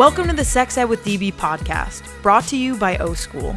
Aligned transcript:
Welcome 0.00 0.28
to 0.28 0.32
the 0.34 0.46
Sex 0.46 0.78
Ed 0.78 0.84
with 0.84 1.04
DB 1.04 1.30
podcast, 1.30 2.04
brought 2.22 2.44
to 2.44 2.56
you 2.56 2.74
by 2.74 2.96
O 2.96 3.12
School. 3.12 3.54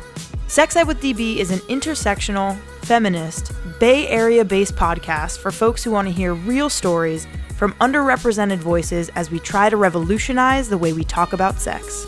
Sex 0.47 0.75
Ed 0.75 0.87
with 0.87 1.01
DB 1.01 1.37
is 1.37 1.51
an 1.51 1.59
intersectional, 1.69 2.59
feminist, 2.81 3.53
Bay 3.79 4.09
Area 4.09 4.43
based 4.43 4.75
podcast 4.75 5.37
for 5.37 5.51
folks 5.51 5.85
who 5.85 5.91
want 5.91 6.09
to 6.09 6.13
hear 6.13 6.33
real 6.33 6.69
stories 6.69 7.27
from 7.55 7.71
underrepresented 7.75 8.57
voices 8.57 9.07
as 9.15 9.31
we 9.31 9.39
try 9.39 9.69
to 9.69 9.77
revolutionize 9.77 10.67
the 10.67 10.77
way 10.77 10.91
we 10.91 11.05
talk 11.05 11.31
about 11.31 11.61
sex. 11.61 12.05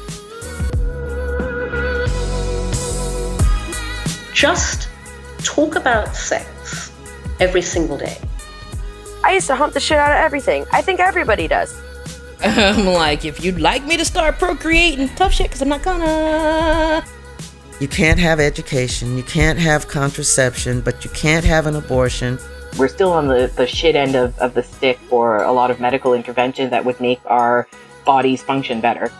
Just 4.33 4.89
talk 5.45 5.77
about 5.77 6.13
sex 6.13 6.91
every 7.39 7.61
single 7.61 7.97
day. 7.97 8.17
I 9.23 9.31
used 9.31 9.47
to 9.47 9.55
hump 9.55 9.73
the 9.73 9.79
shit 9.79 9.97
out 9.97 10.11
of 10.11 10.17
everything. 10.17 10.65
I 10.73 10.81
think 10.81 10.99
everybody 10.99 11.47
does. 11.47 11.84
I'm 12.41 12.85
like, 12.85 13.25
if 13.25 13.43
you'd 13.43 13.59
like 13.59 13.83
me 13.85 13.97
to 13.97 14.05
start 14.05 14.37
procreating, 14.37 15.07
tough 15.09 15.33
shit, 15.33 15.47
because 15.47 15.61
I'm 15.61 15.69
not 15.69 15.83
gonna. 15.83 17.05
You 17.79 17.87
can't 17.87 18.19
have 18.19 18.39
education, 18.39 19.17
you 19.17 19.23
can't 19.23 19.59
have 19.59 19.87
contraception, 19.87 20.81
but 20.81 21.03
you 21.03 21.11
can't 21.11 21.45
have 21.45 21.65
an 21.65 21.75
abortion. 21.75 22.39
We're 22.77 22.87
still 22.87 23.11
on 23.11 23.27
the, 23.27 23.51
the 23.55 23.67
shit 23.67 23.95
end 23.95 24.15
of, 24.15 24.37
of 24.39 24.53
the 24.53 24.63
stick 24.63 24.97
for 25.09 25.43
a 25.43 25.51
lot 25.51 25.71
of 25.71 25.79
medical 25.79 26.13
intervention 26.13 26.69
that 26.69 26.83
would 26.83 26.99
make 26.99 27.19
our 27.25 27.67
bodies 28.05 28.41
function 28.41 28.81
better. 28.81 29.11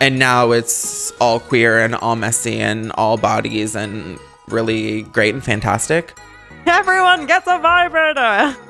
And 0.00 0.18
now 0.18 0.50
it's 0.50 1.12
all 1.20 1.40
queer 1.40 1.78
and 1.78 1.94
all 1.94 2.16
messy 2.16 2.60
and 2.60 2.92
all 2.92 3.16
bodies 3.16 3.74
and 3.74 4.18
really 4.48 5.02
great 5.02 5.34
and 5.34 5.42
fantastic. 5.42 6.16
Everyone 6.66 7.26
gets 7.26 7.46
a 7.46 7.58
vibrator! 7.58 8.56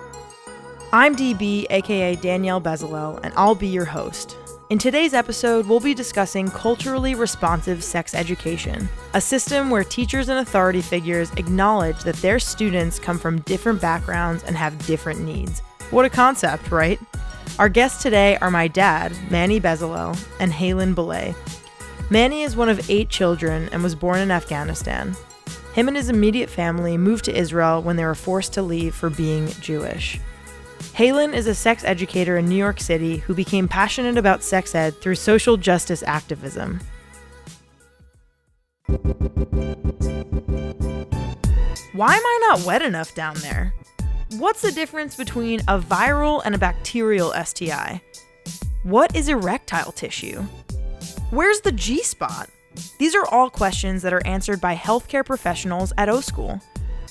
I'm 0.97 1.15
DB, 1.15 1.67
aka 1.69 2.15
Danielle 2.17 2.59
Bezalel, 2.59 3.21
and 3.23 3.35
I'll 3.37 3.55
be 3.55 3.67
your 3.67 3.85
host. 3.85 4.39
In 4.71 4.79
today's 4.79 5.13
episode, 5.13 5.67
we'll 5.67 5.79
be 5.79 5.93
discussing 5.93 6.49
culturally 6.51 7.15
responsive 7.15 7.85
sex 7.85 8.15
education, 8.15 8.89
a 9.13 9.21
system 9.21 9.69
where 9.69 9.85
teachers 9.85 10.31
and 10.31 10.39
authority 10.39 10.81
figures 10.81 11.31
acknowledge 11.33 12.03
that 12.05 12.15
their 12.23 12.39
students 12.39 12.99
come 12.99 13.19
from 13.19 13.43
different 13.43 13.79
backgrounds 13.79 14.43
and 14.45 14.57
have 14.57 14.87
different 14.87 15.21
needs. 15.21 15.61
What 15.91 16.07
a 16.07 16.09
concept, 16.09 16.71
right? 16.71 16.99
Our 17.59 17.69
guests 17.69 18.03
today 18.03 18.39
are 18.39 18.51
my 18.51 18.67
dad, 18.67 19.13
Manny 19.31 19.61
Bezalel, 19.61 20.19
and 20.41 20.51
Halen 20.51 20.95
Belay. 20.95 21.35
Manny 22.09 22.41
is 22.41 22.57
one 22.57 22.71
of 22.71 22.89
eight 22.89 23.11
children 23.11 23.69
and 23.71 23.83
was 23.83 23.95
born 23.95 24.21
in 24.21 24.31
Afghanistan. 24.31 25.15
Him 25.75 25.89
and 25.89 25.97
his 25.99 26.09
immediate 26.09 26.49
family 26.49 26.97
moved 26.97 27.27
to 27.27 27.37
Israel 27.37 27.83
when 27.83 27.97
they 27.97 28.05
were 28.07 28.15
forced 28.15 28.55
to 28.55 28.63
leave 28.63 28.95
for 28.95 29.11
being 29.11 29.49
Jewish. 29.61 30.19
Halen 30.97 31.35
is 31.35 31.47
a 31.47 31.55
sex 31.55 31.85
educator 31.85 32.39
in 32.39 32.49
New 32.49 32.57
York 32.57 32.81
City 32.81 33.19
who 33.19 33.35
became 33.35 33.69
passionate 33.69 34.17
about 34.17 34.43
sex 34.43 34.75
ed 34.75 34.99
through 34.99 35.17
social 35.17 35.59
justice 35.59 36.03
activism. 36.03 36.81
Why 41.93 42.15
am 42.15 42.25
I 42.25 42.39
not 42.49 42.65
wet 42.65 42.81
enough 42.81 43.15
down 43.15 43.35
there? 43.41 43.75
What's 44.39 44.63
the 44.63 44.73
difference 44.73 45.17
between 45.17 45.61
a 45.69 45.79
viral 45.79 46.41
and 46.47 46.55
a 46.55 46.59
bacterial 46.59 47.35
STI? 47.45 48.01
What 48.83 49.15
is 49.15 49.29
erectile 49.29 49.93
tissue? 49.93 50.41
Where's 51.29 51.61
the 51.61 51.73
G 51.73 52.03
spot? 52.03 52.49
These 52.99 53.15
are 53.15 53.27
all 53.27 53.51
questions 53.51 54.01
that 54.01 54.15
are 54.15 54.27
answered 54.27 54.63
by 54.63 54.75
healthcare 54.75 55.27
professionals 55.27 55.93
at 55.99 56.09
O 56.09 56.23
School. 56.23 56.59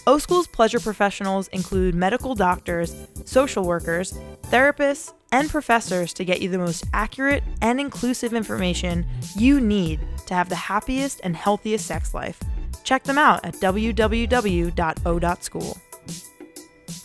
O 0.08 0.20
School's 0.20 0.45
pleasure 0.48 0.80
professionals 0.80 1.48
include 1.48 1.95
medical 1.95 2.36
doctors, 2.36 2.95
social 3.25 3.64
workers, 3.64 4.14
therapists, 4.44 5.14
and 5.31 5.50
professors 5.50 6.14
to 6.14 6.23
get 6.23 6.42
you 6.42 6.50
the 6.50 6.59
most 6.59 6.86
accurate 6.94 7.44
and 7.61 7.80
inclusive 7.80 8.33
information 8.33 9.06
you 9.36 9.59
need 9.59 10.00
to 10.28 10.36
have 10.36 10.50
the 10.50 10.56
happiest 10.56 11.22
and 11.23 11.36
healthiest 11.36 11.88
sex 11.88 12.14
life. 12.14 12.39
Check 12.83 13.03
them 13.03 13.17
out 13.17 13.43
at 13.43 13.55
www.o.school. 13.55 14.08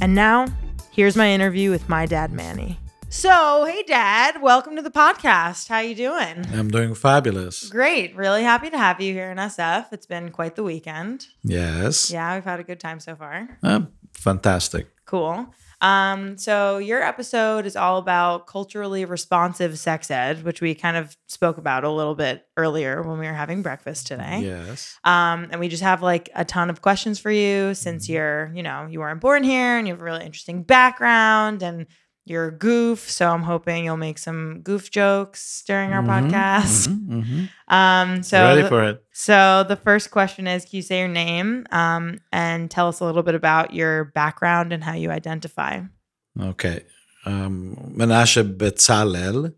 And 0.00 0.14
now, 0.14 0.46
here's 0.90 1.16
my 1.16 1.30
interview 1.30 1.70
with 1.70 1.88
my 1.88 2.04
dad, 2.04 2.32
Manny. 2.32 2.79
So, 3.12 3.64
hey 3.64 3.82
dad, 3.82 4.40
welcome 4.40 4.76
to 4.76 4.82
the 4.82 4.90
podcast. 4.90 5.66
How 5.66 5.80
you 5.80 5.96
doing? 5.96 6.46
I'm 6.54 6.68
doing 6.70 6.94
fabulous. 6.94 7.68
Great. 7.68 8.14
Really 8.14 8.44
happy 8.44 8.70
to 8.70 8.78
have 8.78 9.00
you 9.00 9.12
here 9.12 9.32
in 9.32 9.36
SF. 9.36 9.86
It's 9.92 10.06
been 10.06 10.30
quite 10.30 10.54
the 10.54 10.62
weekend. 10.62 11.26
Yes. 11.42 12.12
Yeah, 12.12 12.36
we've 12.36 12.44
had 12.44 12.60
a 12.60 12.62
good 12.62 12.78
time 12.78 13.00
so 13.00 13.16
far. 13.16 13.58
Uh, 13.64 13.80
fantastic. 14.12 14.86
Cool. 15.06 15.52
Um, 15.80 16.38
so 16.38 16.78
your 16.78 17.02
episode 17.02 17.66
is 17.66 17.74
all 17.74 17.98
about 17.98 18.46
culturally 18.46 19.04
responsive 19.04 19.76
sex 19.76 20.08
ed, 20.08 20.44
which 20.44 20.60
we 20.60 20.76
kind 20.76 20.96
of 20.96 21.16
spoke 21.26 21.58
about 21.58 21.82
a 21.82 21.90
little 21.90 22.14
bit 22.14 22.46
earlier 22.56 23.02
when 23.02 23.18
we 23.18 23.26
were 23.26 23.32
having 23.32 23.62
breakfast 23.62 24.06
today. 24.06 24.42
Yes. 24.44 24.96
Um, 25.02 25.48
and 25.50 25.58
we 25.58 25.66
just 25.66 25.82
have 25.82 26.00
like 26.00 26.30
a 26.36 26.44
ton 26.44 26.70
of 26.70 26.80
questions 26.80 27.18
for 27.18 27.32
you 27.32 27.74
since 27.74 28.08
you're, 28.08 28.52
you 28.54 28.62
know, 28.62 28.86
you 28.88 29.00
weren't 29.00 29.20
born 29.20 29.42
here 29.42 29.78
and 29.78 29.88
you 29.88 29.94
have 29.94 30.00
a 30.00 30.04
really 30.04 30.24
interesting 30.24 30.62
background 30.62 31.64
and 31.64 31.88
you're 32.30 32.46
a 32.48 32.52
goof. 32.52 33.10
So 33.10 33.28
I'm 33.28 33.42
hoping 33.42 33.84
you'll 33.84 33.96
make 33.96 34.18
some 34.18 34.60
goof 34.62 34.90
jokes 34.90 35.62
during 35.66 35.92
our 35.92 36.02
Mhm, 36.02 36.30
podcast. 36.30 36.88
mhm, 36.88 37.24
mhm. 37.24 37.48
Um, 37.74 38.22
so 38.22 38.42
Ready 38.42 38.62
the- 38.62 38.68
for 38.68 38.84
it? 38.84 39.04
so 39.12 39.64
the 39.68 39.76
first 39.76 40.10
question 40.10 40.46
is, 40.46 40.64
can 40.64 40.76
you 40.76 40.82
say 40.82 41.00
your 41.00 41.08
name 41.08 41.66
um, 41.72 42.20
and 42.32 42.70
tell 42.70 42.88
us 42.88 43.00
a 43.00 43.04
little 43.04 43.22
bit 43.22 43.34
about 43.34 43.74
your 43.74 44.06
background 44.06 44.72
and 44.72 44.82
how 44.84 44.94
you 44.94 45.10
identify? 45.10 45.80
Okay. 46.40 46.84
Um, 47.26 47.76
Menashe 47.96 48.56
Betzalel. 48.56 49.52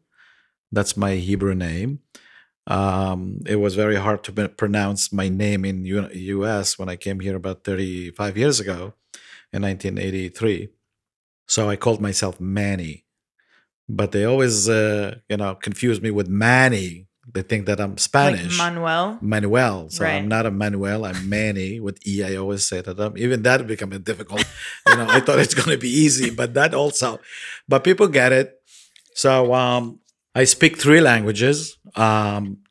That's 0.73 0.97
my 0.97 1.15
Hebrew 1.17 1.55
name. 1.55 2.01
Um, 2.67 3.41
it 3.47 3.57
was 3.57 3.75
very 3.75 3.97
hard 3.97 4.23
to 4.25 4.49
pronounce 4.49 5.13
my 5.13 5.29
name 5.29 5.65
in 5.65 5.85
U- 5.85 6.09
U.S. 6.39 6.79
when 6.79 6.89
I 6.89 6.97
came 6.97 7.21
here 7.21 7.37
about 7.37 7.65
35 7.65 8.37
years 8.39 8.61
ago, 8.61 8.95
in 9.53 9.63
1983. 9.63 10.69
So 11.53 11.69
I 11.69 11.77
called 11.77 12.01
myself 12.01 12.41
Manny, 12.41 13.05
but 13.87 14.13
they 14.13 14.25
always, 14.25 14.71
uh, 14.71 15.17
you 15.29 15.37
know, 15.37 15.55
confuse 15.55 16.01
me 16.01 16.11
with 16.11 16.27
Manny. 16.27 17.09
They 17.31 17.43
think 17.43 17.67
that 17.67 17.79
I'm 17.79 17.99
Spanish. 17.99 18.59
Like 18.59 18.73
Manuel. 18.73 19.19
Manuel. 19.21 19.91
So 19.91 20.05
Right. 20.05 20.15
I'm 20.15 20.29
not 20.29 20.47
a 20.47 20.51
Manuel. 20.51 21.05
I'm 21.05 21.29
Manny 21.29 21.79
with 21.79 21.99
E. 22.07 22.25
I 22.25 22.37
always 22.37 22.67
say 22.67 22.81
to 22.81 22.95
them. 22.95 23.19
Even 23.19 23.43
that 23.43 23.67
became 23.67 23.91
difficult. 24.03 24.47
you 24.89 24.97
know, 24.97 25.07
I 25.07 25.21
thought 25.21 25.41
it's 25.41 25.53
going 25.53 25.69
to 25.69 25.77
be 25.77 25.91
easy, 25.91 26.31
but 26.31 26.55
that 26.55 26.73
also. 26.73 27.21
But 27.69 27.85
people 27.85 28.09
get 28.09 28.33
it. 28.33 28.55
So 29.15 29.53
um, 29.53 30.01
I 30.35 30.45
speak 30.45 30.79
three 30.79 31.03
languages. 31.03 31.77
Um, 31.97 32.63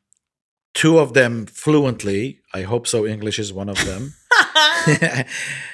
two 0.74 0.98
of 0.98 1.14
them 1.14 1.46
fluently. 1.46 2.40
I 2.52 2.62
hope 2.62 2.88
so. 2.88 3.06
English 3.06 3.38
is 3.38 3.52
one 3.52 3.68
of 3.68 3.78
them. 3.86 4.12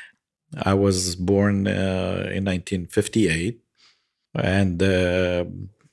I 0.56 0.75
was 0.75 1.14
born 1.16 1.66
uh, 1.66 2.31
in 2.32 2.44
1958, 2.44 3.60
and 4.34 4.82
uh, 4.82 5.44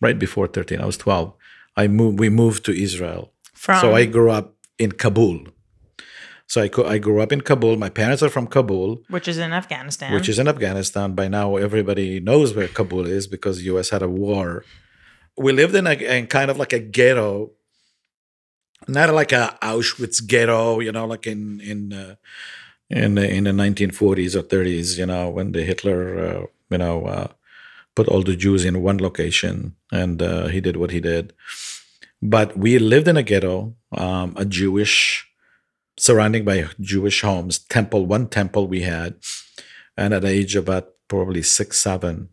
right 0.02 0.18
before 0.18 0.48
13, 0.48 0.80
I 0.82 0.86
was 0.86 0.98
12. 0.98 1.34
I 1.78 1.88
moved. 1.88 2.20
We 2.20 2.30
moved 2.30 2.64
to 2.66 2.72
Israel. 2.72 3.32
From 3.54 3.82
So 3.82 3.94
I 3.96 4.06
grew 4.06 4.32
up 4.32 4.56
in 4.78 4.92
Kabul. 4.94 5.48
So 6.48 6.62
I, 6.62 6.68
co- 6.70 6.86
I 6.86 7.00
grew 7.00 7.22
up 7.22 7.32
in 7.32 7.42
Kabul. 7.42 7.76
My 7.78 7.90
parents 7.90 8.22
are 8.22 8.30
from 8.30 8.46
Kabul, 8.48 9.02
which 9.10 9.28
is 9.28 9.38
in 9.40 9.52
Afghanistan. 9.52 10.14
which 10.14 10.30
is 10.30 10.38
in 10.38 10.48
Afghanistan. 10.48 11.16
By 11.16 11.28
now, 11.28 11.56
everybody 11.56 12.20
knows 12.20 12.54
where 12.56 12.68
Kabul 12.68 13.06
is 13.08 13.26
because 13.28 13.66
U.S. 13.66 13.90
had 13.90 14.04
a 14.04 14.08
war. 14.10 14.64
We 15.38 15.52
lived 15.54 15.76
in 15.76 15.88
a 15.88 15.94
in 15.94 16.28
kind 16.28 16.52
of 16.52 16.58
like 16.58 16.72
a 16.72 16.80
ghetto, 16.80 17.52
not 18.88 19.12
like 19.14 19.32
a 19.32 19.58
Auschwitz 19.62 20.26
ghetto, 20.26 20.80
you 20.82 20.92
know, 20.92 21.06
like 21.08 21.26
in 21.26 21.60
in 21.62 21.92
uh, 21.94 22.16
in 22.90 23.16
the, 23.16 23.30
in 23.30 23.46
the 23.46 23.52
1940s 23.52 24.36
or 24.36 24.44
30s, 24.44 24.98
you 24.98 25.06
know, 25.06 25.30
when 25.30 25.52
the 25.52 25.64
Hitler, 25.64 26.20
uh, 26.20 26.46
you 26.70 26.78
know, 26.78 27.06
uh, 27.06 27.28
put 27.96 28.08
all 28.08 28.22
the 28.22 28.36
Jews 28.36 28.66
in 28.66 28.82
one 28.82 28.98
location 28.98 29.76
and 29.92 30.22
uh, 30.22 30.48
he 30.48 30.62
did 30.62 30.78
what 30.78 30.92
he 30.92 31.00
did. 31.00 31.34
But 32.22 32.58
we 32.58 32.80
lived 32.80 33.08
in 33.08 33.18
a 33.18 33.24
ghetto, 33.24 33.76
um, 33.92 34.34
a 34.38 34.46
Jewish, 34.46 35.28
surrounding 35.98 36.44
by 36.44 36.68
Jewish 36.80 37.22
homes, 37.22 37.60
temple, 37.60 38.06
one 38.06 38.28
temple 38.28 38.68
we 38.68 38.82
had. 38.82 39.16
And 39.98 40.14
at 40.14 40.24
the 40.24 40.30
age 40.30 40.56
of 40.56 40.66
about 40.66 40.90
probably 41.08 41.42
six, 41.42 41.78
seven, 41.80 42.30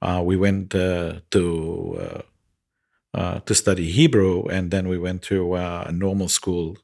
uh, 0.00 0.22
we 0.24 0.36
went 0.36 0.74
uh, 0.74 1.20
to 1.30 2.22
uh, 3.14 3.38
to 3.40 3.54
study 3.54 3.90
Hebrew, 3.90 4.44
and 4.46 4.70
then 4.70 4.88
we 4.88 4.98
went 4.98 5.22
to 5.22 5.54
a 5.54 5.92
normal 5.92 6.28
school. 6.28 6.76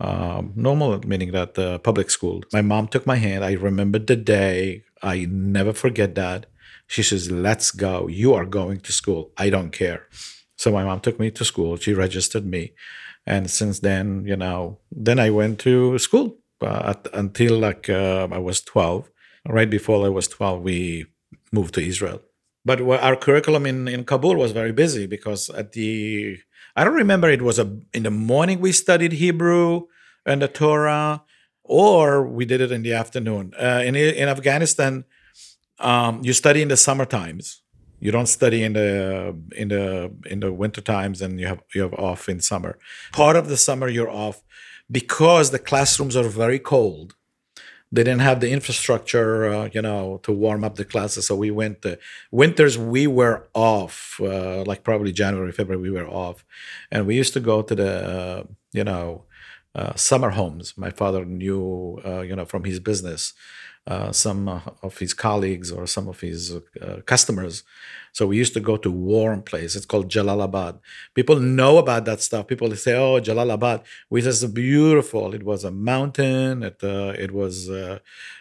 Um, 0.00 0.52
normal 0.56 0.98
meaning 1.06 1.32
that 1.32 1.58
uh, 1.58 1.78
public 1.78 2.10
school. 2.10 2.42
My 2.52 2.62
mom 2.62 2.88
took 2.88 3.06
my 3.06 3.16
hand. 3.16 3.44
I 3.44 3.52
remember 3.52 3.98
the 3.98 4.16
day. 4.16 4.84
I 5.02 5.26
never 5.30 5.72
forget 5.74 6.14
that. 6.14 6.46
She 6.86 7.02
says, 7.02 7.30
"Let's 7.30 7.70
go. 7.70 8.08
You 8.08 8.34
are 8.34 8.46
going 8.46 8.80
to 8.80 8.92
school. 8.92 9.22
I 9.36 9.50
don't 9.50 9.72
care." 9.72 10.06
So 10.56 10.72
my 10.72 10.84
mom 10.84 11.00
took 11.00 11.18
me 11.20 11.30
to 11.32 11.44
school. 11.44 11.76
She 11.76 11.92
registered 11.94 12.46
me, 12.46 12.72
and 13.26 13.50
since 13.50 13.80
then, 13.80 14.24
you 14.26 14.36
know, 14.36 14.78
then 14.90 15.18
I 15.18 15.30
went 15.30 15.58
to 15.60 15.98
school 15.98 16.38
uh, 16.62 16.94
at, 16.94 17.08
until 17.12 17.58
like 17.58 17.88
uh, 17.90 18.28
I 18.30 18.38
was 18.38 18.60
twelve. 18.62 19.10
Right 19.46 19.70
before 19.70 20.04
I 20.06 20.10
was 20.10 20.28
twelve, 20.28 20.62
we 20.62 21.06
moved 21.52 21.74
to 21.74 21.82
Israel. 21.92 22.20
but 22.64 22.80
our 22.82 23.16
curriculum 23.16 23.66
in, 23.66 23.88
in 23.88 24.04
Kabul 24.04 24.36
was 24.36 24.52
very 24.52 24.72
busy 24.72 25.06
because 25.06 25.48
at 25.50 25.72
the 25.72 26.38
I 26.76 26.84
don't 26.84 26.94
remember 26.94 27.28
it 27.28 27.42
was 27.42 27.58
a 27.58 27.78
in 27.92 28.02
the 28.04 28.10
morning 28.10 28.60
we 28.60 28.72
studied 28.72 29.12
Hebrew 29.12 29.86
and 30.24 30.42
the 30.42 30.48
Torah, 30.48 31.22
or 31.64 32.26
we 32.26 32.44
did 32.44 32.60
it 32.60 32.72
in 32.72 32.82
the 32.82 32.92
afternoon. 32.92 33.52
Uh, 33.58 33.82
in 33.84 33.96
in 33.96 34.28
Afghanistan, 34.28 35.04
um, 35.78 36.20
you 36.22 36.32
study 36.32 36.62
in 36.62 36.68
the 36.68 36.76
summer 36.76 37.04
times. 37.04 37.62
You 38.00 38.10
don't 38.12 38.28
study 38.28 38.62
in 38.62 38.72
the 38.72 39.36
in 39.56 39.68
the 39.68 40.12
in 40.26 40.40
the 40.40 40.52
winter 40.52 40.80
times, 40.80 41.20
and 41.20 41.38
you 41.40 41.46
have 41.46 41.62
you 41.74 41.82
have 41.82 41.94
off 41.94 42.28
in 42.28 42.40
summer. 42.40 42.78
Part 43.12 43.36
of 43.36 43.48
the 43.48 43.56
summer 43.56 43.88
you're 43.88 44.10
off 44.10 44.42
because 44.90 45.50
the 45.50 45.58
classrooms 45.58 46.16
are 46.16 46.28
very 46.28 46.58
cold 46.58 47.14
they 47.92 48.04
didn't 48.04 48.20
have 48.20 48.40
the 48.40 48.50
infrastructure, 48.50 49.48
uh, 49.52 49.68
you 49.72 49.82
know, 49.82 50.20
to 50.22 50.32
warm 50.32 50.62
up 50.64 50.76
the 50.76 50.84
classes. 50.84 51.26
So 51.26 51.34
we 51.34 51.50
went. 51.50 51.84
Uh, 51.84 51.96
winters 52.30 52.78
we 52.78 53.06
were 53.06 53.48
off, 53.54 54.20
uh, 54.22 54.62
like 54.64 54.84
probably 54.84 55.12
January, 55.12 55.52
February 55.52 55.82
we 55.82 55.90
were 55.90 56.06
off, 56.08 56.44
and 56.90 57.06
we 57.06 57.16
used 57.16 57.32
to 57.34 57.40
go 57.40 57.62
to 57.62 57.74
the, 57.74 57.92
uh, 58.18 58.44
you 58.72 58.84
know, 58.84 59.24
uh, 59.74 59.94
summer 59.94 60.30
homes. 60.30 60.74
My 60.76 60.90
father 60.90 61.24
knew, 61.24 62.00
uh, 62.04 62.20
you 62.20 62.34
know, 62.34 62.44
from 62.44 62.64
his 62.64 62.80
business, 62.80 63.32
uh, 63.86 64.12
some 64.12 64.48
uh, 64.48 64.60
of 64.82 64.98
his 64.98 65.14
colleagues 65.14 65.70
or 65.70 65.86
some 65.86 66.08
of 66.08 66.20
his 66.20 66.52
uh, 66.82 67.00
customers. 67.06 67.62
So 68.12 68.26
we 68.26 68.36
used 68.36 68.52
to 68.54 68.60
go 68.60 68.76
to 68.76 68.90
warm 68.90 69.42
place. 69.42 69.76
It's 69.76 69.86
called 69.86 70.10
Jalalabad. 70.10 70.80
People 71.14 71.38
know 71.38 71.78
about 71.78 72.04
that 72.04 72.20
stuff. 72.20 72.48
People 72.48 72.74
say, 72.76 72.94
"Oh, 72.94 73.20
Jalalabad," 73.20 73.84
which 74.08 74.26
is 74.26 74.44
beautiful. 74.46 75.34
It 75.34 75.44
was 75.44 75.64
a 75.64 75.70
mountain. 75.70 76.62
It 76.62 76.78
it 76.82 77.30
was 77.32 77.68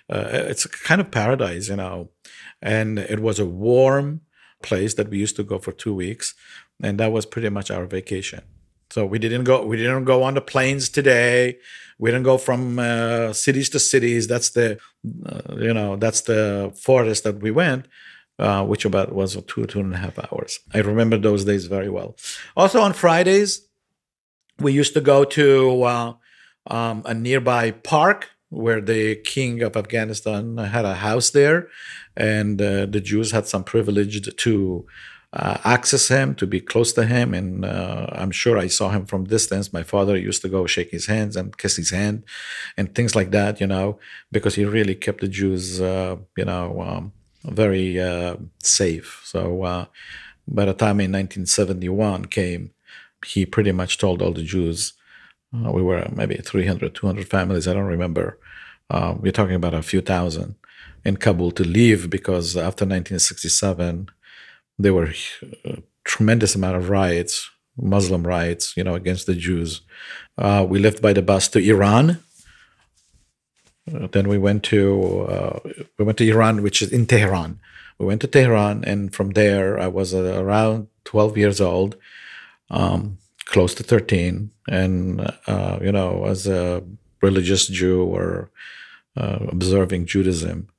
it's 0.09 0.65
kind 0.65 1.01
of 1.01 1.11
paradise, 1.11 1.69
you 1.69 1.75
know, 1.77 2.09
and 2.61 2.99
it 2.99 3.19
was 3.19 3.39
a 3.39 3.45
warm 3.45 4.21
place 4.61 4.95
that 4.95 5.09
we 5.09 5.19
used 5.19 5.35
to 5.37 5.43
go 5.43 5.57
for 5.59 5.71
two 5.71 5.93
weeks, 5.93 6.33
and 6.83 6.99
that 6.99 7.11
was 7.11 7.25
pretty 7.25 7.49
much 7.49 7.71
our 7.71 7.85
vacation. 7.85 8.41
So 8.91 9.05
we 9.05 9.19
didn't 9.19 9.43
go. 9.43 9.65
We 9.65 9.77
didn't 9.77 10.05
go 10.05 10.23
on 10.23 10.33
the 10.33 10.41
planes 10.41 10.89
today. 10.89 11.59
We 11.99 12.09
didn't 12.11 12.23
go 12.23 12.37
from 12.37 12.79
uh, 12.79 13.33
cities 13.33 13.69
to 13.69 13.79
cities. 13.79 14.27
That's 14.27 14.51
the, 14.51 14.79
uh, 15.25 15.55
you 15.57 15.73
know, 15.73 15.95
that's 15.97 16.21
the 16.21 16.73
forest 16.75 17.23
that 17.25 17.41
we 17.41 17.51
went, 17.51 17.87
uh, 18.39 18.65
which 18.65 18.85
about 18.85 19.13
was 19.13 19.35
two 19.47 19.65
two 19.65 19.79
and 19.79 19.93
a 19.93 19.97
half 19.97 20.17
hours. 20.17 20.59
I 20.73 20.79
remember 20.79 21.17
those 21.17 21.45
days 21.45 21.65
very 21.67 21.89
well. 21.89 22.15
Also 22.55 22.81
on 22.81 22.93
Fridays, 22.93 23.67
we 24.59 24.73
used 24.73 24.93
to 24.93 25.01
go 25.01 25.23
to 25.23 25.83
uh, 25.83 26.13
um, 26.67 27.03
a 27.05 27.13
nearby 27.13 27.71
park 27.71 28.29
where 28.49 28.81
the 28.81 29.15
king 29.17 29.61
of 29.61 29.77
Afghanistan 29.77 30.57
had 30.57 30.83
a 30.83 30.95
house 30.95 31.29
there, 31.29 31.67
and 32.17 32.59
uh, 32.59 32.87
the 32.87 32.99
Jews 32.99 33.31
had 33.31 33.45
some 33.45 33.63
privilege 33.63 34.35
to 34.35 34.85
uh, 35.33 35.57
access 35.63 36.07
him, 36.07 36.33
to 36.35 36.47
be 36.47 36.59
close 36.59 36.91
to 36.93 37.05
him. 37.05 37.33
And 37.33 37.63
uh, 37.63 38.07
I'm 38.11 38.31
sure 38.31 38.57
I 38.57 38.67
saw 38.67 38.89
him 38.89 39.05
from 39.05 39.25
distance. 39.25 39.71
My 39.71 39.83
father 39.83 40.17
used 40.17 40.41
to 40.41 40.49
go 40.49 40.65
shake 40.65 40.91
his 40.91 41.05
hands 41.05 41.35
and 41.35 41.57
kiss 41.57 41.75
his 41.75 41.91
hand 41.91 42.23
and 42.77 42.93
things 42.95 43.15
like 43.15 43.31
that, 43.31 43.61
you 43.61 43.67
know, 43.67 43.99
because 44.31 44.55
he 44.55 44.65
really 44.65 44.95
kept 44.95 45.21
the 45.21 45.27
Jews, 45.27 45.79
uh, 45.79 46.17
you 46.35 46.45
know, 46.45 46.81
um, 46.81 47.13
very 47.43 47.99
uh, 47.99 48.37
safe. 48.63 49.21
So 49.23 49.63
uh, 49.63 49.85
by 50.47 50.65
the 50.65 50.73
time 50.73 50.99
in 50.99 51.11
1971 51.11 52.25
came, 52.25 52.71
he 53.25 53.45
pretty 53.45 53.71
much 53.71 53.97
told 53.97 54.21
all 54.21 54.31
the 54.31 54.43
Jews, 54.43 54.93
uh, 55.53 55.71
we 55.71 55.81
were 55.83 56.07
maybe 56.11 56.37
300, 56.37 56.95
200 56.95 57.27
families, 57.27 57.67
I 57.67 57.73
don't 57.73 57.83
remember. 57.83 58.39
We're 58.91 59.31
talking 59.31 59.55
about 59.55 59.75
a 59.75 59.83
few 59.83 60.01
thousand 60.01 60.55
in 61.05 61.17
Kabul 61.17 61.51
to 61.51 61.63
leave 61.63 62.09
because 62.09 62.57
after 62.57 62.85
1967, 62.85 64.09
there 64.79 64.93
were 64.93 65.13
a 65.65 65.77
tremendous 66.05 66.55
amount 66.55 66.77
of 66.77 66.89
riots, 66.89 67.51
Muslim 67.77 68.25
riots, 68.25 68.75
you 68.77 68.83
know, 68.83 68.95
against 68.95 69.25
the 69.27 69.35
Jews. 69.35 69.81
Uh, 70.37 70.65
we 70.67 70.79
left 70.79 71.01
by 71.01 71.13
the 71.13 71.21
bus 71.21 71.49
to 71.49 71.59
Iran. 71.59 72.23
Uh, 73.93 74.07
then 74.11 74.29
we 74.29 74.37
went 74.37 74.63
to 74.63 75.21
uh, 75.23 75.59
we 75.97 76.05
went 76.05 76.17
to 76.19 76.29
Iran, 76.29 76.63
which 76.63 76.81
is 76.81 76.91
in 76.91 77.05
Tehran. 77.05 77.59
We 77.99 78.05
went 78.05 78.21
to 78.21 78.27
Tehran, 78.27 78.85
and 78.85 79.13
from 79.13 79.31
there, 79.31 79.77
I 79.77 79.87
was 79.87 80.13
uh, 80.13 80.41
around 80.41 80.87
12 81.03 81.37
years 81.37 81.59
old, 81.59 81.97
um, 82.69 83.17
close 83.45 83.73
to 83.75 83.83
13, 83.83 84.51
and 84.69 85.33
uh, 85.47 85.79
you 85.81 85.91
know, 85.91 86.25
as 86.25 86.47
a 86.47 86.83
religious 87.21 87.67
Jew 87.67 88.03
or 88.03 88.51
uh, 89.17 89.39
observing 89.49 90.05
Judaism, 90.05 90.69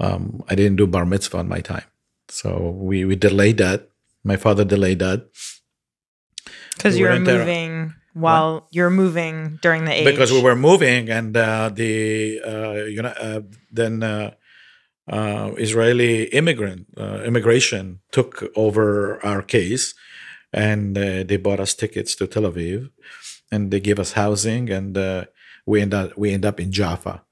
um, 0.00 0.42
I 0.48 0.54
didn't 0.54 0.76
do 0.76 0.86
bar 0.86 1.04
mitzvah 1.04 1.40
in 1.40 1.48
my 1.48 1.60
time. 1.60 1.84
So 2.28 2.70
we 2.76 3.04
we 3.04 3.16
delayed 3.16 3.58
that. 3.58 3.88
My 4.24 4.36
father 4.36 4.64
delayed 4.64 4.98
that 5.00 5.26
Because 6.76 6.94
We 6.94 7.00
you 7.00 7.04
were 7.06 7.10
were 7.10 7.16
in 7.16 7.24
Tehran. 7.24 7.40
moving 7.40 7.94
while 8.14 8.66
you're 8.70 8.90
moving 8.90 9.58
during 9.62 9.84
the 9.84 9.92
age. 9.92 10.04
because 10.04 10.32
we 10.32 10.42
were 10.42 10.56
moving, 10.56 11.08
and 11.10 11.36
uh, 11.36 11.70
the 11.72 12.40
uh, 12.44 12.84
you 12.86 13.02
know 13.02 13.14
uh, 13.28 13.40
then 13.70 14.02
uh, 14.02 14.32
uh, 15.10 15.52
Israeli 15.56 16.24
immigrant 16.40 16.86
uh, 16.98 17.22
immigration 17.24 18.00
took 18.12 18.44
over 18.56 19.24
our 19.24 19.42
case, 19.42 19.94
and 20.52 20.96
uh, 20.98 21.22
they 21.28 21.36
bought 21.36 21.60
us 21.60 21.74
tickets 21.74 22.14
to 22.16 22.26
Tel 22.26 22.42
Aviv, 22.50 22.90
and 23.52 23.70
they 23.70 23.80
gave 23.80 23.98
us 23.98 24.12
housing, 24.12 24.70
and 24.70 24.96
uh, 24.98 25.24
we 25.66 25.80
end 25.80 25.94
up 25.94 26.16
we 26.18 26.32
end 26.32 26.44
up 26.44 26.58
in 26.60 26.70
Jaffa, 26.72 27.22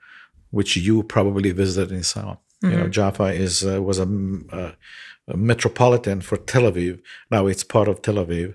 which 0.51 0.77
you 0.77 1.03
probably 1.03 1.51
visited 1.53 1.91
in 1.93 2.03
some. 2.67 2.73
You 2.73 2.85
know, 2.85 2.89
Jaffa 2.89 3.25
is 3.25 3.65
uh, 3.65 3.83
was 3.83 3.99
a, 3.99 4.07
a 5.29 5.37
metropolitan 5.37 6.21
for 6.21 6.37
Tel 6.37 6.63
Aviv. 6.63 7.01
Now 7.31 7.47
it's 7.47 7.65
part 7.65 7.89
of 7.89 8.03
Tel 8.03 8.15
Aviv, 8.15 8.55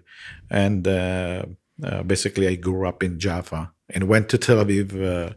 and 0.49 0.87
uh, 0.87 1.45
uh, 1.83 2.03
basically 2.03 2.47
I 2.47 2.55
grew 2.55 2.87
up 2.87 3.03
in 3.03 3.19
Jaffa 3.19 3.71
and 3.89 4.07
went 4.07 4.29
to 4.29 4.37
Tel 4.37 4.63
Aviv 4.63 4.87
uh, 5.01 5.33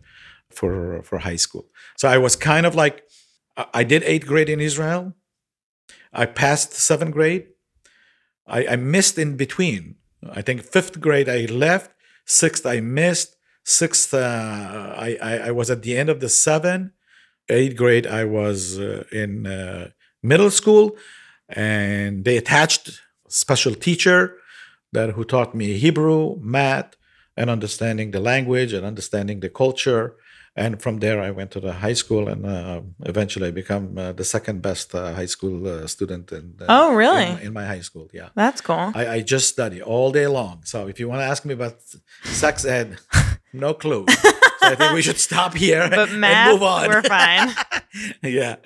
for 0.51 1.03
for 1.03 1.19
high 1.19 1.37
school. 1.37 1.67
So 1.97 2.09
I 2.09 2.19
was 2.19 2.37
kind 2.37 2.67
of 2.67 2.75
like 2.75 3.05
I 3.57 3.67
I 3.75 3.85
did 3.85 4.03
eighth 4.03 4.27
grade 4.27 4.49
in 4.49 4.61
Israel. 4.61 5.15
I 6.13 6.27
passed 6.27 6.73
seventh 6.73 7.13
grade. 7.13 7.47
I, 8.47 8.67
I 8.67 8.77
missed 8.77 9.19
in 9.19 9.37
between. 9.37 9.97
I 10.31 10.43
think 10.43 10.63
fifth 10.63 11.01
grade 11.01 11.29
I 11.29 11.47
left. 11.47 11.91
Sixth 12.25 12.65
I 12.67 12.81
missed. 12.81 13.37
Sixth 13.65 14.13
uh, 14.15 14.95
I, 14.97 15.19
I 15.23 15.33
I 15.49 15.51
was 15.51 15.71
at 15.71 15.83
the 15.83 15.97
end 15.97 16.09
of 16.11 16.21
the 16.21 16.29
seven. 16.29 16.93
Eighth 17.49 17.77
grade 17.77 18.07
I 18.07 18.25
was 18.25 18.79
uh, 18.79 19.05
in 19.13 19.47
uh, 19.47 19.91
middle 20.23 20.51
school, 20.51 20.97
and 21.49 22.25
they 22.25 22.37
attached 22.37 23.01
special 23.29 23.75
teacher 23.75 24.37
that 24.93 25.11
who 25.11 25.25
taught 25.25 25.55
me 25.55 25.77
Hebrew, 25.79 26.37
math, 26.41 26.97
and 27.37 27.51
understanding 27.51 28.13
the 28.13 28.21
language 28.21 28.73
and 28.73 28.87
understanding 28.87 29.41
the 29.41 29.49
culture. 29.51 30.15
And 30.57 30.81
from 30.81 31.01
there, 31.01 31.21
I 31.21 31.33
went 31.33 31.51
to 31.53 31.61
the 31.61 31.73
high 31.73 31.95
school, 31.95 32.29
and 32.29 32.47
uh, 32.47 32.81
eventually, 33.05 33.49
I 33.49 33.51
become 33.51 33.99
uh, 33.99 34.13
the 34.13 34.23
second 34.23 34.63
best 34.63 34.95
uh, 34.95 35.13
high 35.13 35.27
school 35.27 35.67
uh, 35.67 35.87
student. 35.89 36.31
In, 36.31 36.55
uh, 36.61 36.67
Oh, 36.69 36.95
really? 36.95 37.25
In, 37.27 37.39
in 37.49 37.53
my 37.53 37.67
high 37.67 37.81
school, 37.81 38.09
yeah. 38.13 38.29
That's 38.37 38.61
cool. 38.61 38.93
I, 38.95 39.09
I 39.17 39.21
just 39.21 39.49
study 39.49 39.83
all 39.83 40.13
day 40.13 40.29
long. 40.29 40.63
So 40.65 40.87
if 40.87 41.01
you 41.01 41.09
want 41.09 41.23
to 41.23 41.25
ask 41.25 41.45
me 41.45 41.55
about 41.55 41.79
sex 42.23 42.65
ed, 42.65 42.99
no 43.53 43.75
clue. 43.75 44.07
I 44.73 44.75
think 44.75 44.93
we 44.93 45.03
should 45.03 45.19
stop 45.19 45.55
here 45.55 45.89
But 45.89 46.09
and 46.11 46.21
math, 46.21 46.53
move 46.53 46.63
on. 46.63 46.89
we're 46.89 47.03
fine. 47.03 47.49
yeah 48.23 48.57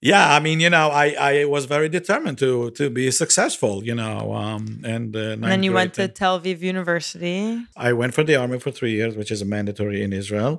yeah 0.00 0.34
i 0.36 0.40
mean 0.40 0.58
you 0.60 0.68
know 0.76 0.88
i 1.04 1.06
i 1.30 1.44
was 1.44 1.64
very 1.76 1.88
determined 1.88 2.36
to 2.44 2.70
to 2.72 2.90
be 2.90 3.10
successful 3.10 3.74
you 3.84 3.94
know 3.94 4.32
um 4.34 4.64
and, 4.84 5.14
uh, 5.16 5.20
and 5.34 5.44
then 5.44 5.62
you 5.62 5.72
went 5.72 5.94
to 5.94 6.08
Tel 6.08 6.40
Aviv 6.40 6.60
University. 6.60 7.64
i 7.76 7.92
went 7.92 8.12
for 8.16 8.24
the 8.24 8.34
army 8.36 8.58
for 8.58 8.70
three 8.78 8.92
years 8.98 9.12
which 9.16 9.30
is 9.30 9.40
a 9.42 9.44
mandatory 9.56 10.02
in 10.02 10.12
israel 10.12 10.54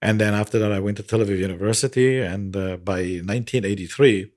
and 0.00 0.20
then 0.20 0.32
after 0.42 0.56
that 0.60 0.72
i 0.72 0.80
went 0.86 0.96
to 0.96 1.02
tel 1.02 1.18
aviv 1.24 1.38
university 1.50 2.10
and 2.32 2.56
uh, 2.56 2.76
by 2.76 3.00
1983 3.00 4.30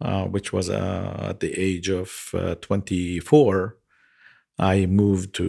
uh, 0.00 0.24
which 0.24 0.52
was 0.52 0.68
uh, 0.70 1.28
at 1.30 1.40
the 1.40 1.52
age 1.68 1.88
of 1.90 2.30
uh, 2.34 2.54
24 2.56 3.76
i 4.58 4.86
moved 4.86 5.34
to 5.34 5.48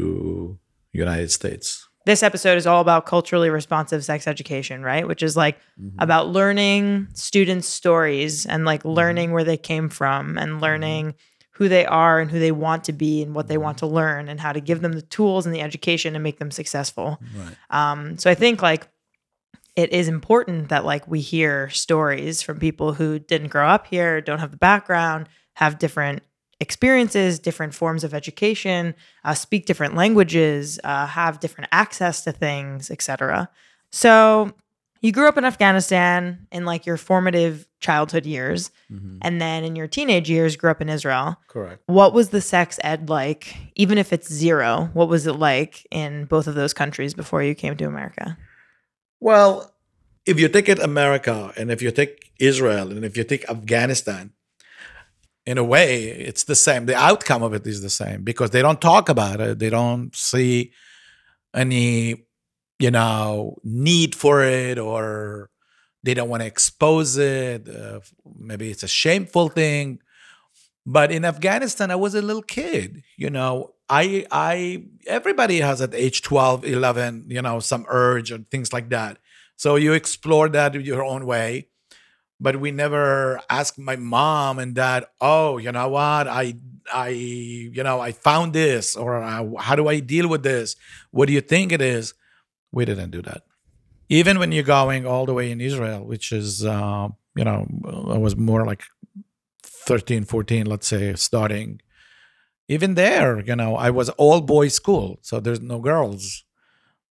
united 0.91 1.31
states 1.31 1.87
This 2.05 2.21
episode 2.23 2.57
is 2.57 2.67
all 2.67 2.81
about 2.81 3.05
culturally 3.05 3.49
responsive 3.49 4.03
sex 4.05 4.27
education, 4.27 4.83
right? 4.83 5.07
Which 5.07 5.23
is 5.23 5.35
like 5.35 5.57
Mm-hmm. 5.81 5.97
about 5.99 6.29
learning 6.29 7.07
students' 7.13 7.67
stories 7.67 8.45
and 8.45 8.63
like 8.63 8.85
learning 8.85 9.31
where 9.33 9.43
they 9.43 9.57
came 9.57 9.89
from 9.89 10.29
Mm-hmm. 10.29 10.37
and 10.37 10.61
learning 10.61 11.15
who 11.51 11.67
they 11.69 11.85
are 11.85 12.19
and 12.19 12.29
who 12.31 12.39
they 12.39 12.51
want 12.51 12.83
to 12.85 12.93
be 12.93 13.21
and 13.23 13.33
what 13.35 13.47
they 13.47 13.57
want 13.57 13.77
Mm-hmm. 13.77 13.87
to 13.87 13.93
learn 13.93 14.29
and 14.29 14.39
how 14.39 14.51
to 14.53 14.61
give 14.61 14.81
them 14.81 14.93
the 14.93 15.01
tools 15.01 15.45
and 15.45 15.53
the 15.55 15.61
education 15.61 16.13
to 16.13 16.19
make 16.19 16.37
them 16.39 16.51
successful. 16.51 17.19
right 17.37 17.55
Um, 17.69 18.17
so 18.17 18.29
I 18.29 18.35
think 18.35 18.61
like 18.61 18.87
it 19.75 19.91
is 19.91 20.07
important 20.07 20.69
that 20.69 20.85
like 20.85 21.05
we 21.07 21.19
hear 21.19 21.69
stories 21.69 22.41
from 22.41 22.59
people 22.59 22.93
who 22.93 23.19
didn't 23.19 23.49
grow 23.49 23.67
up 23.67 23.87
here, 23.87 24.21
don't 24.21 24.39
have 24.39 24.51
the 24.51 24.57
background, 24.57 25.27
have 25.55 25.79
different 25.79 26.21
experiences, 26.59 27.39
different 27.39 27.73
forms 27.73 28.03
of 28.03 28.13
education, 28.13 28.95
uh, 29.23 29.33
speak 29.33 29.65
different 29.65 29.95
languages, 29.95 30.79
uh, 30.83 31.05
have 31.07 31.39
different 31.39 31.69
access 31.71 32.23
to 32.23 32.31
things, 32.31 32.89
etc. 32.89 33.49
So 33.91 34.53
you 35.01 35.11
grew 35.11 35.27
up 35.27 35.37
in 35.37 35.45
Afghanistan 35.45 36.47
in 36.51 36.65
like 36.65 36.85
your 36.85 36.97
formative 36.97 37.67
childhood 37.79 38.25
years, 38.25 38.71
Mhm. 38.91 39.17
and 39.21 39.39
then 39.39 39.63
in 39.63 39.75
your 39.75 39.87
teenage 39.87 40.29
years, 40.29 40.55
grew 40.55 40.71
up 40.71 40.81
in 40.81 40.89
Israel. 40.89 41.37
Correct. 41.47 41.83
What 41.85 42.13
was 42.13 42.29
the 42.29 42.41
sex 42.41 42.79
ed 42.83 43.09
like, 43.09 43.55
even 43.75 43.97
if 43.97 44.11
it's 44.13 44.31
zero? 44.31 44.89
What 44.93 45.09
was 45.09 45.27
it 45.27 45.33
like 45.33 45.85
in 45.91 46.25
both 46.25 46.47
of 46.47 46.55
those 46.55 46.73
countries 46.73 47.13
before 47.13 47.43
you 47.43 47.53
came 47.53 47.75
to 47.77 47.85
America? 47.85 48.37
Well, 49.19 49.73
if 50.25 50.39
you 50.39 50.47
take 50.49 50.67
it 50.69 50.79
America 50.79 51.53
and 51.55 51.69
if 51.69 51.81
you 51.81 51.91
take 51.91 52.31
Israel 52.39 52.89
and 52.91 53.05
if 53.05 53.15
you 53.15 53.23
take 53.23 53.47
Afghanistan, 53.49 54.31
in 55.45 55.57
a 55.57 55.63
way, 55.63 56.05
it's 56.05 56.43
the 56.43 56.55
same. 56.55 56.85
The 56.85 56.95
outcome 56.95 57.43
of 57.43 57.53
it 57.53 57.67
is 57.67 57.81
the 57.81 57.89
same 57.89 58.23
because 58.23 58.49
they 58.49 58.61
don't 58.61 58.81
talk 58.81 59.09
about 59.09 59.39
it. 59.39 59.59
They 59.59 59.69
don't 59.69 60.15
see 60.15 60.71
any, 61.53 62.25
you 62.79 62.91
know, 62.91 63.57
need 63.63 64.15
for 64.15 64.43
it 64.43 64.79
or 64.79 65.49
they 66.03 66.13
don't 66.13 66.29
want 66.29 66.41
to 66.41 66.47
expose 66.47 67.17
it. 67.17 67.67
Uh, 67.69 67.99
maybe 68.37 68.71
it's 68.71 68.83
a 68.83 68.87
shameful 68.87 69.49
thing. 69.49 69.99
But 70.85 71.11
in 71.11 71.25
Afghanistan, 71.25 71.89
I 71.89 71.95
was 71.95 72.13
a 72.13 72.21
little 72.21 72.43
kid, 72.43 73.03
you 73.17 73.29
know. 73.29 73.71
I 73.89 74.25
I 74.31 74.85
everybody 75.07 75.59
has 75.59 75.81
at 75.81 75.93
age 75.95 76.21
12, 76.21 76.65
11, 76.65 77.25
you 77.29 77.41
know, 77.41 77.59
some 77.59 77.85
urge 77.87 78.31
and 78.31 78.49
things 78.49 78.71
like 78.71 78.89
that. 78.89 79.17
So 79.57 79.77
you 79.77 79.93
explore 79.93 80.49
that 80.49 80.75
your 80.75 81.03
own 81.03 81.25
way. 81.25 81.69
But 82.39 82.59
we 82.59 82.71
never 82.71 83.39
asked 83.49 83.77
my 83.79 83.95
mom 83.95 84.59
and 84.59 84.75
dad, 84.75 85.05
"Oh, 85.21 85.57
you 85.57 85.71
know 85.71 85.89
what? 85.89 86.27
I 86.27 86.55
I 86.93 87.09
you 87.09 87.83
know, 87.83 87.99
I 88.01 88.11
found 88.11 88.53
this 88.53 88.95
or 88.95 89.21
uh, 89.23 89.55
how 89.59 89.75
do 89.75 89.87
I 89.87 89.99
deal 89.99 90.27
with 90.27 90.43
this? 90.43 90.75
What 91.11 91.27
do 91.27 91.33
you 91.33 91.41
think 91.41 91.71
it 91.71 91.81
is?" 91.81 92.13
We 92.71 92.83
didn't 92.85 93.11
do 93.11 93.21
that. 93.21 93.43
Even 94.09 94.37
when 94.37 94.51
you're 94.51 94.63
going 94.79 95.07
all 95.07 95.25
the 95.25 95.33
way 95.33 95.49
in 95.49 95.61
Israel, 95.61 96.05
which 96.05 96.31
is 96.31 96.65
uh, 96.65 97.07
you 97.35 97.43
know, 97.43 97.65
I 98.15 98.17
was 98.17 98.35
more 98.35 98.65
like 98.65 98.83
13, 99.63 100.23
14, 100.25 100.65
let's 100.65 100.87
say, 100.87 101.13
starting. 101.15 101.81
Even 102.67 102.95
there, 102.95 103.39
you 103.41 103.55
know, 103.55 103.75
I 103.75 103.91
was 103.91 104.09
all 104.09 104.41
boys 104.41 104.73
school, 104.73 105.19
so 105.21 105.39
there's 105.39 105.61
no 105.61 105.79
girls. 105.79 106.43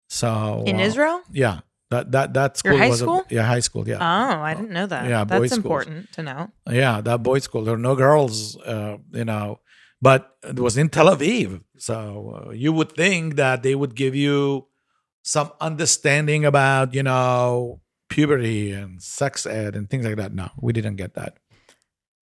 So 0.09 0.65
In 0.67 0.77
uh, 0.77 0.81
Israel? 0.85 1.23
yeah, 1.31 1.61
that 1.91 2.11
that 2.13 2.35
that 2.35 2.57
school 2.57 2.73
Your 2.73 2.81
high 2.83 2.89
was 2.89 3.03
a- 3.03 3.25
yeah, 3.31 3.43
high 3.43 3.61
school, 3.61 3.89
yeah, 3.89 3.99
Oh, 4.01 4.41
I 4.43 4.55
didn't 4.55 4.71
know 4.71 4.87
that. 4.87 5.09
Yeah, 5.09 5.25
that's 5.25 5.53
important 5.53 6.13
to 6.13 6.23
know. 6.23 6.51
yeah, 6.71 7.01
that 7.01 7.23
boys 7.23 7.45
school. 7.45 7.63
There 7.65 7.75
were 7.75 7.79
no 7.79 7.95
girls, 7.95 8.57
uh, 8.59 8.97
you 9.13 9.25
know, 9.25 9.61
but 10.03 10.37
it 10.43 10.59
was 10.59 10.77
in 10.77 10.89
Tel 10.89 11.07
Aviv, 11.15 11.63
so 11.79 11.97
uh, 12.49 12.51
you 12.51 12.73
would 12.73 12.93
think 12.93 13.37
that 13.37 13.63
they 13.63 13.75
would 13.75 13.95
give 13.95 14.15
you 14.15 14.67
some 15.23 15.51
understanding 15.61 16.45
about, 16.45 16.95
you 16.95 17.03
know, 17.03 17.81
puberty 18.09 18.73
and 18.73 19.03
sex 19.03 19.47
ed 19.47 19.75
and 19.77 19.89
things 19.91 20.05
like 20.05 20.17
that. 20.17 20.33
No, 20.33 20.51
we 20.61 20.73
didn't 20.73 20.97
get 20.97 21.15
that. 21.15 21.39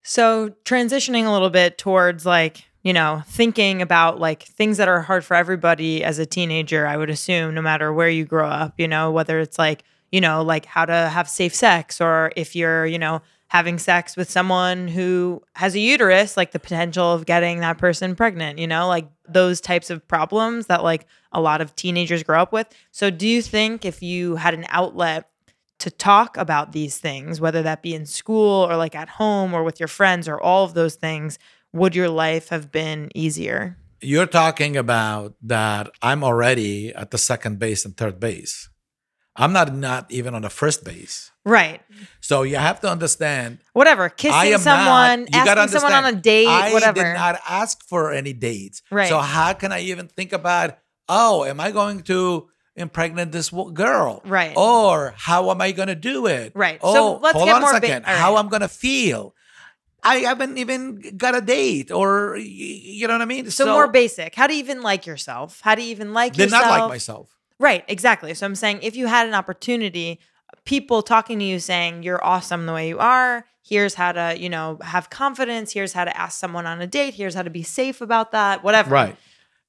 So 0.02 0.50
transitioning 0.64 1.25
a 1.26 1.30
little 1.33 1.50
bit 1.50 1.78
towards 1.78 2.26
like, 2.26 2.64
you 2.85 2.93
know, 2.93 3.23
thinking 3.26 3.83
about 3.83 4.21
like 4.21 4.43
things 4.43 4.76
that 4.76 4.88
are 4.88 5.00
hard 5.00 5.25
for 5.25 5.35
everybody 5.35 6.05
as 6.05 6.19
a 6.19 6.26
teenager, 6.26 6.87
I 6.87 6.97
would 6.97 7.11
assume, 7.11 7.55
no 7.55 7.62
matter 7.62 7.93
where 7.93 8.11
you 8.11 8.26
grow 8.26 8.47
up, 8.47 8.75
you 8.79 8.87
know, 8.87 9.11
whether 9.11 9.41
it's 9.41 9.59
like, 9.59 9.83
you 10.12 10.21
know, 10.21 10.43
like 10.43 10.67
how 10.67 10.85
to 10.85 10.93
have 10.93 11.29
safe 11.29 11.55
sex 11.55 12.00
or 12.00 12.31
if 12.37 12.55
you're, 12.55 12.85
you 12.85 12.99
know, 12.99 13.23
having 13.49 13.79
sex 13.79 14.17
with 14.17 14.31
someone 14.31 14.87
who 14.87 15.43
has 15.55 15.75
a 15.75 15.79
uterus, 15.79 16.37
like 16.37 16.53
the 16.53 16.59
potential 16.59 17.12
of 17.12 17.25
getting 17.25 17.61
that 17.61 17.79
person 17.79 18.14
pregnant, 18.14 18.59
you 18.59 18.67
know, 18.67 18.87
like 18.87 19.09
those 19.26 19.61
types 19.62 19.88
of 19.88 20.07
problems 20.07 20.67
that 20.67 20.85
like 20.85 21.07
a 21.33 21.41
lot 21.41 21.62
of 21.62 21.75
teenagers 21.76 22.23
grow 22.23 22.43
up 22.43 22.53
with. 22.53 22.67
So 22.91 23.11
do 23.11 23.26
you 23.26 23.41
think 23.41 23.85
if 23.85 24.03
you 24.03 24.37
had 24.37 24.53
an 24.53 24.67
outlet 24.69 25.31
to 25.79 25.91
talk 25.91 26.37
about 26.37 26.73
these 26.73 26.99
things, 26.99 27.41
whether 27.41 27.62
that 27.62 27.83
be 27.83 27.95
in 27.95 28.05
school 28.05 28.69
or 28.69 28.76
like 28.76 28.95
at 28.95 29.09
home 29.09 29.55
or 29.55 29.64
with 29.64 29.81
your 29.81 29.88
friends 29.88 30.29
or 30.29 30.41
all 30.41 30.64
of 30.64 30.75
those 30.75 30.97
things, 30.97 31.38
would 31.75 31.95
your 31.95 32.09
life 32.09 32.49
have 32.49 32.73
been 32.73 33.11
easier? 33.14 33.76
You're 34.00 34.26
talking 34.26 34.76
about 34.76 35.35
that 35.43 35.90
I'm 36.00 36.23
already 36.25 36.95
at 36.95 37.11
the 37.11 37.19
second 37.19 37.59
base 37.59 37.85
and 37.85 37.97
third 37.97 38.21
base. 38.21 38.71
I'm 39.37 39.52
not 39.52 39.75
not 39.75 40.07
even 40.12 40.35
on 40.35 40.43
the 40.43 40.50
first 40.50 40.85
base. 40.85 41.33
Right. 41.45 41.83
So 42.21 42.43
you 42.43 42.57
have 42.57 42.81
to 42.81 42.88
understand 42.88 43.59
Whatever. 43.73 44.04
I 44.04 44.09
Kissing 44.09 44.59
someone, 44.59 45.26
not, 45.33 45.49
asking 45.59 45.81
someone 45.81 45.93
on 45.93 46.14
a 46.14 46.16
date, 46.16 46.47
I 46.47 46.73
whatever. 46.73 47.02
did 47.02 47.14
not 47.14 47.40
ask 47.49 47.83
for 47.88 48.12
any 48.12 48.33
dates. 48.33 48.81
Right. 48.93 49.09
So 49.09 49.19
how 49.19 49.52
can 49.54 49.73
I 49.73 49.81
even 49.81 50.07
think 50.07 50.33
about, 50.33 50.78
oh, 51.09 51.45
am 51.45 51.59
I 51.59 51.73
going 51.73 52.02
to 52.02 52.49
impregnate 52.76 53.33
this 53.33 53.50
girl? 53.50 54.23
Right. 54.25 54.54
Or 54.57 55.14
how 55.16 55.50
am 55.50 55.61
I 55.61 55.73
going 55.73 55.88
to 55.88 55.95
do 55.97 56.26
it? 56.26 56.52
Right. 56.54 56.78
Oh, 56.81 56.95
So 56.95 57.16
let's 57.19 57.35
hold 57.35 57.47
get 57.47 57.57
on 57.57 57.61
more 57.62 57.71
a 57.76 57.81
ba- 57.81 57.87
second. 57.87 58.04
How 58.07 58.35
right. 58.35 58.38
I'm 58.40 58.49
going 58.49 58.62
to 58.62 58.69
feel. 58.69 59.35
I 60.04 60.16
haven't 60.16 60.58
even 60.58 61.16
got 61.16 61.34
a 61.34 61.40
date 61.40 61.90
or, 61.90 62.37
you 62.37 63.06
know 63.08 63.14
what 63.14 63.23
I 63.23 63.26
mean? 63.26 63.50
so, 63.50 63.66
more 63.66 63.88
basic. 63.88 64.34
How 64.34 64.46
do 64.46 64.54
you 64.54 64.61
even 64.61 64.82
like 64.82 65.06
yourself? 65.06 65.61
How 65.62 65.75
do 65.75 65.82
you 65.82 65.90
even 65.90 66.12
like 66.12 66.34
Did 66.34 66.44
yourself? 66.44 66.64
not 66.64 66.80
like 66.80 66.88
myself. 66.88 67.37
Right, 67.58 67.84
exactly. 67.88 68.34
So 68.34 68.46
I'm 68.46 68.54
saying 68.54 68.80
if 68.82 68.96
you 68.96 69.06
had 69.06 69.26
an 69.26 69.34
opportunity, 69.34 70.20
people 70.64 71.02
talking 71.02 71.38
to 71.38 71.44
you 71.44 71.58
saying 71.58 72.02
you're 72.02 72.25
awesome 72.25 72.66
the 72.66 72.73
way 72.73 72.88
you 72.88 72.99
are, 72.99 73.46
here's 73.62 73.94
how 73.94 74.12
to, 74.12 74.37
you 74.38 74.50
know, 74.50 74.78
have 74.82 75.08
confidence, 75.08 75.73
here's 75.73 75.92
how 75.92 76.04
to 76.04 76.16
ask 76.16 76.38
someone 76.38 76.66
on 76.66 76.80
a 76.80 76.87
date, 76.87 77.14
here's 77.14 77.34
how 77.34 77.42
to 77.42 77.50
be 77.50 77.62
safe 77.62 78.00
about 78.00 78.32
that, 78.32 78.62
whatever. 78.62 78.90
Right. 78.90 79.16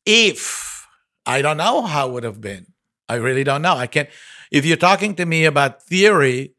If 0.05 0.85
I 1.25 1.41
don't 1.41 1.57
know 1.57 1.81
how 1.83 2.09
it 2.09 2.13
would 2.13 2.23
have 2.23 2.41
been. 2.41 2.67
I 3.09 3.15
really 3.15 3.43
don't 3.43 3.61
know. 3.61 3.75
I 3.75 3.87
can't. 3.87 4.09
If 4.51 4.65
you're 4.65 4.77
talking 4.77 5.15
to 5.15 5.25
me 5.25 5.45
about 5.45 5.83
theory, 5.83 6.53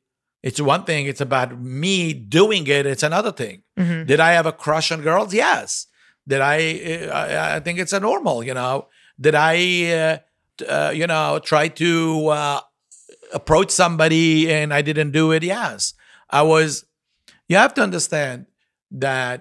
it's 0.49 0.61
one 0.61 0.83
thing. 0.89 1.03
It's 1.13 1.21
about 1.31 1.51
me 1.83 1.97
doing 2.39 2.65
it. 2.77 2.85
It's 2.95 3.03
another 3.13 3.33
thing. 3.41 3.57
Mhm. 3.79 4.07
Did 4.11 4.21
I 4.29 4.31
have 4.39 4.47
a 4.47 4.53
crush 4.65 4.89
on 4.95 5.01
girls? 5.11 5.31
Yes. 5.45 5.87
Did 6.31 6.41
I? 6.41 6.57
uh, 7.09 7.13
I, 7.21 7.57
I 7.57 7.61
think 7.65 7.79
it's 7.83 7.93
a 7.93 8.01
normal. 8.01 8.37
You 8.49 8.55
know. 8.61 8.75
Did 9.27 9.35
I? 9.35 9.55
Uh, 10.01 10.17
uh, 10.77 10.91
you 11.01 11.07
know, 11.13 11.39
try 11.53 11.69
to 11.83 12.29
uh, 12.29 12.61
approach 13.39 13.71
somebody 13.83 14.51
and 14.57 14.73
I 14.73 14.81
didn't 14.89 15.11
do 15.21 15.33
it? 15.37 15.43
Yes. 15.43 15.95
I 16.31 16.43
was. 16.43 16.85
You 17.49 17.57
have 17.65 17.75
to 17.75 17.83
understand 17.83 18.47
that 18.91 19.39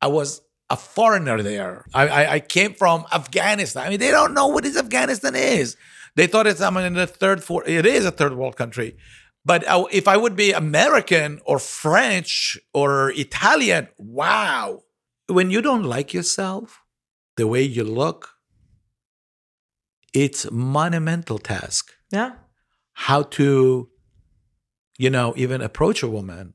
I 0.00 0.06
was 0.18 0.40
a 0.70 0.76
foreigner 0.76 1.42
there. 1.42 1.84
I, 1.92 2.08
I, 2.08 2.32
I 2.34 2.40
came 2.40 2.74
from 2.74 3.04
Afghanistan. 3.12 3.86
I 3.86 3.90
mean, 3.90 4.00
they 4.00 4.10
don't 4.10 4.34
know 4.34 4.46
what 4.54 4.64
is 4.64 4.76
Afghanistan 4.76 5.34
is. 5.34 5.76
They 6.16 6.26
thought 6.26 6.46
it's 6.46 6.60
I'm 6.60 6.76
in 6.78 6.94
the 6.94 7.06
third, 7.06 7.42
fourth. 7.44 7.68
It 7.68 7.86
is 7.86 8.04
a 8.04 8.10
third 8.10 8.34
world 8.34 8.56
country. 8.56 8.96
But 9.44 9.66
uh, 9.66 9.86
if 9.90 10.06
I 10.06 10.16
would 10.16 10.36
be 10.36 10.52
American 10.52 11.40
or 11.44 11.58
French 11.58 12.58
or 12.74 13.10
Italian, 13.12 13.88
wow. 13.98 14.82
When 15.28 15.50
you 15.50 15.62
don't 15.62 15.84
like 15.84 16.12
yourself, 16.12 16.82
the 17.36 17.46
way 17.46 17.62
you 17.62 17.84
look, 17.84 18.34
it's 20.12 20.50
monumental 20.50 21.38
task 21.38 21.92
Yeah. 22.10 22.32
how 22.92 23.22
to, 23.38 23.88
you 24.98 25.10
know, 25.10 25.32
even 25.36 25.62
approach 25.62 26.02
a 26.02 26.08
woman. 26.08 26.54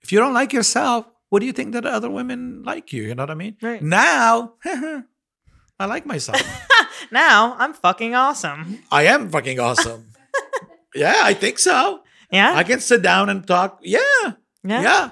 If 0.00 0.12
you 0.12 0.18
don't 0.18 0.32
like 0.34 0.52
yourself, 0.52 1.06
what 1.28 1.40
do 1.40 1.46
you 1.46 1.52
think 1.52 1.72
that 1.72 1.84
other 1.86 2.08
women 2.10 2.62
like 2.64 2.92
you? 2.92 3.02
You 3.02 3.14
know 3.14 3.22
what 3.24 3.30
I 3.30 3.34
mean? 3.34 3.56
Right. 3.60 3.82
Now, 3.82 4.54
I 5.78 5.86
like 5.86 6.06
myself. 6.06 6.40
Now 7.10 7.56
I'm 7.58 7.74
fucking 7.74 8.14
awesome. 8.14 8.78
I 8.90 9.02
am 9.04 9.28
fucking 9.28 9.58
awesome. 9.60 10.11
Yeah, 10.94 11.20
I 11.22 11.34
think 11.34 11.58
so. 11.58 12.02
Yeah. 12.30 12.54
I 12.54 12.62
can 12.64 12.80
sit 12.80 13.02
down 13.02 13.28
and 13.28 13.46
talk. 13.46 13.80
Yeah, 13.82 13.98
yeah. 14.24 14.32
yeah, 14.82 15.10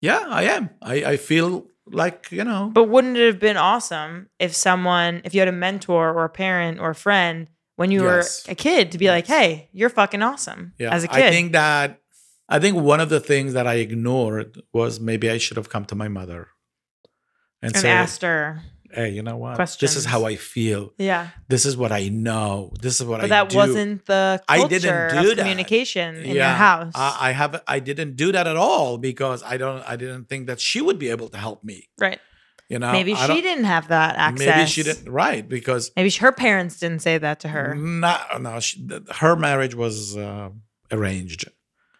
yeah. 0.00 0.24
I 0.28 0.42
am. 0.44 0.70
I, 0.80 0.94
I 1.04 1.16
feel 1.16 1.66
like 1.86 2.28
you 2.30 2.44
know. 2.44 2.70
But 2.72 2.84
wouldn't 2.88 3.16
it 3.16 3.26
have 3.26 3.38
been 3.40 3.56
awesome 3.56 4.28
if 4.38 4.54
someone, 4.54 5.20
if 5.24 5.34
you 5.34 5.40
had 5.40 5.48
a 5.48 5.52
mentor 5.52 6.10
or 6.12 6.24
a 6.24 6.28
parent 6.30 6.80
or 6.80 6.90
a 6.90 6.94
friend 6.94 7.48
when 7.76 7.90
you 7.90 8.04
Yes. 8.04 8.46
were 8.46 8.52
a 8.52 8.54
kid 8.54 8.92
to 8.92 8.98
be 8.98 9.08
like, 9.08 9.26
hey, 9.26 9.68
you're 9.72 9.88
fucking 9.90 10.22
awesome 10.22 10.72
Yeah, 10.78 10.94
as 10.94 11.04
a 11.04 11.08
kid? 11.08 11.24
I 11.24 11.30
think 11.30 11.52
that 11.52 12.00
I 12.48 12.58
think 12.58 12.76
one 12.76 13.00
of 13.00 13.08
the 13.10 13.20
things 13.20 13.52
that 13.52 13.66
I 13.66 13.74
ignored 13.74 14.60
was 14.72 14.98
maybe 15.00 15.30
I 15.30 15.38
should 15.38 15.56
have 15.56 15.68
come 15.68 15.84
to 15.86 15.94
my 15.94 16.08
mother 16.08 16.48
and, 17.62 17.72
and 17.74 17.76
say, 17.82 17.90
asked 17.90 18.22
her. 18.22 18.62
"Hey, 18.92 19.10
you 19.10 19.22
know 19.22 19.36
what? 19.36 19.56
This 19.78 19.96
is 19.96 20.04
how 20.04 20.24
I 20.24 20.36
feel. 20.36 20.92
Yeah. 20.98 21.28
This 21.48 21.64
is 21.66 21.76
what 21.76 21.92
I 21.92 22.08
know. 22.08 22.72
This 22.80 23.00
is 23.00 23.06
what 23.06 23.20
But 23.20 23.26
I 23.32 23.42
that 23.44 23.48
do." 23.50 23.56
wasn't 23.56 24.06
the 24.06 24.42
I 24.48 24.58
culture 24.58 24.78
didn't 24.78 25.22
do 25.22 25.34
that. 25.34 25.38
communication 25.42 26.16
in 26.16 26.36
your 26.36 26.44
house. 26.44 26.92
I, 26.94 27.16
I 27.28 27.32
have. 27.32 27.62
I 27.66 27.78
didn't 27.80 28.16
do 28.16 28.32
that 28.32 28.46
at 28.46 28.56
all 28.56 28.98
because 28.98 29.42
I 29.42 29.56
don't. 29.56 29.82
I 29.88 29.96
didn't 29.96 30.26
think 30.28 30.46
that 30.48 30.60
she 30.60 30.80
would 30.80 30.98
be 30.98 31.08
able 31.10 31.28
to 31.28 31.38
help 31.38 31.62
me. 31.64 31.88
right. 31.98 32.18
You 32.68 32.78
know, 32.78 32.92
Maybe 32.92 33.16
she 33.16 33.40
didn't 33.42 33.64
have 33.64 33.88
that 33.88 34.14
access. 34.14 34.46
Maybe 34.46 34.66
she 34.68 34.84
didn't. 34.84 35.10
Right, 35.10 35.42
because 35.48 35.90
Maybe 35.96 36.08
her 36.10 36.30
parents 36.30 36.78
didn't 36.78 37.00
say 37.00 37.18
that 37.18 37.40
to 37.40 37.48
her. 37.48 37.74
no, 37.74 38.16
no, 38.38 38.60
she, 38.60 38.88
her 39.16 39.34
marriage 39.34 39.74
was 39.74 40.16
uh, 40.16 40.50
arranged. 40.92 41.50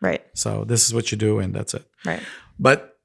Right. 0.00 0.23
So 0.35 0.62
this 0.64 0.87
is 0.87 0.94
what 0.94 1.11
you 1.11 1.18
do, 1.18 1.40
and 1.40 1.52
that's 1.52 1.75
it. 1.75 1.85
Right. 2.06 2.23
But 2.61 2.97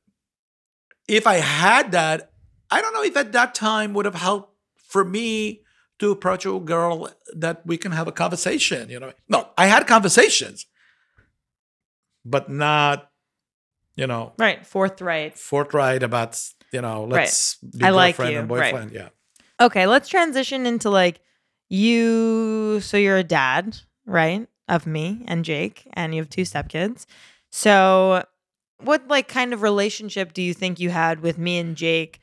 if 1.07 1.25
I 1.25 1.37
had 1.37 1.93
that, 1.93 2.31
I 2.75 2.81
don't 2.81 2.93
know 2.93 3.03
if 3.03 3.15
at 3.15 3.31
that 3.31 3.55
time 3.55 3.93
would 3.93 4.03
have 4.03 4.15
helped 4.15 4.53
for 4.75 5.05
me 5.05 5.61
to 5.99 6.11
approach 6.11 6.45
a 6.45 6.59
girl 6.59 7.09
that 7.33 7.65
we 7.65 7.77
can 7.77 7.93
have 7.93 8.05
a 8.05 8.11
conversation. 8.11 8.89
You 8.89 8.99
know, 8.99 9.13
no, 9.29 9.47
I 9.57 9.67
had 9.67 9.87
conversations, 9.87 10.65
but 12.25 12.49
not, 12.49 13.09
you 13.95 14.07
know, 14.07 14.33
Right. 14.37 14.65
Forthright. 14.65 15.37
forthright 15.37 16.03
about 16.03 16.41
you 16.73 16.81
know 16.81 17.05
let's 17.05 17.55
be 17.55 17.85
I 17.85 17.91
like 17.91 18.17
you, 18.17 18.25
and 18.25 18.49
right. 18.51 18.73
boyfriend. 18.73 18.91
Yeah. 18.91 19.09
Okay, 19.61 19.87
let's 19.87 20.09
transition 20.09 20.65
into 20.65 20.89
like 20.89 21.21
you. 21.69 22.81
So 22.81 22.97
you're 22.97 23.15
a 23.17 23.23
dad, 23.23 23.77
right? 24.05 24.49
Of 24.67 24.85
me 24.85 25.23
and 25.29 25.45
Jake, 25.45 25.87
and 25.93 26.13
you 26.13 26.21
have 26.21 26.29
two 26.29 26.41
stepkids. 26.41 27.05
So, 27.51 28.25
what 28.83 29.07
like 29.07 29.29
kind 29.29 29.53
of 29.53 29.61
relationship 29.61 30.33
do 30.33 30.41
you 30.41 30.53
think 30.53 30.77
you 30.81 30.89
had 30.89 31.21
with 31.21 31.37
me 31.37 31.57
and 31.59 31.77
Jake 31.77 32.19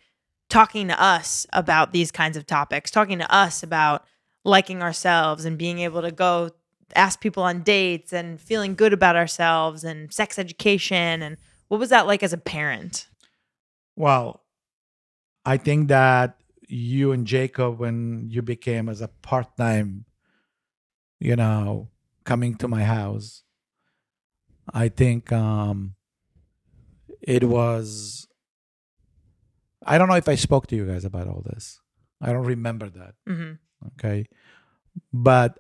talking 0.53 0.87
to 0.87 1.03
us 1.03 1.47
about 1.55 1.93
these 1.93 2.13
kinds 2.13 2.37
of 2.37 2.47
topics, 2.47 2.91
talking 2.91 3.19
to 3.19 3.35
us 3.35 3.63
about 3.63 4.05
liking 4.45 4.83
ourselves 4.83 5.47
and 5.47 5.57
being 5.57 5.79
able 5.79 6.03
to 6.03 6.11
go 6.11 6.51
ask 6.95 7.23
people 7.23 7.43
on 7.43 7.63
dates 7.63 8.13
and 8.13 8.39
feeling 8.39 8.75
good 8.75 8.93
about 8.93 9.17
ourselves 9.17 9.83
and 9.83 10.13
sex 10.13 10.39
education 10.39 11.23
and 11.23 11.39
what 11.69 11.81
was 11.81 11.89
that 11.89 12.07
like 12.07 12.23
as 12.23 12.35
a 12.35 12.37
parent? 12.37 13.09
Well, 13.97 14.43
I 15.47 15.57
think 15.57 15.89
that 15.89 16.37
you 16.69 17.13
and 17.13 17.27
Jacob, 17.27 17.79
when 17.79 18.29
you 18.29 18.43
became 18.43 18.91
as 18.91 19.01
a 19.01 19.09
part 19.09 19.57
time, 19.57 20.05
you 21.19 21.35
know, 21.35 21.89
coming 22.25 22.57
to 22.57 22.69
my 22.69 22.85
house, 22.85 23.43
I 24.75 24.91
think 24.91 25.33
um, 25.33 25.95
it 27.23 27.45
was. 27.45 28.29
I 29.87 29.99
don't 29.99 30.09
know 30.09 30.17
if 30.17 30.29
I 30.29 30.35
spoke 30.37 30.67
to 30.69 30.77
you 30.77 30.87
guys 30.87 31.05
about 31.05 31.27
all 31.29 31.43
this. 31.45 31.81
I 32.21 32.33
don't 32.33 32.45
remember 32.47 32.89
that. 32.91 33.15
hmm 33.27 33.53
Okay. 33.95 34.27
But 35.13 35.59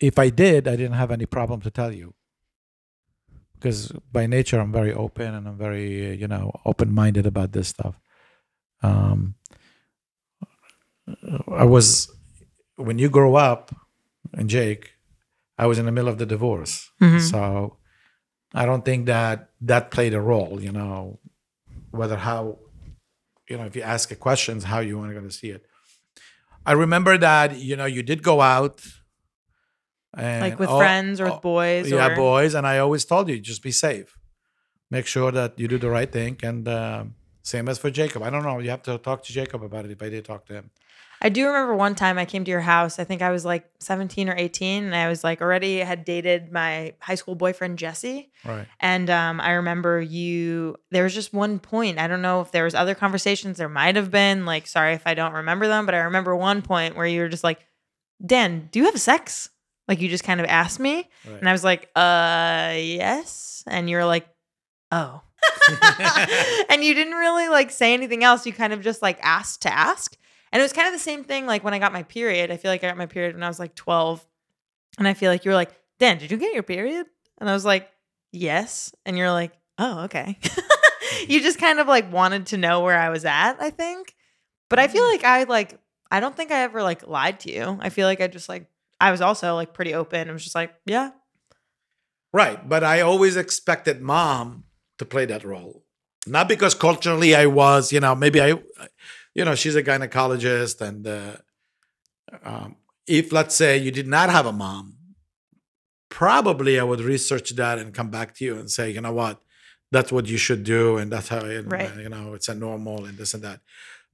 if 0.00 0.18
I 0.18 0.30
did, 0.30 0.68
I 0.68 0.76
didn't 0.76 0.94
have 0.94 1.10
any 1.10 1.26
problem 1.26 1.60
to 1.62 1.70
tell 1.70 1.92
you. 1.92 2.14
Because 3.54 3.92
by 4.12 4.26
nature, 4.26 4.58
I'm 4.60 4.72
very 4.72 4.92
open 4.92 5.34
and 5.34 5.46
I'm 5.48 5.56
very, 5.56 6.16
you 6.16 6.26
know, 6.28 6.52
open 6.64 6.92
minded 6.92 7.26
about 7.26 7.52
this 7.52 7.68
stuff. 7.68 7.98
Um, 8.82 9.34
I 11.48 11.64
was, 11.64 12.10
when 12.76 12.98
you 12.98 13.08
grow 13.10 13.36
up, 13.36 13.74
and 14.32 14.48
Jake, 14.48 14.92
I 15.58 15.66
was 15.66 15.78
in 15.78 15.86
the 15.86 15.92
middle 15.92 16.08
of 16.10 16.18
the 16.18 16.26
divorce. 16.26 16.90
Mhm. 17.00 17.20
So 17.20 17.76
I 18.54 18.66
don't 18.66 18.84
think 18.84 19.06
that 19.06 19.50
that 19.60 19.90
played 19.90 20.14
a 20.14 20.20
role, 20.20 20.60
you 20.60 20.72
know, 20.72 21.18
whether 21.90 22.16
how, 22.16 22.58
you 23.52 23.58
know, 23.58 23.66
if 23.66 23.76
you 23.76 23.82
ask 23.82 24.10
a 24.10 24.16
questions, 24.16 24.64
how 24.64 24.80
you 24.80 24.94
want 24.98 25.12
to 25.12 25.30
see 25.30 25.50
it. 25.56 25.62
I 26.64 26.72
remember 26.84 27.14
that 27.18 27.48
you 27.68 27.76
know 27.76 27.88
you 27.96 28.02
did 28.02 28.20
go 28.22 28.40
out, 28.40 28.76
and 30.16 30.40
Like 30.46 30.58
with 30.58 30.70
friends 30.70 31.20
or 31.20 31.26
with 31.30 31.42
boys? 31.42 31.90
yeah, 31.90 32.12
or... 32.12 32.16
boys, 32.16 32.54
and 32.54 32.66
I 32.66 32.78
always 32.78 33.04
told 33.04 33.28
you 33.28 33.38
just 33.52 33.62
be 33.62 33.74
safe, 33.88 34.16
make 34.96 35.06
sure 35.06 35.30
that 35.38 35.50
you 35.60 35.68
do 35.68 35.78
the 35.78 35.90
right 35.90 36.10
thing, 36.18 36.34
and 36.42 36.66
uh, 36.66 37.04
same 37.42 37.68
as 37.68 37.78
for 37.78 37.90
Jacob. 37.90 38.22
I 38.22 38.30
don't 38.30 38.44
know. 38.48 38.58
You 38.58 38.70
have 38.70 38.84
to 38.90 38.96
talk 39.08 39.18
to 39.24 39.32
Jacob 39.32 39.62
about 39.68 39.84
it. 39.84 39.90
If 39.90 40.02
I 40.02 40.08
did 40.08 40.24
talk 40.24 40.46
to 40.46 40.54
him, 40.58 40.70
I 41.24 41.28
do 41.28 41.46
remember 41.46 41.74
one 41.76 41.94
time 41.94 42.18
I 42.18 42.24
came 42.24 42.44
to 42.44 42.50
your 42.50 42.60
house. 42.60 42.98
I 42.98 43.04
think 43.04 43.22
I 43.22 43.30
was 43.30 43.44
like 43.44 43.64
17 43.78 44.28
or 44.28 44.34
18, 44.36 44.82
and 44.84 44.94
I 44.94 45.08
was 45.08 45.22
like 45.22 45.40
already 45.40 45.78
had 45.78 46.04
dated 46.04 46.50
my 46.50 46.94
high 47.00 47.14
school 47.14 47.36
boyfriend 47.36 47.78
Jesse. 47.78 48.32
right? 48.44 48.66
And 48.80 49.08
um, 49.08 49.40
I 49.40 49.52
remember 49.52 50.00
you. 50.00 50.74
There 50.90 51.04
was 51.04 51.14
just 51.14 51.32
one 51.32 51.60
point. 51.60 52.00
I 52.00 52.08
don't 52.08 52.22
know 52.22 52.40
if 52.40 52.50
there 52.50 52.64
was 52.64 52.74
other 52.74 52.96
conversations. 52.96 53.56
There 53.56 53.68
might 53.68 53.94
have 53.94 54.10
been. 54.10 54.44
Like, 54.44 54.66
sorry 54.66 54.94
if 54.94 55.06
I 55.06 55.14
don't 55.14 55.32
remember 55.34 55.68
them, 55.68 55.86
but 55.86 55.94
I 55.94 55.98
remember 55.98 56.34
one 56.34 56.60
point 56.60 56.96
where 56.96 57.06
you 57.06 57.20
were 57.20 57.28
just 57.28 57.44
like, 57.44 57.64
"Dan, 58.24 58.68
do 58.72 58.80
you 58.80 58.86
have 58.86 59.00
sex?" 59.00 59.48
Like 59.86 60.00
you 60.00 60.08
just 60.08 60.24
kind 60.24 60.40
of 60.40 60.46
asked 60.46 60.80
me, 60.80 61.08
Right. 61.26 61.38
and 61.38 61.48
I 61.48 61.52
was 61.52 61.62
like, 61.62 61.88
"Uh, 61.94 62.72
yes." 62.76 63.62
And 63.68 63.88
you 63.88 63.96
were 63.96 64.04
like, 64.04 64.26
"Oh." 64.90 65.22
and 66.68 66.82
you 66.82 66.94
didn't 66.94 67.14
really 67.14 67.48
like 67.48 67.70
say 67.70 67.94
anything 67.94 68.24
else. 68.24 68.44
You 68.46 68.52
kind 68.52 68.72
of 68.72 68.82
just 68.82 69.02
like 69.02 69.18
asked 69.22 69.62
to 69.62 69.72
ask. 69.72 70.16
And 70.52 70.60
it 70.60 70.62
was 70.62 70.72
kind 70.72 70.86
of 70.86 70.92
the 70.92 70.98
same 70.98 71.24
thing 71.24 71.46
like 71.46 71.64
when 71.64 71.74
I 71.74 71.78
got 71.78 71.92
my 71.92 72.02
period. 72.02 72.50
I 72.50 72.58
feel 72.58 72.70
like 72.70 72.84
I 72.84 72.88
got 72.88 72.96
my 72.98 73.06
period 73.06 73.34
when 73.34 73.42
I 73.42 73.48
was 73.48 73.58
like 73.58 73.74
12. 73.74 74.24
And 74.98 75.08
I 75.08 75.14
feel 75.14 75.30
like 75.30 75.44
you 75.44 75.50
were 75.50 75.56
like, 75.56 75.74
Dan, 75.98 76.18
did 76.18 76.30
you 76.30 76.36
get 76.36 76.52
your 76.52 76.62
period? 76.62 77.06
And 77.38 77.48
I 77.48 77.54
was 77.54 77.64
like, 77.64 77.90
yes. 78.32 78.94
And 79.06 79.16
you're 79.16 79.30
like, 79.30 79.52
oh, 79.78 80.00
okay. 80.04 80.38
you 81.28 81.40
just 81.40 81.58
kind 81.58 81.80
of 81.80 81.88
like 81.88 82.12
wanted 82.12 82.46
to 82.46 82.58
know 82.58 82.80
where 82.80 82.98
I 82.98 83.08
was 83.08 83.24
at, 83.24 83.54
I 83.60 83.70
think. 83.70 84.14
But 84.68 84.78
I 84.78 84.88
feel 84.88 85.04
mm. 85.04 85.12
like 85.12 85.24
I 85.24 85.44
like, 85.44 85.78
I 86.10 86.20
don't 86.20 86.36
think 86.36 86.50
I 86.50 86.60
ever 86.60 86.82
like 86.82 87.06
lied 87.06 87.40
to 87.40 87.52
you. 87.52 87.78
I 87.80 87.88
feel 87.88 88.06
like 88.06 88.20
I 88.20 88.26
just 88.26 88.48
like, 88.48 88.66
I 89.00 89.10
was 89.10 89.22
also 89.22 89.54
like 89.54 89.72
pretty 89.72 89.94
open. 89.94 90.28
I 90.28 90.32
was 90.32 90.42
just 90.42 90.54
like, 90.54 90.74
yeah. 90.84 91.10
Right. 92.32 92.68
But 92.68 92.84
I 92.84 93.00
always 93.00 93.36
expected 93.36 94.02
mom 94.02 94.64
to 94.98 95.04
play 95.04 95.24
that 95.26 95.44
role. 95.44 95.84
Not 96.26 96.48
because 96.48 96.74
culturally 96.74 97.34
I 97.34 97.46
was, 97.46 97.92
you 97.92 98.00
know, 98.00 98.14
maybe 98.14 98.40
I, 98.40 98.52
you 99.34 99.44
know, 99.44 99.54
she's 99.54 99.76
a 99.76 99.82
gynecologist. 99.82 100.80
And 100.80 101.06
uh, 101.06 101.36
um, 102.44 102.76
if, 103.06 103.32
let's 103.32 103.54
say, 103.54 103.78
you 103.78 103.90
did 103.90 104.06
not 104.06 104.30
have 104.30 104.46
a 104.46 104.52
mom, 104.52 104.96
probably 106.08 106.78
I 106.78 106.84
would 106.84 107.00
research 107.00 107.50
that 107.50 107.78
and 107.78 107.94
come 107.94 108.10
back 108.10 108.34
to 108.36 108.44
you 108.44 108.58
and 108.58 108.70
say, 108.70 108.90
you 108.90 109.00
know 109.00 109.12
what, 109.12 109.40
that's 109.90 110.12
what 110.12 110.26
you 110.26 110.36
should 110.38 110.64
do. 110.64 110.96
And 110.98 111.10
that's 111.10 111.28
how, 111.28 111.38
it, 111.40 111.64
Right. 111.66 111.94
you 111.96 112.08
know, 112.08 112.34
it's 112.34 112.48
a 112.48 112.54
normal 112.54 113.04
and 113.04 113.16
this 113.16 113.34
and 113.34 113.42
that. 113.42 113.60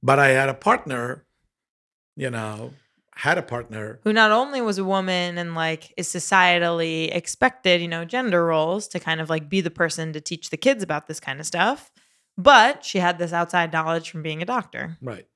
But 0.03 0.19
I 0.19 0.29
had 0.29 0.49
a 0.49 0.55
partner, 0.55 1.25
you 2.17 2.31
know, 2.31 2.73
had 3.15 3.37
a 3.37 3.43
partner 3.43 3.99
Who 4.05 4.13
not 4.13 4.31
only 4.31 4.61
was 4.61 4.79
a 4.79 4.85
woman 4.85 5.39
and 5.39 5.57
like 5.57 5.93
is 5.97 6.07
societally 6.07 7.13
expected, 7.13 7.81
you 7.81 7.89
know, 7.89 8.05
gender 8.05 8.45
roles 8.47 8.87
to 8.89 9.01
kind 9.01 9.21
of 9.21 9.29
like 9.29 9.49
be 9.49 9.61
the 9.61 9.73
person 9.73 10.13
to 10.13 10.21
teach 10.21 10.51
the 10.51 10.57
kids 10.57 10.85
about 10.85 11.09
this 11.09 11.19
kind 11.19 11.41
of 11.41 11.47
stuff, 11.47 11.91
but 12.39 12.85
she 12.85 12.99
had 12.99 13.19
this 13.19 13.33
outside 13.33 13.73
knowledge 13.73 14.11
from 14.11 14.23
being 14.23 14.41
a 14.41 14.47
doctor. 14.47 14.97
Right. 15.03 15.27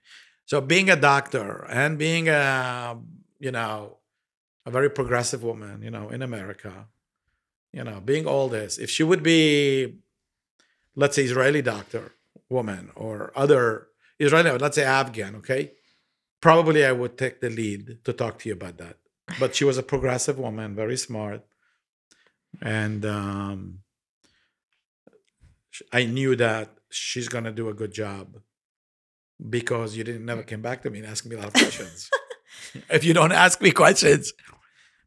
So 0.46 0.60
being 0.60 0.88
a 0.88 0.96
doctor 0.96 1.66
and 1.68 1.98
being 1.98 2.28
a 2.28 2.98
you 3.38 3.50
know 3.50 3.98
a 4.64 4.70
very 4.70 4.88
progressive 4.88 5.42
woman, 5.42 5.82
you 5.82 5.90
know, 5.90 6.08
in 6.08 6.22
America, 6.22 6.86
you 7.72 7.82
know, 7.82 8.00
being 8.00 8.26
all 8.26 8.48
this, 8.48 8.78
if 8.78 8.88
she 8.90 9.02
would 9.02 9.22
be, 9.22 9.96
let's 10.94 11.16
say, 11.16 11.24
Israeli 11.24 11.62
doctor 11.62 12.12
woman 12.48 12.90
or 12.94 13.32
other 13.34 13.88
Israeli, 14.20 14.56
let's 14.58 14.76
say 14.76 14.84
Afghan, 14.84 15.34
okay, 15.36 15.72
probably 16.40 16.84
I 16.84 16.92
would 16.92 17.18
take 17.18 17.40
the 17.40 17.50
lead 17.50 18.04
to 18.04 18.12
talk 18.12 18.38
to 18.40 18.48
you 18.48 18.54
about 18.54 18.78
that. 18.78 18.96
But 19.40 19.56
she 19.56 19.64
was 19.64 19.78
a 19.78 19.82
progressive 19.82 20.38
woman, 20.38 20.74
very 20.76 20.96
smart, 20.96 21.42
and 22.60 23.04
um, 23.06 23.78
I 25.92 26.04
knew 26.04 26.36
that 26.36 26.68
she's 26.92 27.28
gonna 27.28 27.52
do 27.52 27.68
a 27.68 27.74
good 27.74 27.92
job 27.92 28.38
because 29.50 29.96
you 29.96 30.04
didn't 30.04 30.24
never 30.24 30.42
came 30.42 30.62
back 30.62 30.82
to 30.82 30.90
me 30.90 31.00
and 31.00 31.08
asked 31.08 31.26
me 31.26 31.36
a 31.36 31.38
lot 31.38 31.48
of 31.48 31.54
questions. 31.54 32.10
if 32.90 33.04
you 33.04 33.14
don't 33.14 33.32
ask 33.32 33.60
me 33.60 33.70
questions, 33.70 34.32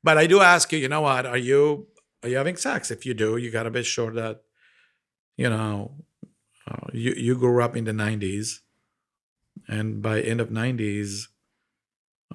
but 0.03 0.17
I 0.17 0.27
do 0.27 0.41
ask 0.41 0.71
you, 0.71 0.79
you 0.79 0.89
know 0.89 1.01
what? 1.01 1.25
Are 1.25 1.37
you 1.37 1.87
are 2.23 2.29
you 2.29 2.37
having 2.37 2.55
sex? 2.55 2.91
If 2.91 3.05
you 3.05 3.13
do, 3.13 3.37
you 3.37 3.51
gotta 3.51 3.71
be 3.71 3.83
sure 3.83 4.11
that 4.11 4.41
you 5.37 5.49
know 5.49 6.05
uh, 6.67 6.87
you 6.93 7.13
you 7.13 7.37
grew 7.37 7.61
up 7.61 7.75
in 7.75 7.85
the 7.85 7.91
'90s, 7.91 8.59
and 9.67 10.01
by 10.01 10.21
end 10.21 10.41
of 10.41 10.49
'90s, 10.49 11.27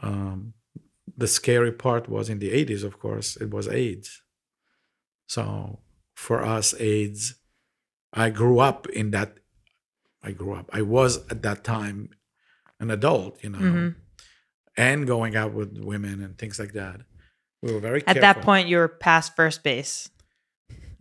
um, 0.03 0.55
the 1.17 1.27
scary 1.27 1.73
part 1.73 2.09
was 2.09 2.29
in 2.29 2.39
the 2.39 2.51
'80s. 2.51 2.85
Of 2.85 2.99
course, 2.99 3.37
it 3.37 3.51
was 3.51 3.69
AIDS. 3.69 4.23
So 5.27 5.81
for 6.15 6.43
us, 6.43 6.75
AIDS. 6.79 7.35
I 8.13 8.31
grew 8.31 8.59
up 8.59 8.89
in 8.89 9.13
that. 9.13 9.39
I 10.23 10.33
grew 10.33 10.55
up. 10.55 10.69
I 10.73 10.83
was 10.83 11.19
at 11.31 11.43
that 11.43 11.65
time 11.65 12.11
an 12.79 12.91
adult, 12.91 13.43
you 13.43 13.51
know, 13.51 13.59
Mhm. 13.59 13.95
and 14.77 15.07
going 15.07 15.37
out 15.37 15.53
with 15.53 15.79
women 15.79 16.23
and 16.23 16.37
things 16.39 16.59
like 16.59 16.73
that. 16.73 17.01
We 17.63 17.73
were 17.73 17.81
very 17.81 18.03
At 18.07 18.21
that 18.21 18.41
point, 18.43 18.69
you 18.69 18.79
were 18.79 18.89
past 18.89 19.37
first 19.37 19.63
base. 19.63 20.09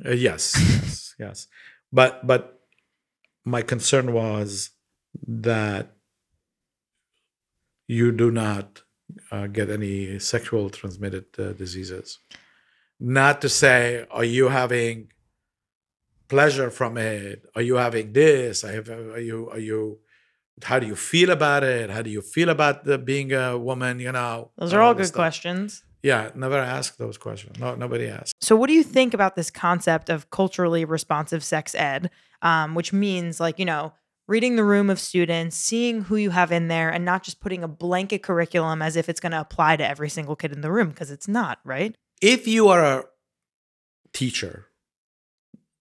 Uh, 0.06 0.12
yes, 0.12 0.54
yes, 0.58 1.16
yes. 1.20 1.48
But 1.92 2.26
but 2.28 2.62
my 3.46 3.62
concern 3.62 4.14
was 4.14 4.72
that 5.28 5.96
you 7.88 8.12
do 8.12 8.32
not 8.32 8.84
uh, 9.32 9.48
get 9.48 9.70
any 9.70 10.20
sexual 10.20 10.70
transmitted 10.70 11.26
uh, 11.40 11.54
diseases. 11.54 12.20
Not 13.00 13.42
to 13.42 13.50
say, 13.50 14.06
are 14.12 14.24
you 14.26 14.50
having 14.50 15.12
pleasure 16.30 16.70
from 16.70 16.98
it? 16.98 17.46
Are 17.56 17.62
you 17.62 17.76
having 17.76 18.14
this? 18.14 18.64
I 18.64 18.72
have. 18.74 18.90
Are 18.90 19.20
you? 19.20 19.50
Are 19.50 19.60
you? 19.60 20.00
How 20.64 20.80
do 20.80 20.88
you 20.88 20.96
feel 20.96 21.30
about 21.30 21.64
it? 21.64 21.90
How 21.90 22.02
do 22.02 22.10
you 22.10 22.22
feel 22.22 22.50
about 22.50 22.84
the, 22.86 22.98
being 22.98 23.32
a 23.34 23.58
woman? 23.58 24.00
You 24.00 24.12
know, 24.12 24.52
Those 24.58 24.74
are 24.74 24.82
all 24.82 24.94
this 24.94 25.08
good 25.08 25.14
stuff. 25.14 25.16
questions. 25.16 25.84
Yeah, 26.04 26.32
never 26.36 26.58
ask 26.58 26.96
those 26.98 27.18
questions. 27.18 27.60
No, 27.60 27.76
nobody 27.76 28.08
asks. 28.08 28.32
So, 28.42 28.56
what 28.56 28.68
do 28.68 28.74
you 28.74 28.84
think 28.84 29.14
about 29.14 29.36
this 29.36 29.52
concept 29.52 30.10
of 30.10 30.30
culturally 30.32 30.86
responsive 30.86 31.44
sex 31.44 31.76
ed, 31.76 32.10
um, 32.42 32.74
which 32.76 32.94
means 32.94 33.40
like, 33.42 33.60
you 33.60 33.66
know, 33.66 33.94
reading 34.28 34.56
the 34.56 34.64
room 34.64 34.90
of 34.90 35.00
students, 35.00 35.58
seeing 35.58 36.04
who 36.04 36.16
you 36.16 36.30
have 36.30 36.52
in 36.54 36.68
there, 36.70 36.90
and 36.90 37.04
not 37.04 37.24
just 37.24 37.42
putting 37.42 37.64
a 37.64 37.68
blanket 37.68 38.24
curriculum 38.24 38.82
as 38.82 38.96
if 38.96 39.10
it's 39.10 39.20
going 39.20 39.32
to 39.34 39.42
apply 39.42 39.76
to 39.76 39.86
every 39.86 40.10
single 40.10 40.36
kid 40.38 40.54
in 40.54 40.62
the 40.62 40.72
room 40.72 40.90
because 40.90 41.10
it's 41.12 41.28
not, 41.28 41.60
right? 41.66 41.96
if 42.22 42.46
you 42.48 42.68
are 42.68 42.84
a 42.84 43.04
teacher, 44.14 44.68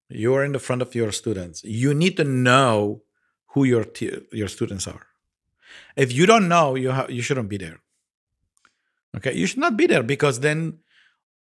you 0.08 0.34
are 0.34 0.44
in 0.44 0.52
the 0.52 0.58
front 0.58 0.82
of 0.82 0.94
your 0.94 1.12
students. 1.12 1.62
You 1.64 1.94
need 1.94 2.16
to 2.16 2.24
know 2.24 3.02
who 3.48 3.64
your 3.64 3.84
t- 3.84 4.20
your 4.32 4.48
students 4.48 4.86
are. 4.86 5.06
If 5.96 6.12
you 6.12 6.26
don't 6.26 6.48
know, 6.48 6.74
you 6.74 6.92
ha- 6.92 7.06
you 7.08 7.22
shouldn't 7.22 7.48
be 7.48 7.58
there. 7.58 7.80
Okay, 9.16 9.34
you 9.34 9.46
should 9.46 9.58
not 9.58 9.76
be 9.76 9.86
there 9.86 10.02
because 10.02 10.40
then 10.40 10.78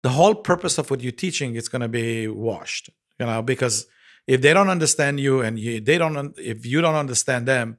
the 0.03 0.11
whole 0.11 0.35
purpose 0.35 0.79
of 0.79 0.91
what 0.91 1.01
you're 1.01 1.13
teaching 1.13 1.57
is 1.57 1.69
going 1.69 1.83
to 1.83 1.89
be 1.89 2.29
washed. 2.29 2.91
You 3.19 3.27
know, 3.27 3.43
because 3.43 3.87
if 4.27 4.41
they 4.43 4.53
don't 4.53 4.69
understand 4.69 5.21
you 5.21 5.41
and 5.41 5.59
you, 5.59 5.81
they 5.81 5.99
don't, 5.99 6.17
un- 6.17 6.35
if 6.37 6.67
you 6.67 6.81
don't 6.81 6.95
understand 6.95 7.47
them, 7.47 7.79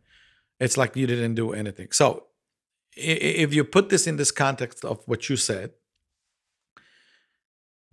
it's 0.59 0.77
like 0.77 0.95
you 0.95 1.07
didn't 1.07 1.35
do 1.35 1.53
anything. 1.53 1.89
So, 1.91 2.23
if 2.95 3.53
you 3.53 3.63
put 3.63 3.89
this 3.89 4.07
in 4.07 4.17
this 4.17 4.31
context 4.31 4.83
of 4.83 5.03
what 5.05 5.29
you 5.29 5.35
said, 5.35 5.71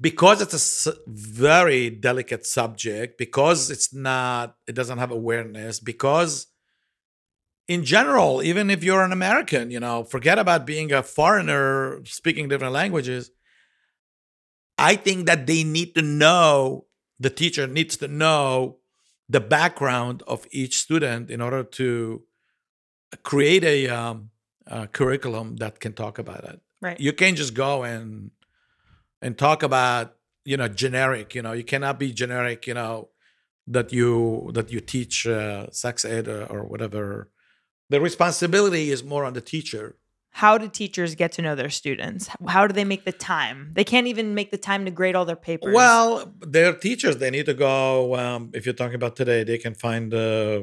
because 0.04 0.42
it's 0.42 0.86
a 0.86 0.92
very 1.08 1.88
delicate 1.88 2.44
subject 2.46 3.16
because 3.16 3.70
it's 3.70 3.92
not 3.94 4.56
it 4.68 4.74
doesn't 4.74 4.98
have 4.98 5.10
awareness 5.10 5.80
because 5.80 6.46
in 7.66 7.82
general 7.84 8.42
even 8.42 8.68
if 8.68 8.84
you're 8.84 9.02
an 9.02 9.12
american 9.12 9.70
you 9.70 9.80
know 9.80 10.04
forget 10.04 10.38
about 10.38 10.66
being 10.66 10.92
a 10.92 11.02
foreigner 11.02 12.04
speaking 12.04 12.46
different 12.48 12.74
languages 12.74 13.30
i 14.90 14.94
think 14.94 15.24
that 15.26 15.46
they 15.46 15.64
need 15.64 15.94
to 15.94 16.02
know 16.02 16.84
the 17.18 17.30
teacher 17.30 17.66
needs 17.66 17.96
to 17.96 18.06
know 18.06 18.76
the 19.30 19.40
background 19.40 20.22
of 20.26 20.46
each 20.50 20.76
student 20.86 21.30
in 21.30 21.40
order 21.40 21.62
to 21.64 22.22
create 23.22 23.64
a, 23.64 23.88
um, 23.88 24.28
a 24.66 24.86
curriculum 24.86 25.56
that 25.56 25.80
can 25.80 25.92
talk 25.94 26.18
about 26.18 26.44
it 26.44 26.60
Right. 26.82 27.00
you 27.00 27.14
can't 27.14 27.38
just 27.38 27.54
go 27.54 27.82
and 27.82 28.30
and 29.24 29.38
talk 29.38 29.62
about 29.62 30.14
you 30.44 30.56
know 30.56 30.68
generic 30.68 31.34
you 31.34 31.42
know 31.42 31.52
you 31.52 31.64
cannot 31.64 31.98
be 31.98 32.12
generic 32.12 32.66
you 32.68 32.74
know 32.74 33.08
that 33.66 33.92
you 33.92 34.50
that 34.54 34.70
you 34.70 34.80
teach 34.80 35.26
uh, 35.26 35.66
sex 35.70 36.04
ed 36.04 36.28
or, 36.28 36.44
or 36.54 36.62
whatever 36.64 37.30
the 37.90 38.00
responsibility 38.00 38.90
is 38.90 39.02
more 39.02 39.24
on 39.24 39.32
the 39.32 39.40
teacher 39.54 39.86
How 40.44 40.58
do 40.58 40.66
teachers 40.82 41.10
get 41.22 41.30
to 41.36 41.42
know 41.46 41.54
their 41.54 41.70
students? 41.70 42.22
How 42.54 42.62
do 42.68 42.72
they 42.78 42.86
make 42.92 43.04
the 43.10 43.16
time? 43.34 43.58
They 43.78 43.86
can't 43.92 44.08
even 44.12 44.26
make 44.38 44.50
the 44.56 44.62
time 44.70 44.82
to 44.86 44.92
grade 45.00 45.14
all 45.18 45.26
their 45.32 45.42
papers. 45.50 45.74
well 45.80 46.08
they're 46.52 46.76
teachers 46.88 47.14
they 47.22 47.32
need 47.36 47.46
to 47.52 47.56
go 47.68 47.80
um, 48.22 48.40
if 48.56 48.60
you're 48.66 48.80
talking 48.82 48.98
about 49.02 49.14
today 49.22 49.40
they 49.50 49.60
can 49.64 49.74
find 49.86 50.06
uh, 50.12 50.62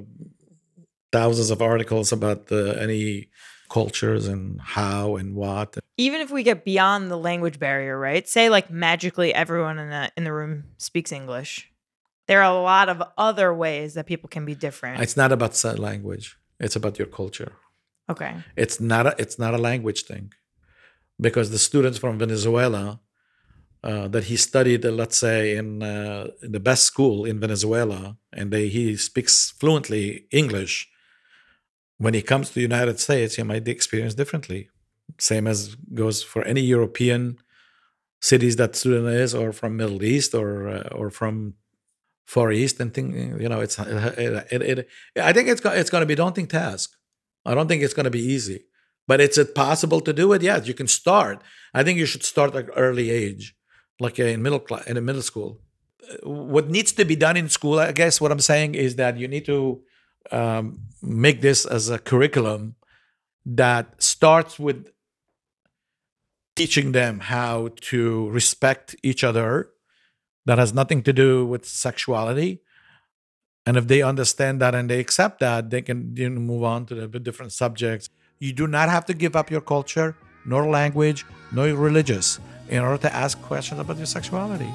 thousands 1.17 1.49
of 1.55 1.59
articles 1.71 2.07
about 2.17 2.39
the, 2.51 2.63
any 2.85 3.29
cultures 3.77 4.23
and 4.33 4.43
how 4.75 5.15
and 5.19 5.29
what 5.41 5.69
even 6.01 6.19
if 6.21 6.29
we 6.31 6.41
get 6.43 6.65
beyond 6.65 7.11
the 7.11 7.17
language 7.17 7.57
barrier, 7.59 7.97
right? 7.97 8.27
Say 8.27 8.49
like 8.49 8.67
magically 8.69 9.33
everyone 9.33 9.77
in 9.83 9.89
the 9.89 10.11
in 10.17 10.23
the 10.23 10.33
room 10.33 10.53
speaks 10.77 11.11
English. 11.11 11.51
There 12.27 12.41
are 12.43 12.51
a 12.51 12.61
lot 12.61 12.87
of 12.87 12.97
other 13.17 13.53
ways 13.53 13.95
that 13.95 14.05
people 14.05 14.29
can 14.35 14.45
be 14.45 14.55
different. 14.55 15.01
it's 15.01 15.17
not 15.17 15.31
about 15.31 15.53
language 15.89 16.37
it's 16.65 16.75
about 16.75 16.97
your 16.99 17.07
culture 17.07 17.53
okay. 18.13 18.33
it's 18.55 18.79
not 18.79 19.03
a, 19.09 19.15
it's 19.17 19.37
not 19.43 19.53
a 19.53 19.57
language 19.57 20.03
thing 20.03 20.31
because 21.19 21.49
the 21.49 21.59
students 21.69 21.97
from 21.97 22.17
Venezuela 22.17 22.99
uh, 23.83 24.07
that 24.07 24.25
he 24.25 24.37
studied, 24.37 24.85
uh, 24.85 24.91
let's 24.91 25.17
say, 25.17 25.55
in, 25.55 25.81
uh, 25.81 26.27
in 26.43 26.51
the 26.51 26.59
best 26.59 26.83
school 26.83 27.25
in 27.25 27.39
Venezuela, 27.39 28.15
and 28.31 28.51
they, 28.53 28.67
he 28.67 28.95
speaks 28.95 29.49
fluently 29.59 30.27
English. 30.31 30.87
When 31.97 32.13
he 32.13 32.21
comes 32.21 32.49
to 32.49 32.53
the 32.55 32.61
United 32.61 32.99
States, 32.99 33.37
he 33.37 33.43
might 33.43 33.67
experience 33.67 34.13
differently. 34.13 34.69
Same 35.21 35.45
as 35.45 35.75
goes 35.93 36.23
for 36.23 36.41
any 36.45 36.61
European 36.61 37.37
cities 38.19 38.55
that 38.55 38.75
student 38.75 39.07
is, 39.07 39.35
or 39.35 39.53
from 39.53 39.77
Middle 39.77 40.03
East, 40.03 40.33
or 40.33 40.67
uh, 40.67 40.89
or 40.99 41.11
from 41.11 41.53
Far 42.25 42.51
East, 42.51 42.79
and 42.79 42.91
think 42.91 43.13
you 43.39 43.47
know, 43.47 43.61
it's 43.61 43.77
it, 43.77 44.51
it, 44.51 44.61
it 44.61 44.87
I 45.15 45.31
think 45.31 45.47
it's 45.47 45.61
it's 45.63 45.91
going 45.91 46.01
to 46.01 46.07
be 46.07 46.13
a 46.13 46.23
daunting 46.23 46.47
task. 46.47 46.97
I 47.45 47.53
don't 47.53 47.67
think 47.67 47.83
it's 47.83 47.93
going 47.93 48.05
to 48.05 48.17
be 48.19 48.25
easy, 48.35 48.65
but 49.07 49.21
it's 49.21 49.37
it 49.37 49.53
possible 49.53 50.01
to 50.01 50.11
do 50.11 50.33
it. 50.33 50.41
Yes, 50.41 50.67
you 50.67 50.73
can 50.73 50.87
start. 50.87 51.43
I 51.71 51.83
think 51.83 51.99
you 51.99 52.07
should 52.07 52.23
start 52.23 52.55
at 52.55 52.69
early 52.75 53.11
age, 53.11 53.55
like 53.99 54.17
in 54.17 54.41
middle 54.41 54.59
class, 54.59 54.87
in 54.87 54.97
a 54.97 55.01
middle 55.01 55.21
school. 55.31 55.61
Uh, 56.09 56.29
What 56.55 56.71
needs 56.75 56.93
to 56.93 57.05
be 57.05 57.15
done 57.15 57.37
in 57.37 57.47
school, 57.49 57.77
I 57.77 57.91
guess, 57.91 58.19
what 58.19 58.31
I'm 58.31 58.45
saying 58.53 58.73
is 58.73 58.95
that 58.95 59.17
you 59.21 59.27
need 59.27 59.45
to 59.45 59.83
um, 60.31 60.79
make 61.01 61.41
this 61.41 61.65
as 61.65 61.89
a 61.89 61.99
curriculum 61.99 62.75
that 63.45 64.01
starts 64.01 64.57
with 64.59 64.89
teaching 66.55 66.91
them 66.91 67.19
how 67.19 67.69
to 67.81 68.29
respect 68.29 68.95
each 69.03 69.23
other. 69.23 69.69
That 70.45 70.57
has 70.57 70.73
nothing 70.73 71.03
to 71.03 71.13
do 71.13 71.45
with 71.45 71.65
sexuality. 71.65 72.61
And 73.65 73.77
if 73.77 73.87
they 73.87 74.01
understand 74.01 74.59
that 74.61 74.73
and 74.73 74.89
they 74.89 74.99
accept 74.99 75.39
that, 75.39 75.69
they 75.69 75.83
can 75.83 76.15
move 76.15 76.63
on 76.63 76.87
to 76.87 76.95
the 76.95 77.19
different 77.19 77.51
subjects. 77.51 78.09
You 78.39 78.53
do 78.53 78.65
not 78.65 78.89
have 78.89 79.05
to 79.05 79.13
give 79.13 79.35
up 79.35 79.51
your 79.51 79.61
culture, 79.61 80.17
nor 80.45 80.67
language, 80.67 81.25
nor 81.51 81.67
religious 81.67 82.39
in 82.69 82.79
order 82.79 82.97
to 82.97 83.13
ask 83.13 83.39
questions 83.43 83.79
about 83.79 83.97
your 83.97 84.07
sexuality. 84.07 84.69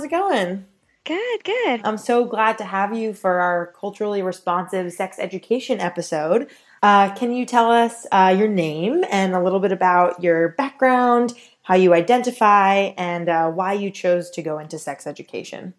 How's 0.00 0.06
it 0.06 0.12
going? 0.12 0.64
Good, 1.04 1.44
good. 1.44 1.82
I'm 1.84 1.98
so 1.98 2.24
glad 2.24 2.56
to 2.56 2.64
have 2.64 2.96
you 2.96 3.12
for 3.12 3.38
our 3.38 3.74
culturally 3.78 4.22
responsive 4.22 4.90
sex 4.94 5.18
education 5.18 5.78
episode. 5.78 6.48
Uh, 6.82 7.14
can 7.14 7.32
you 7.32 7.44
tell 7.44 7.70
us 7.70 8.06
uh, 8.10 8.34
your 8.34 8.48
name 8.48 9.04
and 9.10 9.34
a 9.34 9.42
little 9.42 9.60
bit 9.60 9.72
about 9.72 10.22
your 10.22 10.54
background, 10.56 11.34
how 11.64 11.74
you 11.74 11.92
identify, 11.92 12.94
and 12.96 13.28
uh, 13.28 13.50
why 13.50 13.74
you 13.74 13.90
chose 13.90 14.30
to 14.30 14.40
go 14.40 14.58
into 14.58 14.78
sex 14.78 15.06
education? 15.06 15.74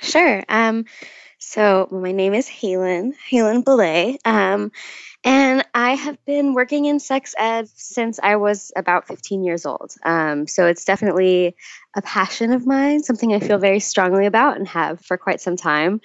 Sure. 0.00 0.42
Um, 0.48 0.86
so 1.38 1.86
my 1.90 2.12
name 2.12 2.32
is 2.32 2.48
Halen, 2.48 3.12
Halen 3.30 3.62
Belay. 3.62 4.16
Um, 4.24 4.72
and 5.22 5.64
I 5.74 5.94
have 5.94 6.24
been 6.24 6.54
working 6.54 6.86
in 6.86 6.98
sex 6.98 7.34
ed 7.36 7.68
since 7.68 8.18
I 8.22 8.36
was 8.36 8.72
about 8.74 9.06
15 9.06 9.44
years 9.44 9.66
old. 9.66 9.94
Um, 10.02 10.46
so 10.46 10.66
it's 10.66 10.84
definitely 10.84 11.56
a 11.94 12.02
passion 12.02 12.52
of 12.52 12.66
mine, 12.66 13.02
something 13.02 13.34
I 13.34 13.40
feel 13.40 13.58
very 13.58 13.80
strongly 13.80 14.26
about 14.26 14.56
and 14.56 14.66
have 14.68 15.00
for 15.00 15.18
quite 15.18 15.40
some 15.40 15.56
time. 15.56 16.00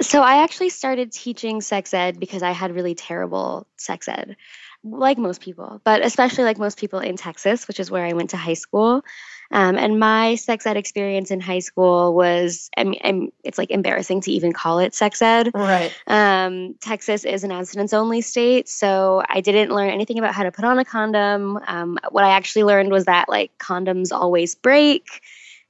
So 0.00 0.22
I 0.22 0.42
actually 0.42 0.70
started 0.70 1.12
teaching 1.12 1.60
sex 1.60 1.92
ed 1.92 2.18
because 2.18 2.42
I 2.42 2.52
had 2.52 2.74
really 2.74 2.94
terrible 2.94 3.66
sex 3.76 4.08
ed, 4.08 4.36
like 4.82 5.18
most 5.18 5.42
people, 5.42 5.80
but 5.84 6.04
especially 6.04 6.44
like 6.44 6.58
most 6.58 6.78
people 6.78 7.00
in 7.00 7.16
Texas, 7.16 7.68
which 7.68 7.78
is 7.78 7.90
where 7.90 8.04
I 8.04 8.14
went 8.14 8.30
to 8.30 8.36
high 8.38 8.54
school. 8.54 9.04
Um, 9.52 9.76
and 9.76 9.98
my 9.98 10.36
sex 10.36 10.66
ed 10.66 10.76
experience 10.76 11.30
in 11.30 11.40
high 11.40 11.58
school 11.58 12.14
was, 12.14 12.70
I 12.76 12.84
mean, 12.84 13.00
I'm, 13.02 13.32
it's 13.42 13.58
like 13.58 13.70
embarrassing 13.70 14.20
to 14.22 14.32
even 14.32 14.52
call 14.52 14.78
it 14.78 14.94
sex 14.94 15.20
ed. 15.20 15.50
Right. 15.54 15.92
Um, 16.06 16.74
Texas 16.80 17.24
is 17.24 17.42
an 17.42 17.50
abstinence 17.50 17.92
only 17.92 18.20
state, 18.20 18.68
so 18.68 19.22
I 19.28 19.40
didn't 19.40 19.74
learn 19.74 19.90
anything 19.90 20.18
about 20.18 20.34
how 20.34 20.44
to 20.44 20.52
put 20.52 20.64
on 20.64 20.78
a 20.78 20.84
condom. 20.84 21.58
Um, 21.66 21.98
what 22.10 22.24
I 22.24 22.30
actually 22.30 22.64
learned 22.64 22.92
was 22.92 23.06
that 23.06 23.28
like 23.28 23.56
condoms 23.58 24.12
always 24.12 24.54
break 24.54 25.22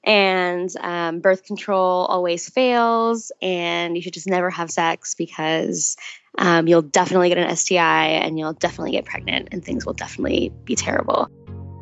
and 0.04 0.70
um, 0.80 1.20
birth 1.20 1.44
control 1.44 2.06
always 2.06 2.48
fails, 2.48 3.32
and 3.42 3.96
you 3.96 4.02
should 4.02 4.14
just 4.14 4.26
never 4.26 4.50
have 4.50 4.70
sex 4.70 5.14
because 5.14 5.96
um, 6.38 6.66
you'll 6.66 6.82
definitely 6.82 7.28
get 7.28 7.38
an 7.38 7.54
STI 7.54 8.06
and 8.06 8.38
you'll 8.38 8.54
definitely 8.54 8.92
get 8.92 9.04
pregnant, 9.04 9.48
and 9.52 9.64
things 9.64 9.84
will 9.84 9.92
definitely 9.92 10.52
be 10.64 10.74
terrible. 10.74 11.30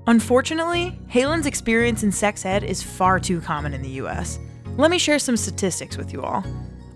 Unfortunately, 0.08 0.98
Halen's 1.08 1.44
experience 1.44 2.02
in 2.02 2.10
sex 2.10 2.46
ed 2.46 2.64
is 2.64 2.82
far 2.82 3.20
too 3.20 3.42
common 3.42 3.74
in 3.74 3.82
the 3.82 4.00
US. 4.00 4.38
Let 4.78 4.90
me 4.90 4.96
share 4.96 5.18
some 5.18 5.36
statistics 5.36 5.98
with 5.98 6.14
you 6.14 6.22
all. 6.22 6.42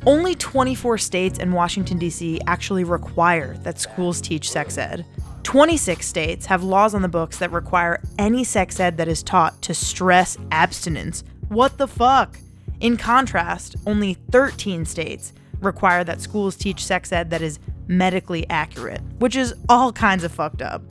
Only 0.06 0.34
24 0.34 0.96
states 0.96 1.38
and 1.38 1.52
Washington, 1.52 1.98
D.C. 1.98 2.40
actually 2.46 2.84
require 2.84 3.58
that 3.58 3.78
schools 3.78 4.22
teach 4.22 4.50
sex 4.50 4.78
ed. 4.78 5.04
26 5.42 6.06
states 6.06 6.46
have 6.46 6.64
laws 6.64 6.94
on 6.94 7.02
the 7.02 7.08
books 7.08 7.36
that 7.36 7.52
require 7.52 8.00
any 8.18 8.44
sex 8.44 8.80
ed 8.80 8.96
that 8.96 9.08
is 9.08 9.22
taught 9.22 9.60
to 9.60 9.74
stress 9.74 10.38
abstinence. 10.50 11.22
What 11.48 11.76
the 11.76 11.88
fuck? 11.88 12.38
In 12.80 12.96
contrast, 12.96 13.76
only 13.86 14.14
13 14.30 14.86
states 14.86 15.34
require 15.60 16.02
that 16.02 16.22
schools 16.22 16.56
teach 16.56 16.82
sex 16.82 17.12
ed 17.12 17.28
that 17.28 17.42
is 17.42 17.58
medically 17.88 18.48
accurate, 18.48 19.02
which 19.18 19.36
is 19.36 19.52
all 19.68 19.92
kinds 19.92 20.24
of 20.24 20.32
fucked 20.32 20.62
up. 20.62 20.82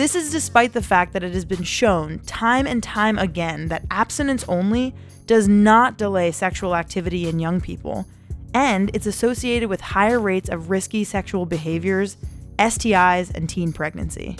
This 0.00 0.14
is 0.14 0.32
despite 0.32 0.72
the 0.72 0.80
fact 0.80 1.12
that 1.12 1.22
it 1.22 1.34
has 1.34 1.44
been 1.44 1.62
shown 1.62 2.20
time 2.20 2.66
and 2.66 2.82
time 2.82 3.18
again 3.18 3.68
that 3.68 3.84
abstinence 3.90 4.46
only 4.48 4.94
does 5.26 5.46
not 5.46 5.98
delay 5.98 6.32
sexual 6.32 6.74
activity 6.74 7.28
in 7.28 7.38
young 7.38 7.60
people, 7.60 8.06
and 8.54 8.90
it's 8.94 9.04
associated 9.04 9.68
with 9.68 9.82
higher 9.82 10.18
rates 10.18 10.48
of 10.48 10.70
risky 10.70 11.04
sexual 11.04 11.44
behaviors, 11.44 12.16
STIs, 12.58 13.30
and 13.34 13.46
teen 13.46 13.74
pregnancy. 13.74 14.38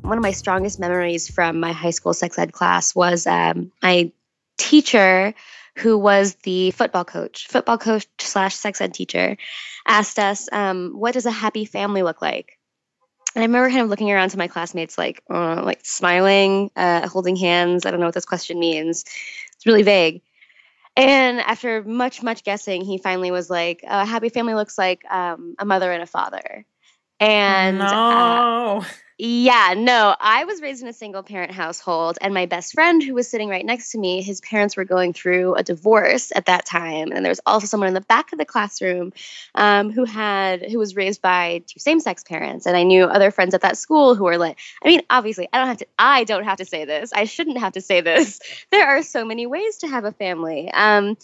One 0.00 0.18
of 0.18 0.22
my 0.22 0.32
strongest 0.32 0.80
memories 0.80 1.30
from 1.30 1.60
my 1.60 1.70
high 1.70 1.90
school 1.90 2.12
sex 2.12 2.36
ed 2.36 2.50
class 2.50 2.96
was 2.96 3.28
um, 3.28 3.70
my 3.80 4.10
teacher, 4.58 5.34
who 5.78 5.96
was 5.96 6.34
the 6.42 6.72
football 6.72 7.04
coach, 7.04 7.46
football 7.46 7.78
coach 7.78 8.08
slash 8.18 8.56
sex 8.56 8.80
ed 8.80 8.92
teacher, 8.92 9.36
asked 9.86 10.18
us, 10.18 10.48
um, 10.50 10.94
"What 10.96 11.14
does 11.14 11.26
a 11.26 11.30
happy 11.30 11.64
family 11.64 12.02
look 12.02 12.20
like?" 12.20 12.58
And 13.34 13.42
I 13.42 13.46
remember 13.46 13.70
kind 13.70 13.82
of 13.82 13.88
looking 13.88 14.10
around 14.10 14.30
to 14.30 14.38
my 14.38 14.48
classmates, 14.48 14.98
like, 14.98 15.22
uh, 15.30 15.62
like 15.64 15.80
smiling, 15.84 16.70
uh, 16.76 17.08
holding 17.08 17.36
hands. 17.36 17.86
I 17.86 17.90
don't 17.90 18.00
know 18.00 18.06
what 18.06 18.14
this 18.14 18.26
question 18.26 18.58
means. 18.58 19.04
It's 19.54 19.66
really 19.66 19.82
vague. 19.82 20.22
And 20.96 21.40
after 21.40 21.82
much, 21.82 22.22
much 22.22 22.44
guessing, 22.44 22.84
he 22.84 22.98
finally 22.98 23.30
was 23.30 23.48
like, 23.48 23.80
"A 23.84 24.04
happy 24.04 24.28
family 24.28 24.54
looks 24.54 24.76
like 24.76 25.02
um, 25.10 25.54
a 25.58 25.64
mother 25.64 25.90
and 25.90 26.02
a 26.02 26.06
father." 26.06 26.66
And 27.18 27.80
uh, 27.80 27.90
no. 27.90 28.84
Yeah, 29.24 29.74
no, 29.76 30.16
I 30.18 30.46
was 30.46 30.60
raised 30.60 30.82
in 30.82 30.88
a 30.88 30.92
single 30.92 31.22
parent 31.22 31.52
household, 31.52 32.18
and 32.20 32.34
my 32.34 32.46
best 32.46 32.72
friend, 32.72 33.00
who 33.00 33.14
was 33.14 33.28
sitting 33.28 33.48
right 33.48 33.64
next 33.64 33.92
to 33.92 33.98
me, 33.98 34.20
his 34.20 34.40
parents 34.40 34.76
were 34.76 34.84
going 34.84 35.12
through 35.12 35.54
a 35.54 35.62
divorce 35.62 36.32
at 36.34 36.46
that 36.46 36.66
time, 36.66 37.12
and 37.12 37.24
there 37.24 37.30
was 37.30 37.40
also 37.46 37.68
someone 37.68 37.86
in 37.86 37.94
the 37.94 38.00
back 38.00 38.32
of 38.32 38.40
the 38.40 38.44
classroom 38.44 39.12
um, 39.54 39.92
who 39.92 40.04
had 40.04 40.68
who 40.68 40.76
was 40.76 40.96
raised 40.96 41.22
by 41.22 41.62
two 41.68 41.78
same-sex 41.78 42.24
parents, 42.24 42.66
and 42.66 42.76
I 42.76 42.82
knew 42.82 43.04
other 43.04 43.30
friends 43.30 43.54
at 43.54 43.60
that 43.60 43.78
school 43.78 44.16
who 44.16 44.24
were 44.24 44.38
like, 44.38 44.58
I 44.82 44.88
mean, 44.88 45.02
obviously, 45.08 45.48
I 45.52 45.58
don't 45.58 45.68
have 45.68 45.76
to, 45.76 45.86
I 46.00 46.24
don't 46.24 46.42
have 46.42 46.58
to 46.58 46.64
say 46.64 46.84
this, 46.84 47.12
I 47.12 47.22
shouldn't 47.26 47.58
have 47.58 47.74
to 47.74 47.80
say 47.80 48.00
this. 48.00 48.40
There 48.72 48.88
are 48.88 49.04
so 49.04 49.24
many 49.24 49.46
ways 49.46 49.76
to 49.78 49.86
have 49.86 50.04
a 50.04 50.10
family, 50.10 50.68
um, 50.72 51.16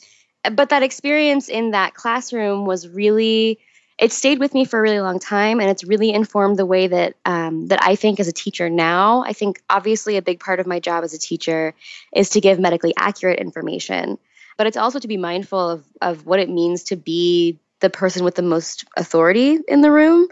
but 0.53 0.69
that 0.69 0.85
experience 0.85 1.49
in 1.49 1.73
that 1.73 1.95
classroom 1.95 2.65
was 2.65 2.87
really 2.87 3.59
it 3.99 4.13
stayed 4.13 4.39
with 4.39 4.55
me 4.55 4.65
for 4.65 4.79
a 4.79 4.83
really 4.83 5.01
long 5.01 5.19
time 5.19 5.61
and 5.61 5.69
it's 5.69 5.85
really 5.85 6.13
informed 6.13 6.57
the 6.57 6.67
way 6.67 6.87
that 6.87 7.15
um, 7.25 7.67
that 7.69 7.83
i 7.83 7.95
think 7.95 8.21
as 8.21 8.29
a 8.29 8.33
teacher 8.33 8.71
now. 8.71 9.25
I 9.25 9.33
think 9.33 9.63
obviously 9.69 10.17
a 10.17 10.23
big 10.23 10.41
part 10.41 10.61
of 10.61 10.67
my 10.67 10.81
job 10.81 11.05
as 11.05 11.15
a 11.15 11.19
teacher 11.19 11.75
is 12.15 12.31
to 12.31 12.41
give 12.41 12.59
medically 12.59 12.95
accurate 12.97 13.39
information 13.39 14.19
but 14.57 14.67
it's 14.67 14.77
also 14.77 14.99
to 14.99 15.09
be 15.09 15.17
mindful 15.17 15.71
of, 15.71 15.85
of 16.03 16.27
what 16.27 16.41
it 16.41 16.51
means 16.51 16.83
to 16.85 16.97
be 16.97 17.59
the 17.81 17.91
person 17.91 18.25
with 18.25 18.35
the 18.35 18.43
most 18.43 18.85
authority 18.97 19.59
in 19.69 19.81
the 19.81 19.91
room. 19.91 20.29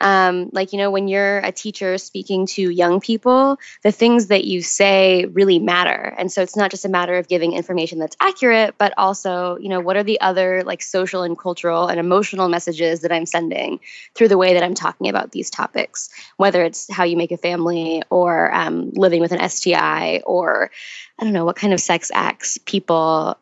Um, 0.00 0.50
like, 0.52 0.72
you 0.72 0.78
know, 0.78 0.90
when 0.90 1.06
you're 1.06 1.38
a 1.38 1.52
teacher 1.52 1.96
speaking 1.96 2.46
to 2.46 2.70
young 2.70 3.00
people, 3.00 3.58
the 3.82 3.92
things 3.92 4.26
that 4.26 4.44
you 4.44 4.60
say 4.60 5.26
really 5.26 5.60
matter. 5.60 6.14
And 6.18 6.30
so 6.30 6.42
it's 6.42 6.56
not 6.56 6.72
just 6.72 6.84
a 6.84 6.88
matter 6.88 7.14
of 7.14 7.28
giving 7.28 7.52
information 7.52 8.00
that's 8.00 8.16
accurate, 8.20 8.74
but 8.78 8.92
also, 8.96 9.56
you 9.58 9.68
know, 9.68 9.80
what 9.80 9.96
are 9.96 10.02
the 10.02 10.20
other 10.20 10.64
like 10.64 10.82
social 10.82 11.22
and 11.22 11.38
cultural 11.38 11.86
and 11.86 12.00
emotional 12.00 12.48
messages 12.48 13.00
that 13.02 13.12
I'm 13.12 13.26
sending 13.26 13.78
through 14.14 14.28
the 14.28 14.38
way 14.38 14.54
that 14.54 14.64
I'm 14.64 14.74
talking 14.74 15.08
about 15.08 15.30
these 15.30 15.50
topics, 15.50 16.10
whether 16.36 16.64
it's 16.64 16.92
how 16.92 17.04
you 17.04 17.16
make 17.16 17.30
a 17.30 17.36
family 17.36 18.02
or 18.10 18.52
um, 18.52 18.90
living 18.94 19.20
with 19.20 19.32
an 19.32 19.48
STI 19.48 20.22
or 20.26 20.70
I 21.18 21.24
don't 21.24 21.32
know 21.32 21.44
what 21.44 21.56
kind 21.56 21.72
of 21.72 21.80
sex 21.80 22.10
acts 22.12 22.58
people 22.58 23.38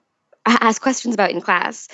ask 0.46 0.80
questions 0.80 1.14
about 1.14 1.30
in 1.30 1.40
class 1.40 1.88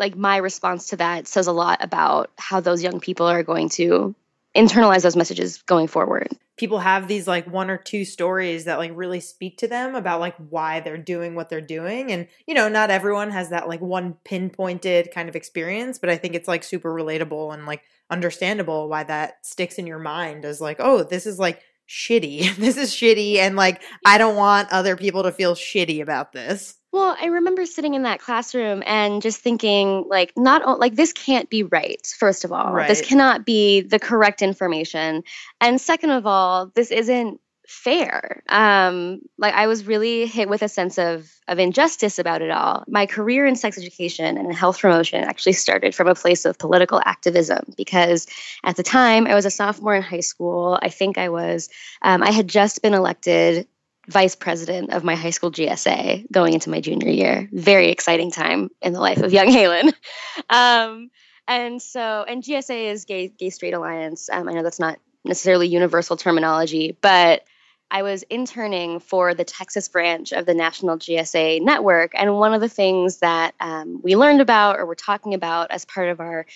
like 0.00 0.16
my 0.16 0.38
response 0.38 0.88
to 0.88 0.96
that 0.96 1.28
says 1.28 1.46
a 1.46 1.52
lot 1.52 1.84
about 1.84 2.30
how 2.36 2.58
those 2.58 2.82
young 2.82 2.98
people 2.98 3.26
are 3.26 3.44
going 3.44 3.68
to 3.68 4.14
internalize 4.56 5.02
those 5.02 5.14
messages 5.14 5.62
going 5.62 5.86
forward. 5.86 6.28
People 6.56 6.80
have 6.80 7.06
these 7.06 7.28
like 7.28 7.46
one 7.46 7.70
or 7.70 7.76
two 7.76 8.04
stories 8.04 8.64
that 8.64 8.78
like 8.78 8.90
really 8.94 9.20
speak 9.20 9.58
to 9.58 9.68
them 9.68 9.94
about 9.94 10.20
like 10.20 10.34
why 10.36 10.80
they're 10.80 10.98
doing 10.98 11.34
what 11.34 11.48
they're 11.48 11.60
doing. 11.60 12.10
And, 12.10 12.26
you 12.46 12.54
know, 12.54 12.68
not 12.68 12.90
everyone 12.90 13.30
has 13.30 13.50
that 13.50 13.68
like 13.68 13.80
one 13.80 14.14
pinpointed 14.24 15.10
kind 15.14 15.28
of 15.28 15.36
experience, 15.36 15.98
but 15.98 16.10
I 16.10 16.16
think 16.16 16.34
it's 16.34 16.48
like 16.48 16.64
super 16.64 16.92
relatable 16.92 17.54
and 17.54 17.66
like 17.66 17.82
understandable 18.10 18.88
why 18.88 19.04
that 19.04 19.46
sticks 19.46 19.78
in 19.78 19.86
your 19.86 20.00
mind 20.00 20.44
as 20.44 20.60
like, 20.60 20.76
oh, 20.80 21.04
this 21.04 21.26
is 21.26 21.38
like 21.38 21.62
shitty. 21.88 22.54
this 22.56 22.76
is 22.76 22.90
shitty. 22.90 23.36
And 23.36 23.54
like, 23.54 23.82
I 24.04 24.18
don't 24.18 24.36
want 24.36 24.72
other 24.72 24.96
people 24.96 25.22
to 25.22 25.32
feel 25.32 25.54
shitty 25.54 26.02
about 26.02 26.32
this. 26.32 26.76
Well, 26.92 27.16
I 27.20 27.26
remember 27.26 27.66
sitting 27.66 27.94
in 27.94 28.02
that 28.02 28.20
classroom 28.20 28.82
and 28.84 29.22
just 29.22 29.40
thinking, 29.40 30.04
like, 30.08 30.32
not 30.36 30.80
like 30.80 30.96
this 30.96 31.12
can't 31.12 31.48
be 31.48 31.62
right. 31.62 32.04
First 32.18 32.44
of 32.44 32.52
all, 32.52 32.72
Right. 32.72 32.88
this 32.88 33.00
cannot 33.00 33.46
be 33.46 33.80
the 33.80 33.98
correct 34.00 34.42
information, 34.42 35.22
and 35.60 35.80
second 35.80 36.10
of 36.10 36.26
all, 36.26 36.66
this 36.74 36.90
isn't 36.90 37.40
fair. 37.68 38.42
Um, 38.48 39.20
like, 39.38 39.54
I 39.54 39.68
was 39.68 39.86
really 39.86 40.26
hit 40.26 40.48
with 40.48 40.62
a 40.62 40.68
sense 40.68 40.98
of 40.98 41.30
of 41.46 41.60
injustice 41.60 42.18
about 42.18 42.42
it 42.42 42.50
all. 42.50 42.82
My 42.88 43.06
career 43.06 43.46
in 43.46 43.54
sex 43.54 43.78
education 43.78 44.36
and 44.36 44.52
health 44.52 44.80
promotion 44.80 45.22
actually 45.22 45.52
started 45.52 45.94
from 45.94 46.08
a 46.08 46.14
place 46.16 46.44
of 46.44 46.58
political 46.58 47.00
activism 47.04 47.72
because 47.76 48.26
at 48.64 48.74
the 48.74 48.82
time 48.82 49.28
I 49.28 49.34
was 49.36 49.46
a 49.46 49.50
sophomore 49.50 49.94
in 49.94 50.02
high 50.02 50.20
school. 50.20 50.78
I 50.82 50.88
think 50.88 51.18
I 51.18 51.28
was. 51.28 51.68
Um, 52.02 52.22
I 52.24 52.32
had 52.32 52.48
just 52.48 52.82
been 52.82 52.94
elected 52.94 53.68
vice 54.10 54.34
president 54.34 54.92
of 54.92 55.04
my 55.04 55.14
high 55.14 55.30
school 55.30 55.52
GSA 55.52 56.30
going 56.30 56.52
into 56.52 56.68
my 56.68 56.80
junior 56.80 57.08
year. 57.08 57.48
Very 57.52 57.88
exciting 57.88 58.30
time 58.30 58.70
in 58.82 58.92
the 58.92 59.00
life 59.00 59.18
of 59.18 59.32
young 59.32 59.48
Halen. 59.48 59.92
Um, 60.48 61.10
and 61.46 61.82
so, 61.82 62.24
and 62.26 62.42
GSA 62.42 62.90
is 62.90 63.04
Gay 63.04 63.28
Gay 63.28 63.50
Straight 63.50 63.74
Alliance. 63.74 64.28
Um, 64.30 64.48
I 64.48 64.52
know 64.52 64.62
that's 64.62 64.80
not 64.80 64.98
necessarily 65.24 65.68
universal 65.68 66.16
terminology, 66.16 66.96
but 67.00 67.44
I 67.90 68.02
was 68.02 68.22
interning 68.24 69.00
for 69.00 69.34
the 69.34 69.44
Texas 69.44 69.88
branch 69.88 70.32
of 70.32 70.46
the 70.46 70.54
National 70.54 70.96
GSA 70.96 71.60
network, 71.62 72.12
and 72.14 72.34
one 72.34 72.54
of 72.54 72.60
the 72.60 72.68
things 72.68 73.18
that 73.18 73.54
um, 73.60 74.00
we 74.02 74.16
learned 74.16 74.40
about 74.40 74.78
or 74.78 74.86
were 74.86 74.94
talking 74.94 75.34
about 75.34 75.70
as 75.70 75.84
part 75.84 76.08
of 76.08 76.20
our 76.20 76.46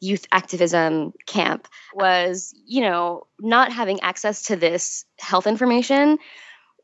youth 0.00 0.26
activism 0.32 1.12
camp 1.26 1.68
was, 1.94 2.54
you 2.66 2.82
know, 2.82 3.26
not 3.40 3.72
having 3.72 4.00
access 4.00 4.44
to 4.44 4.56
this 4.56 5.04
health 5.18 5.46
information 5.46 6.18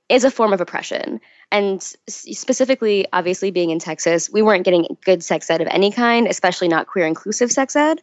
is 0.09 0.25
a 0.25 0.31
form 0.31 0.53
of 0.53 0.61
oppression. 0.61 1.21
And 1.51 1.83
specifically, 2.09 3.07
obviously, 3.13 3.51
being 3.51 3.71
in 3.71 3.79
Texas, 3.79 4.31
we 4.31 4.43
weren't 4.43 4.65
getting 4.65 4.97
good 5.05 5.23
sex 5.23 5.51
ed 5.51 5.61
of 5.61 5.69
any 5.71 5.91
kind, 5.91 6.27
especially 6.27 6.69
not 6.69 6.87
queer 6.87 7.07
inclusive 7.07 7.51
sex 7.51 7.75
ed. 7.77 8.01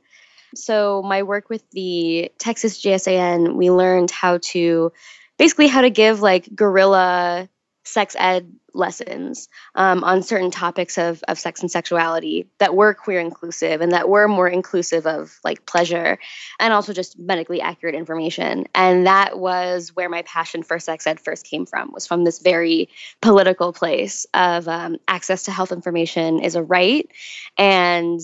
So, 0.56 1.02
my 1.04 1.24
work 1.24 1.50
with 1.50 1.70
the 1.72 2.32
Texas 2.40 2.82
GSAN, 2.82 3.56
we 3.56 3.70
learned 3.72 4.12
how 4.12 4.40
to 4.44 4.92
basically 5.38 5.68
how 5.68 5.82
to 5.82 5.90
give 5.90 6.22
like 6.22 6.54
guerrilla 6.56 7.50
sex 7.86 8.16
ed 8.18 8.52
lessons 8.74 9.48
um, 9.76 10.04
on 10.04 10.24
certain 10.24 10.52
topics 10.52 10.98
of, 10.98 11.24
of 11.28 11.40
sex 11.40 11.62
and 11.62 11.72
sexuality 11.72 12.48
that 12.58 12.76
were 12.76 12.94
queer 12.94 13.20
inclusive 13.20 13.80
and 13.80 13.94
that 13.94 14.10
were 14.10 14.28
more 14.28 14.50
inclusive 14.50 15.08
of 15.08 15.40
like 15.44 15.66
pleasure 15.66 16.18
and 16.60 16.74
also 16.74 16.92
just 16.92 17.18
medically 17.18 17.62
accurate 17.62 17.96
information. 17.96 18.66
And 18.74 19.08
that 19.08 19.40
was 19.40 19.96
where 19.96 20.10
my 20.10 20.24
passion 20.24 20.64
for 20.64 20.80
sex 20.80 21.08
ed 21.08 21.20
first 21.20 21.46
came 21.46 21.66
from 21.66 21.92
was 21.94 22.08
from 22.08 22.24
this 22.24 22.40
very 22.40 22.90
political 23.22 23.72
place 23.72 24.26
of 24.34 24.68
um, 24.68 24.98
access 25.08 25.44
to 25.44 25.52
health 25.52 25.72
information 25.72 26.40
is 26.40 26.56
a 26.56 26.64
right. 26.64 27.10
And 27.58 28.20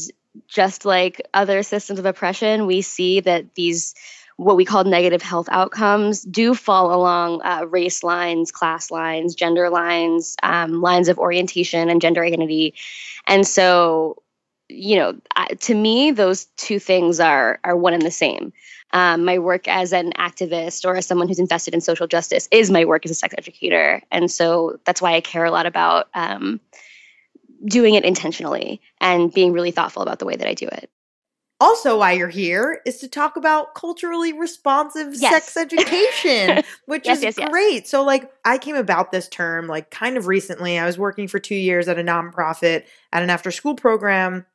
just 0.47 0.85
like 0.85 1.21
other 1.33 1.61
systems 1.61 1.99
of 1.99 2.05
oppression 2.05 2.65
we 2.65 2.81
see 2.81 3.19
that 3.19 3.53
these 3.53 3.95
what 4.41 4.57
we 4.57 4.65
call 4.65 4.83
negative 4.83 5.21
health 5.21 5.47
outcomes 5.51 6.23
do 6.23 6.55
fall 6.55 6.95
along 6.95 7.41
uh, 7.43 7.63
race 7.69 8.03
lines, 8.03 8.51
class 8.51 8.89
lines, 8.89 9.35
gender 9.35 9.69
lines, 9.69 10.35
um, 10.41 10.81
lines 10.81 11.09
of 11.09 11.19
orientation 11.19 11.91
and 11.91 12.01
gender 12.01 12.23
identity. 12.23 12.73
And 13.27 13.45
so, 13.45 14.23
you 14.67 14.95
know, 14.95 15.15
to 15.59 15.75
me, 15.75 16.09
those 16.09 16.45
two 16.57 16.79
things 16.79 17.19
are 17.19 17.59
are 17.63 17.77
one 17.77 17.93
and 17.93 18.01
the 18.01 18.09
same. 18.09 18.51
Um, 18.93 19.25
my 19.25 19.37
work 19.37 19.67
as 19.67 19.93
an 19.93 20.11
activist 20.13 20.85
or 20.85 20.95
as 20.95 21.05
someone 21.05 21.27
who's 21.27 21.37
invested 21.37 21.75
in 21.75 21.81
social 21.81 22.07
justice 22.07 22.47
is 22.51 22.71
my 22.71 22.85
work 22.85 23.05
as 23.05 23.11
a 23.11 23.15
sex 23.15 23.35
educator, 23.37 24.01
and 24.09 24.31
so 24.31 24.79
that's 24.85 25.03
why 25.03 25.13
I 25.13 25.21
care 25.21 25.45
a 25.45 25.51
lot 25.51 25.67
about 25.67 26.07
um, 26.15 26.59
doing 27.63 27.93
it 27.93 28.05
intentionally 28.05 28.81
and 28.99 29.31
being 29.31 29.53
really 29.53 29.71
thoughtful 29.71 30.01
about 30.01 30.17
the 30.17 30.25
way 30.25 30.35
that 30.35 30.47
I 30.47 30.55
do 30.55 30.65
it. 30.65 30.89
Also, 31.61 31.99
why 31.99 32.11
you're 32.11 32.27
here 32.27 32.81
is 32.87 32.97
to 32.97 33.07
talk 33.07 33.37
about 33.37 33.75
culturally 33.75 34.33
responsive 34.33 35.13
Yes. 35.13 35.31
sex 35.31 35.55
education, 35.55 36.63
which 36.87 37.05
Yes, 37.05 37.21
is 37.21 37.37
yes, 37.37 37.49
great. 37.49 37.87
So, 37.87 38.03
like, 38.03 38.31
I 38.43 38.57
came 38.57 38.75
about 38.75 39.11
this 39.11 39.29
term 39.29 39.67
like 39.67 39.91
kind 39.91 40.17
of 40.17 40.25
recently. 40.27 40.79
I 40.79 40.85
was 40.87 40.97
working 40.97 41.27
for 41.27 41.37
two 41.39 41.55
years 41.55 41.87
at 41.87 41.99
a 41.99 42.03
nonprofit 42.03 42.85
at 43.13 43.21
an 43.23 43.29
after 43.29 43.51
school 43.51 43.75
program 43.75 44.45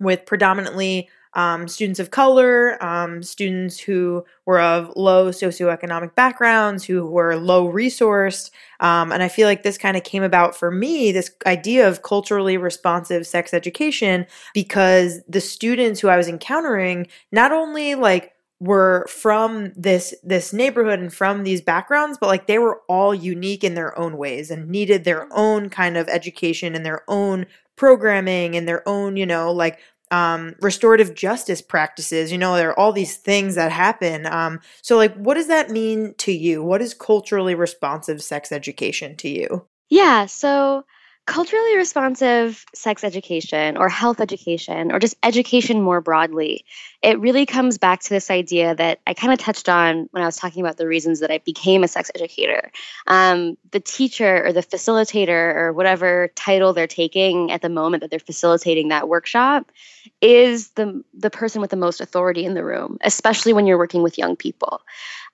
with 0.00 0.26
predominantly 0.26 1.08
um, 1.36 1.68
students 1.68 2.00
of 2.00 2.10
color, 2.10 2.82
um, 2.82 3.22
students 3.22 3.78
who 3.78 4.24
were 4.46 4.60
of 4.60 4.90
low 4.96 5.28
socioeconomic 5.28 6.14
backgrounds, 6.14 6.82
who 6.82 7.06
were 7.06 7.36
low 7.36 7.70
resourced. 7.70 8.50
Um, 8.80 9.12
and 9.12 9.22
I 9.22 9.28
feel 9.28 9.46
like 9.46 9.62
this 9.62 9.76
kind 9.76 9.98
of 9.98 10.02
came 10.02 10.22
about 10.22 10.56
for 10.56 10.70
me 10.70 11.12
this 11.12 11.30
idea 11.44 11.86
of 11.86 12.02
culturally 12.02 12.56
responsive 12.56 13.26
sex 13.26 13.52
education 13.52 14.26
because 14.54 15.20
the 15.28 15.42
students 15.42 16.00
who 16.00 16.08
I 16.08 16.16
was 16.16 16.26
encountering 16.26 17.06
not 17.30 17.52
only 17.52 17.94
like 17.94 18.32
were 18.58 19.06
from 19.06 19.72
this 19.76 20.14
this 20.22 20.54
neighborhood 20.54 20.98
and 20.98 21.12
from 21.12 21.44
these 21.44 21.60
backgrounds 21.60 22.16
but 22.18 22.28
like 22.28 22.46
they 22.46 22.58
were 22.58 22.80
all 22.88 23.14
unique 23.14 23.62
in 23.62 23.74
their 23.74 23.96
own 23.98 24.16
ways 24.16 24.50
and 24.50 24.70
needed 24.70 25.04
their 25.04 25.28
own 25.36 25.68
kind 25.68 25.94
of 25.98 26.08
education 26.08 26.74
and 26.74 26.86
their 26.86 27.02
own 27.06 27.44
programming 27.76 28.56
and 28.56 28.66
their 28.66 28.86
own 28.88 29.18
you 29.18 29.26
know 29.26 29.52
like 29.52 29.78
um 30.10 30.54
restorative 30.60 31.14
justice 31.14 31.60
practices 31.60 32.30
you 32.30 32.38
know 32.38 32.54
there 32.54 32.70
are 32.70 32.78
all 32.78 32.92
these 32.92 33.16
things 33.16 33.56
that 33.56 33.72
happen. 33.72 34.26
Um 34.26 34.60
so 34.82 34.96
like 34.96 35.14
what 35.16 35.34
does 35.34 35.48
that 35.48 35.70
mean 35.70 36.14
to 36.18 36.32
you? 36.32 36.62
What 36.62 36.82
is 36.82 36.94
culturally 36.94 37.54
responsive 37.54 38.22
sex 38.22 38.52
education 38.52 39.16
to 39.16 39.28
you? 39.28 39.66
Yeah, 39.88 40.26
so 40.26 40.84
culturally 41.26 41.76
responsive 41.76 42.64
sex 42.72 43.02
education 43.02 43.76
or 43.76 43.88
health 43.88 44.20
education 44.20 44.92
or 44.92 45.00
just 45.00 45.16
education 45.24 45.82
more 45.82 46.00
broadly, 46.00 46.64
it 47.02 47.18
really 47.18 47.44
comes 47.44 47.78
back 47.78 48.00
to 48.00 48.10
this 48.10 48.30
idea 48.30 48.76
that 48.76 49.00
I 49.06 49.14
kind 49.14 49.32
of 49.32 49.40
touched 49.40 49.68
on 49.68 50.08
when 50.12 50.22
I 50.22 50.26
was 50.26 50.36
talking 50.36 50.62
about 50.62 50.76
the 50.76 50.86
reasons 50.86 51.20
that 51.20 51.32
I 51.32 51.38
became 51.38 51.82
a 51.82 51.88
sex 51.88 52.12
educator. 52.14 52.70
Um, 53.08 53.58
the 53.72 53.80
teacher 53.80 54.46
or 54.46 54.52
the 54.52 54.62
facilitator 54.62 55.54
or 55.56 55.72
whatever 55.72 56.30
title 56.36 56.72
they're 56.72 56.86
taking 56.86 57.50
at 57.50 57.60
the 57.60 57.68
moment 57.68 58.02
that 58.02 58.10
they're 58.10 58.20
facilitating 58.20 58.88
that 58.88 59.08
workshop 59.08 59.72
is 60.20 60.70
the 60.70 61.02
the 61.12 61.30
person 61.30 61.60
with 61.60 61.70
the 61.70 61.76
most 61.76 62.00
authority 62.00 62.44
in 62.44 62.54
the 62.54 62.64
room, 62.64 62.98
especially 63.02 63.52
when 63.52 63.66
you're 63.66 63.78
working 63.78 64.02
with 64.02 64.16
young 64.16 64.36
people. 64.36 64.80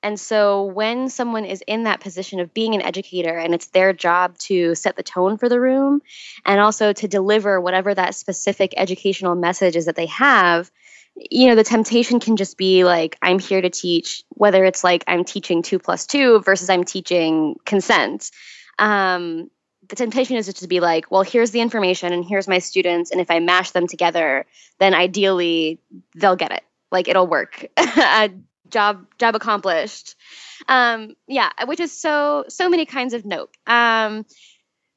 And 0.03 0.19
so 0.19 0.65
when 0.65 1.09
someone 1.09 1.45
is 1.45 1.63
in 1.67 1.85
that 1.85 2.01
position 2.01 2.41
of 2.41 2.53
being 2.53 2.75
an 2.75 2.83
educator 2.83 3.37
and 3.37 3.55
it's 3.55 3.69
their 3.69 3.93
job 3.93 4.37
to 4.39 4.75
set 4.75 4.97
the 4.97 5.03
tone 5.03 5.39
for 5.39 5.49
the 5.49 5.61
room 5.61 6.03
and 6.45 6.61
also 6.61 6.93
to 6.93 7.09
deliver 7.09 7.61
whatever 7.61 7.95
that 7.95 8.15
specific 8.15 8.75
educational 8.77 9.35
message 9.35 9.77
is 9.77 9.87
that 9.87 9.97
they 9.97 10.07
have, 10.07 10.71
you 11.15 11.47
know, 11.47 11.55
the 11.55 11.65
temptation 11.65 12.19
can 12.19 12.37
just 12.37 12.57
be 12.57 12.85
like, 12.85 13.17
I'm 13.23 13.39
here 13.39 13.61
to 13.61 13.71
teach, 13.71 14.25
whether 14.31 14.65
it's 14.65 14.83
like 14.83 15.05
I'm 15.07 15.25
teaching 15.25 15.63
two 15.63 15.79
plus 15.79 16.07
two 16.07 16.41
versus 16.41 16.69
I'm 16.69 16.85
teaching 16.85 17.57
consent. 17.65 18.31
Um, 18.79 19.51
the 19.89 19.97
temptation 19.97 20.37
is 20.37 20.47
just 20.47 20.59
to 20.59 20.69
be 20.69 20.81
like, 20.81 21.11
well, 21.11 21.23
here's 21.23 21.51
the 21.51 21.61
information 21.61 22.13
and 22.13 22.25
here's 22.25 22.49
my 22.49 22.59
students. 22.59 23.11
And 23.11 23.21
if 23.21 23.31
I 23.31 23.41
mash 23.41 23.73
them 23.73 23.87
together, 23.87 24.47
then 24.79 24.95
ideally 24.95 25.81
they'll 26.15 26.37
get 26.37 26.53
it. 26.53 26.63
Like 26.91 27.09
it'll 27.09 27.27
work. 27.27 27.67
Job 28.73 29.07
job 29.19 29.35
accomplished. 29.37 30.17
Um, 30.69 31.15
yeah, 31.29 31.51
which 31.67 31.81
is 31.81 31.93
so 31.93 32.45
so 32.49 32.69
many 32.69 32.87
kinds 32.87 33.15
of 33.15 33.25
note. 33.25 33.51
Um, 33.67 34.25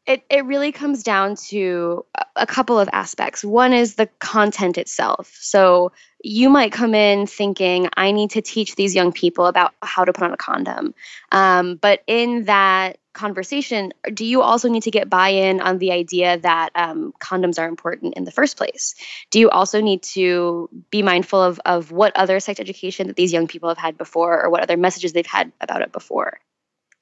it 0.06 0.24
it 0.30 0.46
really 0.46 0.72
comes 0.72 1.04
down 1.04 1.36
to 1.36 2.06
a- 2.36 2.46
couple 2.46 2.80
of 2.80 2.89
aspects. 2.94 3.44
One 3.44 3.74
is 3.74 3.96
the 3.96 4.08
content 4.20 4.78
itself. 4.78 5.36
So 5.39 5.91
you 6.24 6.50
might 6.50 6.72
come 6.72 6.94
in 6.94 7.28
thinking, 7.28 7.89
I 7.96 8.12
need 8.12 8.32
to 8.32 8.41
teach 8.41 8.76
these 8.76 8.96
young 8.96 9.12
people 9.12 9.46
about 9.46 9.74
how 9.82 10.06
to 10.06 10.13
put 10.13 10.24
on 10.24 10.34
a 10.34 10.38
condom. 10.38 10.94
Um, 11.32 11.76
but 11.76 12.04
in 12.08 12.46
that 12.46 12.98
conversation, 13.13 13.94
do 14.13 14.26
you 14.26 14.41
also 14.41 14.70
need 14.70 14.84
to 14.84 14.91
get 14.91 15.10
buy 15.10 15.30
in 15.30 15.62
on 15.62 15.78
the 15.78 15.91
idea 15.91 16.38
that 16.39 16.70
um, 16.76 17.13
condoms 17.20 17.58
are 17.60 17.68
important 17.68 18.15
in 18.15 18.26
the 18.26 18.32
first 18.32 18.58
place? 18.58 18.96
Do 19.32 19.39
you 19.39 19.50
also 19.50 19.82
need 19.82 20.04
to 20.04 20.70
be 20.89 21.02
mindful 21.02 21.41
of, 21.41 21.60
of 21.65 21.91
what 21.91 22.15
other 22.15 22.39
sex 22.39 22.60
education 22.60 23.08
that 23.08 23.15
these 23.15 23.34
young 23.34 23.48
people 23.48 23.70
have 23.70 23.78
had 23.78 23.98
before 23.98 24.44
or 24.44 24.50
what 24.50 24.62
other 24.62 24.78
messages 24.78 25.13
they've 25.13 25.26
had 25.26 25.52
about 25.62 25.82
it 25.82 25.91
before? 25.91 26.39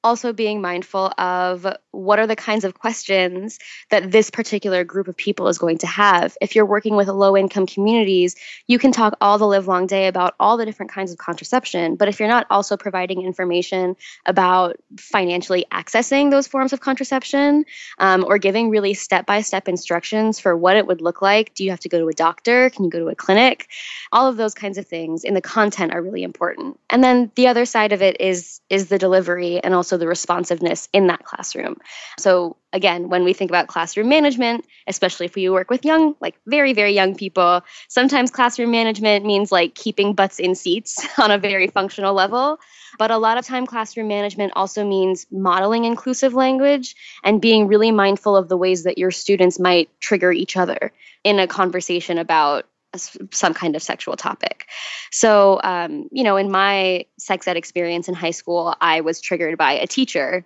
Also 0.04 0.32
being 0.32 0.60
mindful 0.60 1.10
of 1.18 1.66
what 1.90 2.18
are 2.18 2.26
the 2.26 2.36
kinds 2.36 2.64
of 2.64 2.74
questions 2.74 3.58
that 3.90 4.10
this 4.10 4.30
particular 4.30 4.84
group 4.84 5.08
of 5.08 5.16
people 5.16 5.48
is 5.48 5.58
going 5.58 5.78
to 5.78 5.86
have. 5.86 6.36
If 6.40 6.54
you're 6.54 6.66
working 6.66 6.94
with 6.94 7.08
low 7.08 7.36
income 7.36 7.66
communities, 7.66 8.36
you 8.66 8.78
can 8.78 8.92
talk 8.92 9.16
all 9.20 9.38
the 9.38 9.46
live 9.46 9.66
long 9.66 9.86
day 9.86 10.06
about 10.06 10.34
all 10.38 10.56
the 10.56 10.66
different 10.66 10.92
kinds 10.92 11.10
of 11.10 11.18
contraception. 11.18 11.96
But 11.96 12.08
if 12.08 12.20
you're 12.20 12.28
not 12.28 12.46
also 12.50 12.76
providing 12.76 13.22
information 13.22 13.96
about 14.26 14.76
financially 14.98 15.64
accessing 15.72 16.30
those 16.30 16.46
forms 16.46 16.72
of 16.72 16.80
contraception 16.80 17.64
um, 17.98 18.24
or 18.28 18.38
giving 18.38 18.70
really 18.70 18.94
step 18.94 19.24
by 19.24 19.40
step 19.40 19.68
instructions 19.68 20.38
for 20.38 20.56
what 20.56 20.76
it 20.76 20.86
would 20.86 21.00
look 21.00 21.22
like, 21.22 21.54
do 21.54 21.64
you 21.64 21.70
have 21.70 21.80
to 21.80 21.88
go 21.88 21.98
to 21.98 22.08
a 22.08 22.12
doctor? 22.12 22.68
Can 22.70 22.84
you 22.84 22.90
go 22.90 22.98
to 22.98 23.08
a 23.08 23.14
clinic? 23.14 23.68
All 24.12 24.28
of 24.28 24.36
those 24.36 24.54
kinds 24.54 24.76
of 24.76 24.86
things 24.86 25.24
in 25.24 25.32
the 25.32 25.40
content 25.40 25.94
are 25.94 26.02
really 26.02 26.22
important. 26.22 26.78
And 26.90 27.02
then 27.02 27.30
the 27.36 27.48
other 27.48 27.64
side 27.64 27.92
of 27.92 28.02
it 28.02 28.20
is 28.20 28.60
is 28.68 28.88
the 28.88 28.98
delivery 28.98 29.62
and 29.62 29.74
also 29.74 29.93
the 29.96 30.06
responsiveness 30.06 30.88
in 30.92 31.06
that 31.08 31.24
classroom. 31.24 31.76
So 32.18 32.56
again, 32.72 33.08
when 33.08 33.24
we 33.24 33.32
think 33.32 33.50
about 33.50 33.68
classroom 33.68 34.08
management, 34.08 34.66
especially 34.86 35.26
if 35.26 35.34
we 35.34 35.48
work 35.48 35.70
with 35.70 35.84
young, 35.84 36.14
like 36.20 36.34
very, 36.46 36.72
very 36.72 36.92
young 36.92 37.14
people, 37.14 37.62
sometimes 37.88 38.30
classroom 38.30 38.70
management 38.70 39.24
means 39.24 39.52
like 39.52 39.74
keeping 39.74 40.14
butts 40.14 40.38
in 40.38 40.54
seats 40.54 41.06
on 41.18 41.30
a 41.30 41.38
very 41.38 41.68
functional 41.68 42.14
level. 42.14 42.58
But 42.98 43.10
a 43.10 43.18
lot 43.18 43.38
of 43.38 43.46
time, 43.46 43.66
classroom 43.66 44.08
management 44.08 44.52
also 44.54 44.84
means 44.84 45.26
modeling 45.30 45.84
inclusive 45.84 46.34
language 46.34 46.94
and 47.24 47.40
being 47.40 47.66
really 47.66 47.90
mindful 47.90 48.36
of 48.36 48.48
the 48.48 48.56
ways 48.56 48.84
that 48.84 48.98
your 48.98 49.10
students 49.10 49.58
might 49.58 49.88
trigger 50.00 50.32
each 50.32 50.56
other 50.56 50.92
in 51.24 51.38
a 51.38 51.46
conversation 51.46 52.18
about 52.18 52.66
some 52.96 53.54
kind 53.54 53.76
of 53.76 53.82
sexual 53.82 54.16
topic. 54.16 54.66
So, 55.10 55.60
um, 55.62 56.08
you 56.12 56.24
know, 56.24 56.36
in 56.36 56.50
my 56.50 57.06
sex 57.18 57.46
ed 57.48 57.56
experience 57.56 58.08
in 58.08 58.14
high 58.14 58.32
school, 58.32 58.74
I 58.80 59.00
was 59.00 59.20
triggered 59.20 59.58
by 59.58 59.72
a 59.72 59.86
teacher 59.86 60.44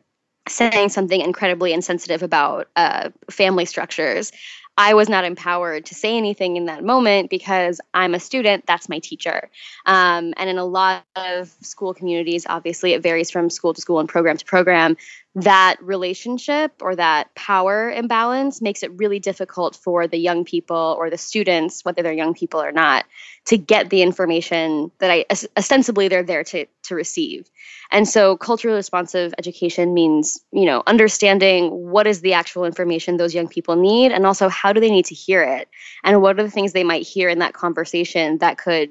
saying 0.49 0.89
something 0.89 1.21
incredibly 1.21 1.73
insensitive 1.73 2.23
about 2.23 2.69
uh, 2.77 3.11
family 3.31 3.65
structures. 3.65 4.33
I 4.79 4.95
was 4.95 5.09
not 5.09 5.25
empowered 5.25 5.87
to 5.87 5.97
say 5.97 6.17
anything 6.17 6.57
in 6.57 6.67
that 6.67 6.85
moment 6.85 7.31
because 7.31 7.81
I'm 7.93 8.15
a 8.15 8.21
student, 8.21 8.65
that's 8.65 8.89
my 8.89 9.01
teacher. 9.01 9.51
Um, 9.85 10.35
and 10.37 10.49
in 10.49 10.57
a 10.57 10.65
lot 10.65 11.05
of 11.17 11.53
school 11.63 11.93
communities, 11.93 12.47
obviously 12.49 12.93
it 12.93 13.03
varies 13.03 13.29
from 13.29 13.51
school 13.51 13.75
to 13.75 13.81
school 13.81 13.99
and 13.99 14.09
program 14.09 14.37
to 14.37 14.45
program, 14.45 14.97
that 15.43 15.77
relationship 15.81 16.73
or 16.81 16.97
that 16.97 17.35
power 17.35 17.91
imbalance 17.91 18.63
makes 18.63 18.83
it 18.83 18.91
really 18.97 19.21
difficult 19.21 19.77
for 19.77 20.07
the 20.07 20.17
young 20.17 20.45
people 20.45 20.97
or 20.99 21.11
the 21.11 21.19
students, 21.19 21.85
whether 21.85 22.03
they're 22.03 22.13
young 22.13 22.35
people 22.35 22.63
or 22.63 22.73
not, 22.73 23.05
to 23.45 23.59
get 23.59 23.91
the 23.91 24.03
information 24.03 24.91
that 24.99 25.11
I 25.11 25.25
ostensibly 25.57 26.09
they're 26.09 26.23
there 26.23 26.45
to 26.45 26.67
to 26.85 26.95
receive. 26.95 27.51
And 27.91 28.09
so 28.09 28.37
culturally 28.37 28.77
responsive 28.77 29.35
education 29.39 29.95
means, 29.95 30.41
you 30.51 30.65
know, 30.65 30.83
understanding 30.87 31.91
what 31.91 32.07
is 32.07 32.21
the 32.21 32.33
actual 32.33 32.65
information 32.65 33.17
those 33.17 33.35
young 33.35 33.49
people 33.49 33.77
need 33.77 34.13
and 34.13 34.27
also 34.27 34.49
how 34.49 34.73
do 34.73 34.81
they 34.81 34.91
need 34.91 35.07
to 35.07 35.15
hear 35.15 35.43
it 35.43 35.69
and 36.05 36.23
what 36.23 36.39
are 36.39 36.43
the 36.43 36.51
things 36.51 36.73
they 36.73 36.85
might 36.85 37.07
hear 37.07 37.29
in 37.29 37.41
that 37.41 37.55
conversation 37.55 38.39
that 38.39 38.59
could 38.59 38.91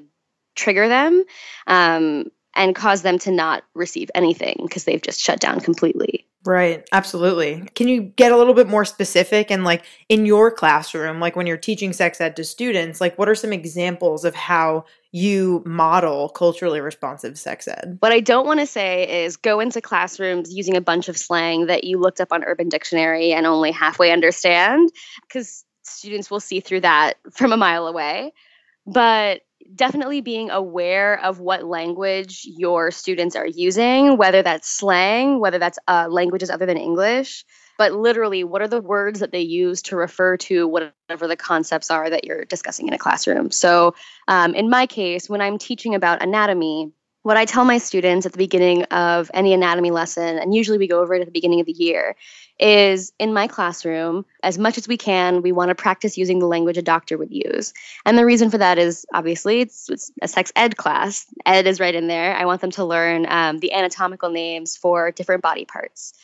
trigger 0.54 0.88
them 0.88 1.24
um, 1.66 2.30
and 2.54 2.74
cause 2.74 3.02
them 3.02 3.18
to 3.18 3.30
not 3.30 3.64
receive 3.74 4.10
anything 4.14 4.56
because 4.62 4.84
they've 4.84 5.02
just 5.02 5.20
shut 5.20 5.40
down 5.40 5.60
completely. 5.60 6.27
Right, 6.46 6.88
absolutely. 6.92 7.68
Can 7.74 7.88
you 7.88 8.00
get 8.00 8.30
a 8.30 8.36
little 8.36 8.54
bit 8.54 8.68
more 8.68 8.84
specific 8.84 9.50
and 9.50 9.64
like 9.64 9.84
in 10.08 10.24
your 10.24 10.50
classroom, 10.52 11.18
like 11.18 11.34
when 11.34 11.46
you're 11.46 11.56
teaching 11.56 11.92
sex 11.92 12.20
ed 12.20 12.36
to 12.36 12.44
students, 12.44 13.00
like 13.00 13.18
what 13.18 13.28
are 13.28 13.34
some 13.34 13.52
examples 13.52 14.24
of 14.24 14.34
how 14.34 14.84
you 15.10 15.62
model 15.66 16.28
culturally 16.28 16.80
responsive 16.80 17.38
sex 17.38 17.66
ed? 17.66 17.98
What 18.00 18.12
I 18.12 18.20
don't 18.20 18.46
want 18.46 18.60
to 18.60 18.66
say 18.66 19.24
is 19.24 19.36
go 19.36 19.58
into 19.58 19.80
classrooms 19.80 20.54
using 20.54 20.76
a 20.76 20.80
bunch 20.80 21.08
of 21.08 21.18
slang 21.18 21.66
that 21.66 21.84
you 21.84 21.98
looked 21.98 22.20
up 22.20 22.32
on 22.32 22.44
Urban 22.44 22.68
Dictionary 22.68 23.32
and 23.32 23.44
only 23.44 23.72
halfway 23.72 24.12
understand, 24.12 24.90
because 25.26 25.64
students 25.82 26.30
will 26.30 26.40
see 26.40 26.60
through 26.60 26.82
that 26.82 27.14
from 27.32 27.52
a 27.52 27.56
mile 27.56 27.88
away. 27.88 28.32
But 28.86 29.42
definitely 29.74 30.20
being 30.20 30.50
aware 30.50 31.22
of 31.22 31.40
what 31.40 31.64
language 31.64 32.42
your 32.44 32.90
students 32.90 33.36
are 33.36 33.46
using, 33.46 34.16
whether 34.16 34.42
that's 34.42 34.68
slang, 34.68 35.40
whether 35.40 35.58
that's 35.58 35.78
uh, 35.88 36.08
languages 36.10 36.50
other 36.50 36.66
than 36.66 36.76
English, 36.76 37.44
but 37.78 37.92
literally, 37.92 38.42
what 38.42 38.60
are 38.60 38.68
the 38.68 38.80
words 38.80 39.20
that 39.20 39.30
they 39.30 39.40
use 39.40 39.82
to 39.82 39.96
refer 39.96 40.36
to 40.38 40.66
whatever 40.66 41.28
the 41.28 41.36
concepts 41.36 41.92
are 41.92 42.10
that 42.10 42.24
you're 42.24 42.44
discussing 42.44 42.88
in 42.88 42.92
a 42.92 42.98
classroom? 42.98 43.52
So, 43.52 43.94
um, 44.26 44.52
in 44.56 44.68
my 44.68 44.86
case, 44.86 45.30
when 45.30 45.40
I'm 45.40 45.58
teaching 45.58 45.94
about 45.94 46.20
anatomy, 46.20 46.90
what 47.28 47.36
I 47.36 47.44
tell 47.44 47.66
my 47.66 47.76
students 47.76 48.24
at 48.24 48.32
the 48.32 48.38
beginning 48.38 48.84
of 48.84 49.30
any 49.34 49.52
anatomy 49.52 49.90
lesson, 49.90 50.38
and 50.38 50.54
usually 50.54 50.78
we 50.78 50.88
go 50.88 51.02
over 51.02 51.14
it 51.14 51.20
at 51.20 51.26
the 51.26 51.30
beginning 51.30 51.60
of 51.60 51.66
the 51.66 51.74
year, 51.74 52.16
is 52.58 53.12
in 53.18 53.34
my 53.34 53.46
classroom, 53.46 54.24
as 54.42 54.56
much 54.56 54.78
as 54.78 54.88
we 54.88 54.96
can, 54.96 55.42
we 55.42 55.52
want 55.52 55.68
to 55.68 55.74
practice 55.74 56.16
using 56.16 56.38
the 56.38 56.46
language 56.46 56.78
a 56.78 56.82
doctor 56.82 57.18
would 57.18 57.30
use. 57.30 57.74
And 58.06 58.16
the 58.16 58.24
reason 58.24 58.48
for 58.48 58.56
that 58.56 58.78
is 58.78 59.04
obviously 59.12 59.60
it's, 59.60 59.90
it's 59.90 60.10
a 60.22 60.26
sex 60.26 60.50
ed 60.56 60.78
class. 60.78 61.26
Ed 61.44 61.66
is 61.66 61.80
right 61.80 61.94
in 61.94 62.06
there. 62.06 62.34
I 62.34 62.46
want 62.46 62.62
them 62.62 62.70
to 62.70 62.84
learn 62.86 63.26
um, 63.28 63.58
the 63.58 63.74
anatomical 63.74 64.30
names 64.30 64.78
for 64.78 65.10
different 65.10 65.42
body 65.42 65.66
parts. 65.66 66.14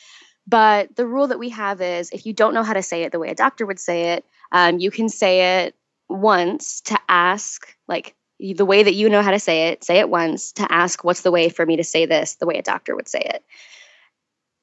But 0.47 0.95
the 0.95 1.05
rule 1.05 1.27
that 1.27 1.37
we 1.37 1.49
have 1.49 1.81
is 1.81 2.09
if 2.09 2.25
you 2.25 2.33
don't 2.33 2.55
know 2.55 2.63
how 2.63 2.73
to 2.73 2.81
say 2.81 3.03
it 3.03 3.11
the 3.11 3.19
way 3.19 3.29
a 3.29 3.35
doctor 3.35 3.67
would 3.67 3.79
say 3.79 4.13
it, 4.13 4.25
um, 4.51 4.79
you 4.79 4.89
can 4.89 5.09
say 5.09 5.65
it 5.65 5.75
once 6.09 6.81
to 6.81 6.97
ask, 7.07 7.77
like 7.87 8.15
the 8.39 8.65
way 8.65 8.83
that 8.83 8.93
you 8.93 9.09
know 9.09 9.21
how 9.21 9.31
to 9.31 9.39
say 9.39 9.69
it, 9.69 9.83
say 9.83 9.99
it 9.99 10.09
once 10.09 10.51
to 10.53 10.71
ask, 10.71 11.03
what's 11.03 11.21
the 11.21 11.31
way 11.31 11.49
for 11.49 11.65
me 11.65 11.77
to 11.77 11.83
say 11.83 12.05
this 12.05 12.35
the 12.35 12.45
way 12.45 12.57
a 12.57 12.61
doctor 12.61 12.95
would 12.95 13.07
say 13.07 13.21
it. 13.21 13.43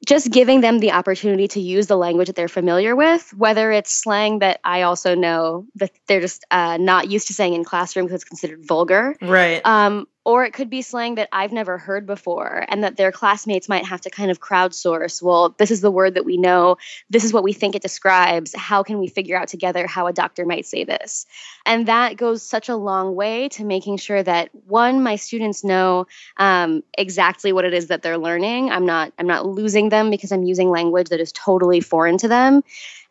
Just 0.07 0.33
giving 0.33 0.61
them 0.61 0.81
the 0.81 0.93
opportunity 0.93 1.47
to 1.49 1.61
use 1.61 1.87
the 1.87 1.97
language 1.97 2.27
that 2.27 2.35
they're 2.35 2.49
familiar 2.49 2.97
with, 2.97 3.33
whether 3.37 3.71
it's 3.71 3.93
slang 3.93 4.41
that 4.41 4.59
I 4.65 4.83
also 4.83 5.15
know 5.15 5.67
that 5.77 5.93
they're 6.09 6.21
just 6.21 6.45
uh, 6.51 6.77
not 6.77 7.09
used 7.09 7.29
to 7.29 7.35
saying 7.35 7.55
in 7.55 7.63
classroom 7.63 8.07
because 8.07 8.23
it's 8.23 8.29
considered 8.29 8.67
vulgar, 8.67 9.15
Right. 9.23 9.65
um, 9.65 10.09
or 10.25 10.45
it 10.45 10.53
could 10.53 10.71
be 10.71 10.83
slang 10.83 11.17
that 11.17 11.29
I've 11.33 11.53
never 11.53 11.79
heard 11.79 12.07
before 12.07 12.65
and 12.69 12.85
that 12.85 12.97
their 12.97 13.11
classmates 13.11 13.69
might 13.69 13.85
have 13.85 14.01
to 14.03 14.11
kind 14.11 14.31
of 14.31 14.41
crowdsource. 14.41 15.21
Well, 15.21 15.55
this 15.59 15.71
is 15.71 15.81
the 15.81 15.91
word 15.91 16.15
that 16.15 16.25
we 16.25 16.37
know. 16.37 16.77
This 17.11 17.25
is 17.25 17.33
what 17.33 17.43
we 17.43 17.53
think 17.53 17.75
it 17.75 17.83
describes. 17.83 18.55
How 18.55 18.83
can 18.83 18.99
we 18.99 19.09
figure 19.09 19.37
out 19.37 19.49
together 19.49 19.87
how 19.87 20.07
a 20.07 20.13
doctor 20.13 20.47
might 20.47 20.67
say 20.67 20.85
this? 20.85 21.27
And 21.67 21.87
that 21.87 22.17
goes 22.17 22.43
such 22.43 22.69
a 22.69 22.77
long 22.77 23.17
way 23.17 23.49
to 23.51 23.65
making 23.65 23.97
sure 23.97 24.23
that 24.23 24.51
one, 24.67 25.03
my 25.03 25.17
students 25.17 25.65
know 25.65 26.07
um, 26.37 26.85
exactly 26.97 27.53
what 27.53 27.65
it 27.65 27.75
is 27.75 27.89
that 27.89 28.03
they're 28.03 28.19
learning. 28.19 28.71
I'm 28.71 28.87
not 28.87 29.13
I'm 29.19 29.27
not 29.27 29.47
losing 29.47 29.89
them 29.89 30.11
because 30.11 30.31
I'm 30.31 30.45
using 30.45 30.71
language 30.71 31.09
that 31.09 31.21
is 31.21 31.33
totally 31.33 31.81
foreign 31.81 32.19
to 32.19 32.29
them. 32.29 32.63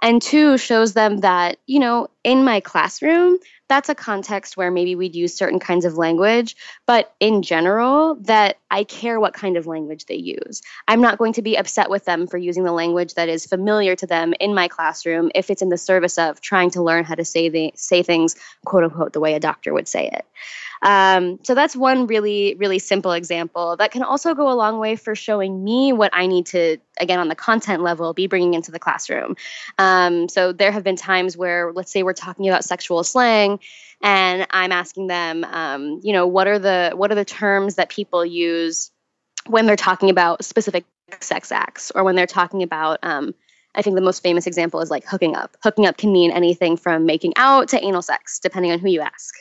And 0.01 0.22
two, 0.22 0.57
shows 0.57 0.93
them 0.93 1.18
that, 1.20 1.57
you 1.68 1.80
know, 1.80 2.07
in 2.24 2.43
my 2.43 2.59
classroom, 2.59 3.38
that's 3.72 3.89
a 3.89 3.95
context 3.95 4.57
where 4.57 4.69
maybe 4.69 4.95
we'd 4.95 5.15
use 5.15 5.34
certain 5.34 5.59
kinds 5.59 5.86
of 5.86 5.95
language, 5.95 6.57
but 6.86 7.15
in 7.22 7.41
general, 7.41 8.15
that 8.22 8.57
I 8.72 8.86
care 8.86 9.19
what 9.19 9.34
kind 9.34 9.57
of 9.57 9.67
language 9.67 10.05
they 10.05 10.15
use. 10.15 10.61
I'm 10.88 11.01
not 11.01 11.17
going 11.17 11.34
to 11.34 11.41
be 11.41 11.57
upset 11.57 11.89
with 11.89 12.05
them 12.05 12.26
for 12.26 12.38
using 12.38 12.63
the 12.63 12.72
language 12.72 13.13
that 13.15 13.30
is 13.30 13.45
familiar 13.45 13.95
to 13.97 14.07
them 14.07 14.34
in 14.39 14.55
my 14.55 14.69
classroom 14.69 15.30
if 15.36 15.49
it's 15.49 15.61
in 15.61 15.69
the 15.69 15.78
service 15.78 16.17
of 16.17 16.39
trying 16.41 16.72
to 16.72 16.82
learn 16.82 17.03
how 17.03 17.15
to 17.15 17.26
say 17.26 17.49
the, 17.49 17.74
say 17.76 18.01
things 18.01 18.36
quote 18.65 18.86
unquote 18.86 19.13
the 19.13 19.19
way 19.19 19.34
a 19.34 19.39
doctor 19.39 19.74
would 19.74 19.88
say 19.88 20.07
it. 20.07 20.26
Um, 20.82 21.39
so 21.43 21.53
that's 21.53 21.76
one 21.76 22.07
really, 22.07 22.55
really 22.55 22.80
simple 22.80 23.11
example 23.11 23.76
that 23.78 23.91
can 23.91 24.01
also 24.03 24.34
go 24.34 24.51
a 24.51 24.55
long 24.55 24.80
way 24.80 24.95
for 24.95 25.13
showing 25.15 25.63
me 25.63 25.93
what 25.93 26.09
I 26.13 26.26
need 26.26 26.47
to, 26.47 26.78
again, 26.99 27.19
on 27.19 27.28
the 27.28 27.36
content 27.36 27.84
level, 27.84 28.13
be 28.13 28.28
bringing 28.28 28.55
into 28.55 28.72
the 28.72 28.80
classroom. 28.80 29.36
Um, 29.78 30.28
so 30.28 30.53
there 30.53 30.72
have 30.72 30.84
been 30.84 30.95
times 30.95 31.38
where, 31.38 31.72
let's 31.72 31.91
say, 31.91 32.01
we're 32.01 32.13
talking 32.13 32.47
about 32.47 32.63
sexual 32.63 33.03
slang, 33.03 33.59
and 34.01 34.47
I'm 34.51 34.71
asking 34.71 35.07
them, 35.07 35.43
um, 35.45 35.99
you 36.03 36.13
know, 36.13 36.27
what 36.27 36.47
are 36.47 36.59
the 36.59 36.91
what 36.95 37.11
are 37.11 37.15
the 37.15 37.25
terms 37.25 37.75
that 37.75 37.89
people 37.89 38.25
use 38.25 38.91
when 39.47 39.65
they're 39.65 39.75
talking 39.75 40.09
about 40.09 40.43
specific 40.43 40.85
sex 41.19 41.51
acts, 41.51 41.91
or 41.93 42.03
when 42.03 42.15
they're 42.15 42.27
talking 42.27 42.63
about 42.63 42.99
um, 43.03 43.33
I 43.75 43.81
think 43.81 43.95
the 43.95 44.01
most 44.01 44.21
famous 44.21 44.47
example 44.47 44.81
is 44.81 44.91
like 44.91 45.05
hooking 45.05 45.35
up. 45.35 45.55
Hooking 45.63 45.85
up 45.85 45.97
can 45.97 46.11
mean 46.11 46.31
anything 46.31 46.77
from 46.77 47.05
making 47.05 47.33
out 47.37 47.69
to 47.69 47.83
anal 47.83 48.01
sex, 48.01 48.39
depending 48.39 48.71
on 48.71 48.79
who 48.79 48.89
you 48.89 49.01
ask. 49.01 49.35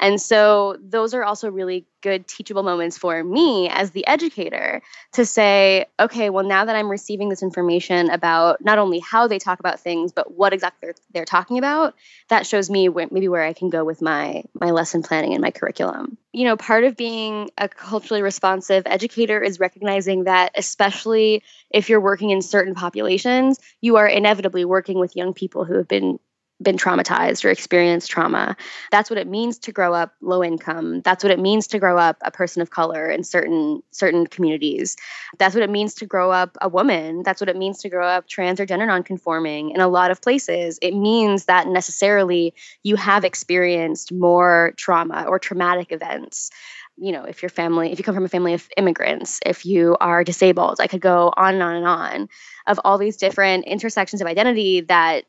And 0.00 0.20
so 0.20 0.76
those 0.80 1.14
are 1.14 1.24
also 1.24 1.50
really 1.50 1.86
good 2.02 2.28
teachable 2.28 2.62
moments 2.62 2.96
for 2.96 3.24
me 3.24 3.68
as 3.68 3.90
the 3.90 4.06
educator 4.06 4.80
to 5.12 5.24
say, 5.24 5.86
okay, 5.98 6.30
well, 6.30 6.44
now 6.44 6.64
that 6.64 6.76
I'm 6.76 6.88
receiving 6.88 7.30
this 7.30 7.42
information 7.42 8.10
about 8.10 8.64
not 8.64 8.78
only 8.78 9.00
how 9.00 9.26
they 9.26 9.38
talk 9.38 9.58
about 9.58 9.80
things, 9.80 10.12
but 10.12 10.32
what 10.32 10.52
exactly 10.52 10.78
they're, 10.82 10.94
they're 11.12 11.24
talking 11.24 11.58
about, 11.58 11.94
that 12.28 12.46
shows 12.46 12.70
me 12.70 12.88
where, 12.88 13.08
maybe 13.10 13.28
where 13.28 13.42
I 13.42 13.52
can 13.52 13.70
go 13.70 13.84
with 13.84 14.02
my 14.02 14.44
my 14.54 14.70
lesson 14.70 15.02
planning 15.02 15.32
and 15.32 15.42
my 15.42 15.50
curriculum. 15.50 16.16
You 16.32 16.44
know, 16.44 16.56
part 16.56 16.84
of 16.84 16.96
being 16.96 17.50
a 17.58 17.68
culturally 17.68 18.22
responsive 18.22 18.84
educator 18.86 19.42
is 19.42 19.58
recognizing 19.58 20.24
that, 20.24 20.52
especially 20.54 21.42
if 21.70 21.88
you're 21.88 22.00
working 22.00 22.30
in 22.30 22.42
certain 22.42 22.74
populations, 22.74 23.58
you 23.80 23.96
are 23.96 24.06
inevitably 24.06 24.64
working 24.64 24.98
with 24.98 25.16
young 25.16 25.34
people 25.34 25.64
who 25.64 25.74
have 25.74 25.88
been 25.88 26.18
been 26.62 26.76
traumatized 26.76 27.44
or 27.44 27.50
experienced 27.50 28.10
trauma. 28.10 28.56
That's 28.90 29.10
what 29.10 29.18
it 29.18 29.26
means 29.26 29.58
to 29.60 29.72
grow 29.72 29.92
up 29.92 30.14
low 30.20 30.42
income. 30.42 31.02
That's 31.02 31.22
what 31.22 31.30
it 31.30 31.38
means 31.38 31.66
to 31.68 31.78
grow 31.78 31.98
up 31.98 32.16
a 32.22 32.30
person 32.30 32.62
of 32.62 32.70
color 32.70 33.10
in 33.10 33.24
certain 33.24 33.82
certain 33.90 34.26
communities. 34.26 34.96
That's 35.38 35.54
what 35.54 35.62
it 35.62 35.70
means 35.70 35.94
to 35.94 36.06
grow 36.06 36.30
up 36.30 36.56
a 36.62 36.68
woman. 36.68 37.22
That's 37.22 37.40
what 37.40 37.50
it 37.50 37.56
means 37.56 37.78
to 37.80 37.88
grow 37.88 38.06
up 38.06 38.28
trans 38.28 38.58
or 38.58 38.66
gender 38.66 38.86
nonconforming 38.86 39.70
in 39.70 39.80
a 39.80 39.88
lot 39.88 40.10
of 40.10 40.22
places. 40.22 40.78
It 40.80 40.94
means 40.94 41.44
that 41.44 41.68
necessarily 41.68 42.54
you 42.82 42.96
have 42.96 43.24
experienced 43.24 44.12
more 44.12 44.72
trauma 44.76 45.24
or 45.28 45.38
traumatic 45.38 45.92
events 45.92 46.50
you 46.98 47.12
know, 47.12 47.24
if 47.24 47.42
your 47.42 47.50
family, 47.50 47.92
if 47.92 47.98
you 47.98 48.04
come 48.04 48.14
from 48.14 48.24
a 48.24 48.28
family 48.28 48.54
of 48.54 48.68
immigrants, 48.76 49.38
if 49.44 49.66
you 49.66 49.96
are 50.00 50.24
disabled, 50.24 50.80
I 50.80 50.86
could 50.86 51.02
go 51.02 51.32
on 51.36 51.54
and 51.54 51.62
on 51.62 51.76
and 51.76 51.86
on 51.86 52.28
of 52.66 52.80
all 52.84 52.98
these 52.98 53.16
different 53.16 53.66
intersections 53.66 54.20
of 54.20 54.26
identity 54.26 54.80
that 54.82 55.24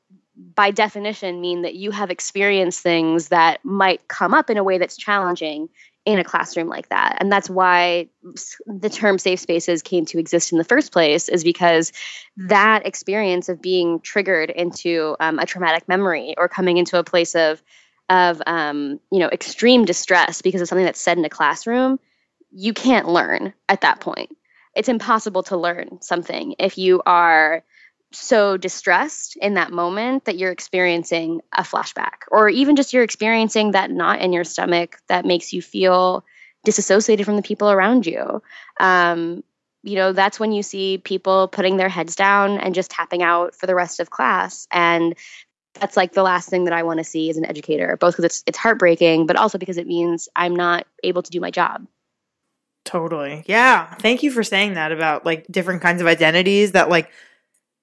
by 0.56 0.72
definition 0.72 1.42
mean 1.42 1.64
that 1.64 1.76
you 1.76 1.92
have 1.92 2.12
experienced 2.12 2.82
things 2.82 3.30
that 3.30 3.64
might 3.66 4.08
come 4.08 4.34
up 4.34 4.50
in 4.50 4.58
a 4.58 4.64
way 4.64 4.78
that's 4.78 4.96
challenging 4.96 5.70
in 6.06 6.20
a 6.20 6.24
classroom 6.24 6.70
like 6.70 6.88
that. 6.90 7.18
And 7.20 7.30
that's 7.32 7.50
why 7.50 8.08
the 8.66 8.90
term 8.90 9.18
safe 9.18 9.40
spaces 9.40 9.82
came 9.82 10.06
to 10.06 10.20
exist 10.20 10.52
in 10.52 10.58
the 10.58 10.64
first 10.64 10.94
place, 10.94 11.28
is 11.28 11.44
because 11.44 11.92
that 12.38 12.86
experience 12.86 13.50
of 13.50 13.62
being 13.62 14.00
triggered 14.00 14.50
into 14.52 15.18
um, 15.20 15.38
a 15.40 15.46
traumatic 15.46 15.88
memory 15.90 16.34
or 16.38 16.48
coming 16.48 16.78
into 16.78 16.98
a 16.98 17.04
place 17.04 17.36
of 17.36 17.62
of 18.10 18.42
um, 18.48 19.02
you 19.12 19.20
know 19.20 19.28
extreme 19.30 19.84
distress 19.84 20.42
because 20.42 20.62
of 20.62 20.70
something 20.70 20.86
that's 20.86 21.02
said 21.02 21.18
in 21.18 21.26
a 21.26 21.30
classroom, 21.30 22.00
you 22.52 22.74
can't 22.74 23.10
learn 23.10 23.54
at 23.68 23.82
that 23.82 24.00
point. 24.00 24.36
It's 24.76 24.90
impossible 24.90 25.44
to 25.44 25.58
learn 25.58 26.02
something 26.02 26.56
if 26.60 26.78
you 26.78 27.02
are 27.06 27.64
so 28.12 28.56
distressed 28.56 29.36
in 29.38 29.56
that 29.56 29.72
moment 29.72 30.26
that 30.26 30.38
you're 30.38 30.52
experiencing 30.52 31.42
a 31.54 31.64
flashback 31.64 32.24
or 32.32 32.48
even 32.48 32.76
just 32.76 32.94
you're 32.94 33.04
experiencing 33.04 33.72
that 33.72 33.92
knot 33.92 34.22
in 34.22 34.32
your 34.32 34.46
stomach 34.46 34.98
that 35.10 35.26
makes 35.26 35.52
you 35.52 35.62
feel 35.62 36.24
disassociated 36.64 37.26
from 37.26 37.36
the 37.36 37.42
people 37.42 37.70
around 37.70 38.06
you 38.06 38.42
um, 38.80 39.44
you 39.84 39.96
know 39.96 40.14
that's 40.14 40.40
when 40.40 40.52
you 40.52 40.64
see 40.64 40.98
people 40.98 41.48
putting 41.50 41.78
their 41.78 41.90
heads 41.90 42.16
down 42.16 42.58
and 42.58 42.76
just 42.76 42.92
tapping 42.92 43.22
out 43.22 43.54
for 43.54 43.68
the 43.68 43.76
rest 43.76 44.00
of 44.00 44.10
class 44.10 44.68
and 44.72 45.16
that's 45.74 45.98
like 45.98 46.14
the 46.14 46.24
last 46.24 46.50
thing 46.50 46.64
that 46.64 46.74
i 46.74 46.84
want 46.84 47.00
to 47.00 47.04
see 47.04 47.30
as 47.30 47.38
an 47.38 47.46
educator 47.46 47.98
both 47.98 48.14
because 48.14 48.26
it's, 48.26 48.44
it's 48.48 48.58
heartbreaking 48.58 49.28
but 49.28 49.36
also 49.36 49.58
because 49.58 49.78
it 49.78 49.86
means 49.86 50.30
i'm 50.36 50.56
not 50.56 50.88
able 51.04 51.22
to 51.22 51.32
do 51.32 51.42
my 51.42 51.52
job 51.52 51.86
Totally. 52.88 53.44
Yeah. 53.48 53.94
Thank 53.96 54.24
you 54.24 54.32
for 54.32 54.44
saying 54.44 54.76
that 54.76 54.94
about 54.94 55.26
like 55.26 55.46
different 55.52 55.82
kinds 55.82 56.00
of 56.00 56.08
identities 56.08 56.72
that 56.72 56.88
like 56.88 57.12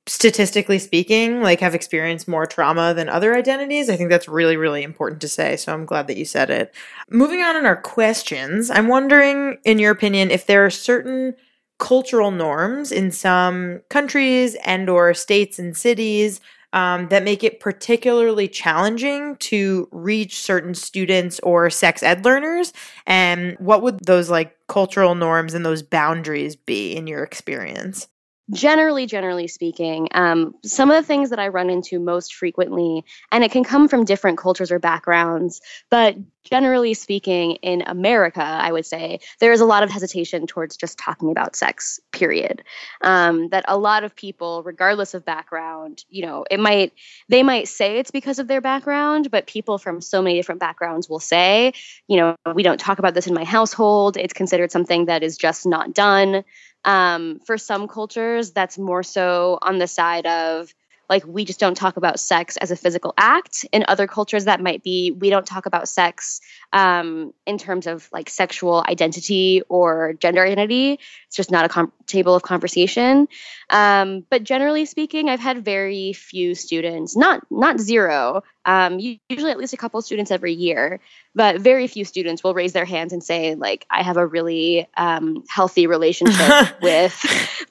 statistically 0.07 0.79
speaking, 0.79 1.41
like 1.41 1.61
have 1.61 1.75
experienced 1.75 2.29
more 2.29 2.47
trauma 2.47 2.93
than 2.93 3.09
other 3.09 3.35
identities. 3.35 3.89
I 3.89 3.97
think 3.97 4.11
that's 4.11 4.29
really, 4.29 4.57
really 4.57 4.83
important 4.83 5.21
to 5.23 5.29
say. 5.29 5.57
So 5.57 5.73
I'm 5.73 5.87
glad 5.87 6.09
that 6.09 6.19
you 6.19 6.25
said 6.25 6.51
it. 6.51 6.75
Moving 7.11 7.41
on 7.41 7.57
in 7.57 7.65
our 7.65 7.81
questions, 7.81 8.71
I'm 8.71 8.89
wondering, 8.89 9.59
in 9.65 9.79
your 9.79 9.93
opinion, 9.93 10.31
if 10.31 10.47
there 10.47 10.65
are 10.65 10.71
certain 10.71 11.35
cultural 11.79 12.31
norms 12.31 12.93
in 12.93 13.11
some 13.11 13.81
countries 13.89 14.57
and 14.65 14.89
or 14.89 15.15
states 15.15 15.59
and 15.59 15.77
cities 15.77 16.41
um, 16.73 17.09
that 17.09 17.25
make 17.25 17.43
it 17.43 17.61
particularly 17.61 18.49
challenging 18.49 19.37
to 19.37 19.89
reach 19.91 20.41
certain 20.41 20.75
students 20.75 21.41
or 21.41 21.71
sex 21.71 22.03
ed 22.03 22.25
learners 22.25 22.73
and 23.07 23.57
what 23.59 23.83
would 23.83 24.01
those 24.05 24.29
like 24.29 24.57
cultural 24.69 25.15
norms 25.15 25.55
and 25.55 25.65
those 25.65 25.83
boundaries 25.83 26.57
be 26.57 26.95
in 26.95 27.07
your 27.07 27.23
experience 27.23 28.09
generally 28.51 29.07
generally 29.07 29.49
speaking 29.49 30.09
um, 30.13 30.55
some 30.65 30.91
of 30.91 30.97
the 30.97 31.07
things 31.07 31.31
that 31.31 31.39
i 31.39 31.49
run 31.49 31.71
into 31.71 31.99
most 31.99 32.35
frequently 32.35 33.05
and 33.33 33.43
it 33.43 33.51
can 33.51 33.65
come 33.65 33.89
from 33.89 34.05
different 34.05 34.39
cultures 34.39 34.71
or 34.71 34.79
backgrounds 34.79 35.61
but 35.91 36.17
generally 36.45 36.93
speaking 36.93 37.53
in 37.63 37.83
america 37.83 38.43
i 38.43 38.71
would 38.71 38.85
say 38.85 39.19
there 39.41 39.53
is 39.53 39.61
a 39.61 39.65
lot 39.65 39.83
of 39.83 39.91
hesitation 39.91 40.47
towards 40.47 40.77
just 40.77 40.99
talking 40.99 41.31
about 41.31 41.57
sex 41.57 42.01
period. 42.13 42.63
Um, 43.03 43.49
that 43.49 43.65
a 43.67 43.79
lot 43.79 44.05
of 44.05 44.15
people 44.15 44.63
regardless 44.63 45.15
of 45.15 45.25
background 45.25 46.05
you 46.09 46.25
know 46.25 46.45
it 46.51 46.61
might 46.61 46.93
they 47.29 47.43
might 47.43 47.69
say 47.69 47.99
it's 47.99 48.11
because 48.11 48.39
of 48.39 48.47
their 48.47 48.61
background 48.61 49.31
but 49.31 49.47
people 49.47 49.79
from 49.79 50.01
so 50.01 50.23
many 50.23 50.37
different 50.37 50.61
backgrounds 50.61 51.09
will 51.09 51.21
say 51.21 51.73
you 52.09 52.17
know 52.17 52.37
we 52.55 52.63
don't 52.63 52.81
talk 52.81 52.99
about 52.99 53.15
this 53.15 53.27
in 53.27 53.35
my 53.35 53.45
household. 53.45 54.17
It's 54.17 54.35
considered 54.35 54.71
something 54.71 55.07
that 55.07 55.23
is 55.23 55.37
just 55.37 55.67
not 55.67 55.95
done 55.95 56.45
um, 56.85 57.41
for 57.41 57.59
some 57.59 57.89
cultures, 57.89 58.53
that's 58.53 58.79
more 58.79 59.03
so 59.03 59.59
on 59.63 59.79
the 59.79 59.87
side 59.87 60.27
of 60.27 60.75
like 61.09 61.25
we 61.27 61.45
just 61.45 61.61
don't 61.61 61.77
talk 61.77 61.97
about 61.97 62.19
sex 62.19 62.57
as 62.57 62.71
a 62.71 62.77
physical 62.77 63.13
act. 63.19 63.67
In 63.73 63.85
other 63.89 64.07
cultures 64.07 64.47
that 64.47 64.61
might 64.61 64.83
be 64.83 65.11
we 65.11 65.31
don't 65.31 65.47
talk 65.47 65.67
about 65.67 65.89
sex 65.89 66.41
um, 66.73 67.35
in 67.47 67.59
terms 67.59 67.87
of 67.87 68.09
like 68.13 68.31
sexual 68.31 68.83
identity 68.89 69.63
or 69.69 70.15
gender 70.15 70.43
identity. 70.45 70.99
It's 71.27 71.37
just 71.37 71.51
not 71.51 71.65
a 71.65 71.69
com- 71.69 71.93
table 72.07 72.35
of 72.35 72.43
conversation. 72.43 73.29
Um, 73.71 74.25
but 74.29 74.45
generally 74.45 74.85
speaking 74.85 75.29
i've 75.31 75.41
had 75.41 75.65
very 75.65 76.13
few 76.13 76.55
students 76.55 77.17
not 77.17 77.41
not 77.51 77.81
zero 77.81 78.43
um, 78.67 78.99
usually 78.99 79.51
at 79.51 79.59
least 79.59 79.73
a 79.73 79.79
couple 79.79 80.01
students 80.03 80.31
every 80.31 80.53
year 80.53 81.01
but 81.35 81.61
very 81.61 81.87
few 81.87 82.05
students 82.05 82.45
will 82.45 82.55
raise 82.55 82.73
their 82.73 82.85
hands 82.85 83.13
and 83.13 83.23
say 83.23 83.55
like 83.55 83.87
i 83.91 84.03
have 84.03 84.17
a 84.17 84.27
really 84.27 84.89
um, 84.97 85.45
healthy 85.49 85.87
relationship 85.87 86.67
with 86.83 87.15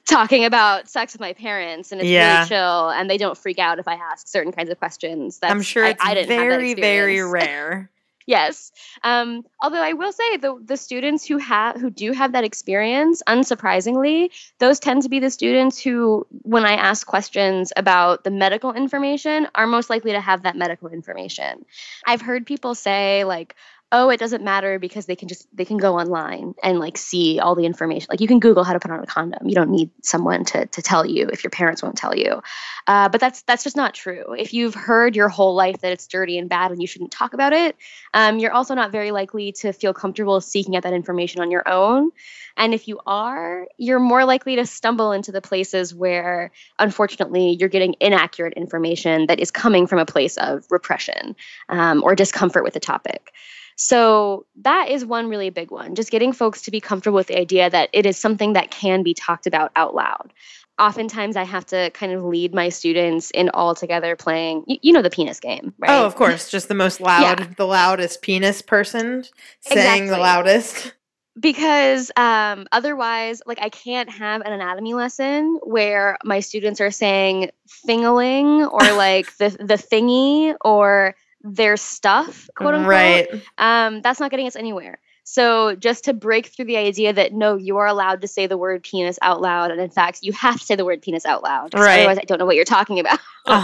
talking 0.06 0.44
about 0.44 0.88
sex 0.88 1.12
with 1.12 1.20
my 1.20 1.32
parents 1.32 1.92
and 1.92 2.00
it's 2.00 2.08
yeah. 2.08 2.36
really 2.36 2.48
chill 2.48 2.90
and 2.90 3.08
they 3.08 3.18
don't 3.18 3.38
freak 3.38 3.58
out 3.58 3.78
if 3.78 3.88
i 3.88 3.94
ask 3.94 4.28
certain 4.28 4.52
kinds 4.52 4.70
of 4.70 4.78
questions. 4.78 5.38
That's, 5.38 5.52
i'm 5.52 5.62
sure 5.62 5.84
it's 5.84 6.02
I, 6.04 6.12
I 6.12 6.26
very 6.26 6.74
very 6.74 7.22
rare 7.22 7.90
yes. 8.26 8.72
Um, 9.02 9.44
although 9.62 9.82
I 9.82 9.92
will 9.92 10.12
say 10.12 10.36
the 10.36 10.58
the 10.64 10.76
students 10.76 11.26
who 11.26 11.38
have 11.38 11.80
who 11.80 11.90
do 11.90 12.12
have 12.12 12.32
that 12.32 12.44
experience, 12.44 13.22
unsurprisingly, 13.26 14.30
those 14.58 14.80
tend 14.80 15.02
to 15.02 15.08
be 15.08 15.20
the 15.20 15.30
students 15.30 15.80
who, 15.80 16.26
when 16.42 16.64
I 16.64 16.74
ask 16.74 17.06
questions 17.06 17.72
about 17.76 18.24
the 18.24 18.30
medical 18.30 18.72
information, 18.72 19.48
are 19.54 19.66
most 19.66 19.90
likely 19.90 20.12
to 20.12 20.20
have 20.20 20.42
that 20.42 20.56
medical 20.56 20.88
information. 20.88 21.64
I've 22.06 22.20
heard 22.22 22.46
people 22.46 22.74
say 22.74 23.24
like, 23.24 23.54
oh, 23.96 24.10
it 24.10 24.18
doesn't 24.18 24.42
matter 24.42 24.80
because 24.80 25.06
they 25.06 25.14
can 25.14 25.28
just 25.28 25.46
they 25.56 25.64
can 25.64 25.76
go 25.76 25.96
online 25.96 26.52
and 26.64 26.80
like 26.80 26.98
see 26.98 27.38
all 27.38 27.54
the 27.54 27.64
information. 27.64 28.08
Like 28.10 28.20
you 28.20 28.26
can 28.26 28.40
Google 28.40 28.64
how 28.64 28.72
to 28.72 28.80
put 28.80 28.90
on 28.90 28.98
a 28.98 29.06
condom. 29.06 29.46
You 29.46 29.54
don't 29.54 29.70
need 29.70 29.90
someone 30.02 30.44
to 30.46 30.66
to 30.66 30.82
tell 30.82 31.06
you 31.06 31.28
if 31.28 31.44
your 31.44 31.52
parents 31.52 31.80
won't 31.80 31.96
tell 31.96 32.14
you. 32.16 32.42
Uh, 32.88 33.08
but 33.08 33.20
that's 33.20 33.42
that's 33.42 33.62
just 33.62 33.76
not 33.76 33.94
true. 33.94 34.34
If 34.36 34.52
you've 34.52 34.74
heard 34.74 35.14
your 35.14 35.28
whole 35.28 35.54
life 35.54 35.78
that 35.82 35.92
it's 35.92 36.08
dirty 36.08 36.38
and 36.38 36.48
bad 36.48 36.72
and 36.72 36.82
you 36.82 36.88
shouldn't 36.88 37.12
talk 37.12 37.34
about 37.34 37.52
it, 37.52 37.76
um, 38.12 38.40
you're 38.40 38.52
also 38.52 38.74
not 38.74 38.90
very 38.90 39.12
likely 39.12 39.52
to 39.52 39.72
feel 39.72 39.94
comfortable 39.94 40.40
seeking 40.40 40.74
out 40.74 40.82
that 40.82 40.92
information 40.92 41.40
on 41.40 41.52
your 41.52 41.66
own. 41.68 42.10
And 42.56 42.74
if 42.74 42.88
you 42.88 43.00
are, 43.06 43.68
you're 43.78 44.00
more 44.00 44.24
likely 44.24 44.56
to 44.56 44.66
stumble 44.66 45.12
into 45.12 45.32
the 45.32 45.40
places 45.40 45.94
where, 45.94 46.50
unfortunately, 46.80 47.56
you're 47.58 47.68
getting 47.68 47.94
inaccurate 48.00 48.54
information 48.54 49.26
that 49.26 49.38
is 49.38 49.50
coming 49.50 49.86
from 49.86 49.98
a 50.00 50.06
place 50.06 50.36
of 50.36 50.64
repression 50.70 51.36
um, 51.68 52.02
or 52.02 52.14
discomfort 52.14 52.64
with 52.64 52.74
the 52.74 52.80
topic. 52.80 53.32
So 53.76 54.46
that 54.62 54.88
is 54.88 55.04
one 55.04 55.28
really 55.28 55.50
big 55.50 55.70
one, 55.70 55.94
just 55.94 56.10
getting 56.10 56.32
folks 56.32 56.62
to 56.62 56.70
be 56.70 56.80
comfortable 56.80 57.16
with 57.16 57.26
the 57.26 57.38
idea 57.38 57.68
that 57.70 57.90
it 57.92 58.06
is 58.06 58.16
something 58.16 58.52
that 58.54 58.70
can 58.70 59.02
be 59.02 59.14
talked 59.14 59.46
about 59.46 59.72
out 59.76 59.94
loud. 59.94 60.32
Oftentimes, 60.78 61.36
I 61.36 61.44
have 61.44 61.66
to 61.66 61.90
kind 61.90 62.12
of 62.12 62.24
lead 62.24 62.52
my 62.52 62.68
students 62.68 63.30
in 63.30 63.48
all 63.50 63.74
together 63.76 64.16
playing. 64.16 64.64
You, 64.66 64.78
you 64.82 64.92
know 64.92 65.02
the 65.02 65.10
penis 65.10 65.38
game, 65.38 65.72
right? 65.78 65.90
Oh, 65.90 66.04
of 66.04 66.16
course, 66.16 66.50
just 66.50 66.66
the 66.68 66.74
most 66.74 67.00
loud, 67.00 67.40
Yeah. 67.40 67.46
the 67.56 67.66
loudest 67.66 68.22
penis 68.22 68.60
person 68.60 69.24
saying 69.60 70.06
the 70.08 70.18
loudest. 70.18 70.92
because 71.38 72.10
um, 72.16 72.66
otherwise 72.70 73.42
like 73.46 73.58
i 73.60 73.68
can't 73.68 74.08
have 74.08 74.40
an 74.42 74.52
anatomy 74.52 74.94
lesson 74.94 75.58
where 75.64 76.16
my 76.24 76.38
students 76.38 76.80
are 76.80 76.92
saying 76.92 77.50
thingaling 77.88 78.70
or 78.72 78.80
like 78.96 79.36
the 79.38 79.50
the 79.50 79.74
thingy 79.74 80.54
or 80.64 81.14
their 81.44 81.76
stuff 81.76 82.48
quote 82.56 82.74
unquote 82.74 82.88
Right. 82.88 83.28
um, 83.58 84.00
that's 84.02 84.18
not 84.18 84.30
getting 84.32 84.46
us 84.48 84.56
anywhere 84.56 84.98
so 85.26 85.74
just 85.76 86.04
to 86.04 86.12
break 86.12 86.46
through 86.46 86.64
the 86.66 86.76
idea 86.76 87.12
that 87.12 87.32
no 87.32 87.56
you 87.56 87.76
are 87.76 87.86
allowed 87.86 88.20
to 88.22 88.28
say 88.28 88.46
the 88.46 88.58
word 88.58 88.82
penis 88.82 89.18
out 89.22 89.40
loud 89.40 89.70
and 89.70 89.80
in 89.80 89.90
fact 89.90 90.18
you 90.22 90.32
have 90.32 90.58
to 90.58 90.64
say 90.66 90.74
the 90.74 90.84
word 90.84 91.00
penis 91.02 91.24
out 91.26 91.42
loud. 91.42 91.72
Right. 91.74 91.98
otherwise 92.00 92.18
i 92.18 92.22
don't 92.24 92.38
know 92.38 92.46
what 92.46 92.56
you're 92.56 92.64
talking 92.64 92.98
about 92.98 93.18
Uh 93.46 93.60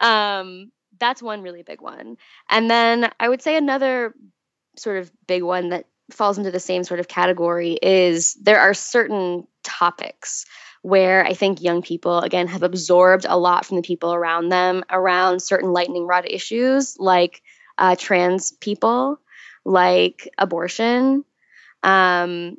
huh. 0.00 0.06
um, 0.06 0.72
that's 0.98 1.22
one 1.22 1.42
really 1.42 1.62
big 1.62 1.80
one. 1.80 2.16
And 2.50 2.68
then 2.68 3.10
I 3.20 3.28
would 3.28 3.40
say 3.40 3.56
another 3.56 4.14
sort 4.76 4.98
of 4.98 5.12
big 5.28 5.44
one 5.44 5.68
that 5.68 5.84
falls 6.10 6.38
into 6.38 6.50
the 6.50 6.58
same 6.58 6.82
sort 6.82 6.98
of 6.98 7.06
category 7.06 7.78
is 7.82 8.34
there 8.34 8.58
are 8.58 8.74
certain 8.74 9.46
topics 9.62 10.44
where 10.82 11.24
I 11.24 11.34
think 11.34 11.60
young 11.60 11.82
people, 11.82 12.20
again, 12.20 12.46
have 12.48 12.62
absorbed 12.62 13.26
a 13.28 13.38
lot 13.38 13.66
from 13.66 13.76
the 13.76 13.82
people 13.82 14.14
around 14.14 14.48
them 14.48 14.84
around 14.90 15.42
certain 15.42 15.72
lightning 15.72 16.06
rod 16.06 16.26
issues 16.28 16.98
like 16.98 17.42
uh, 17.76 17.96
trans 17.98 18.52
people, 18.52 19.20
like 19.64 20.28
abortion. 20.38 21.24
Um, 21.82 22.56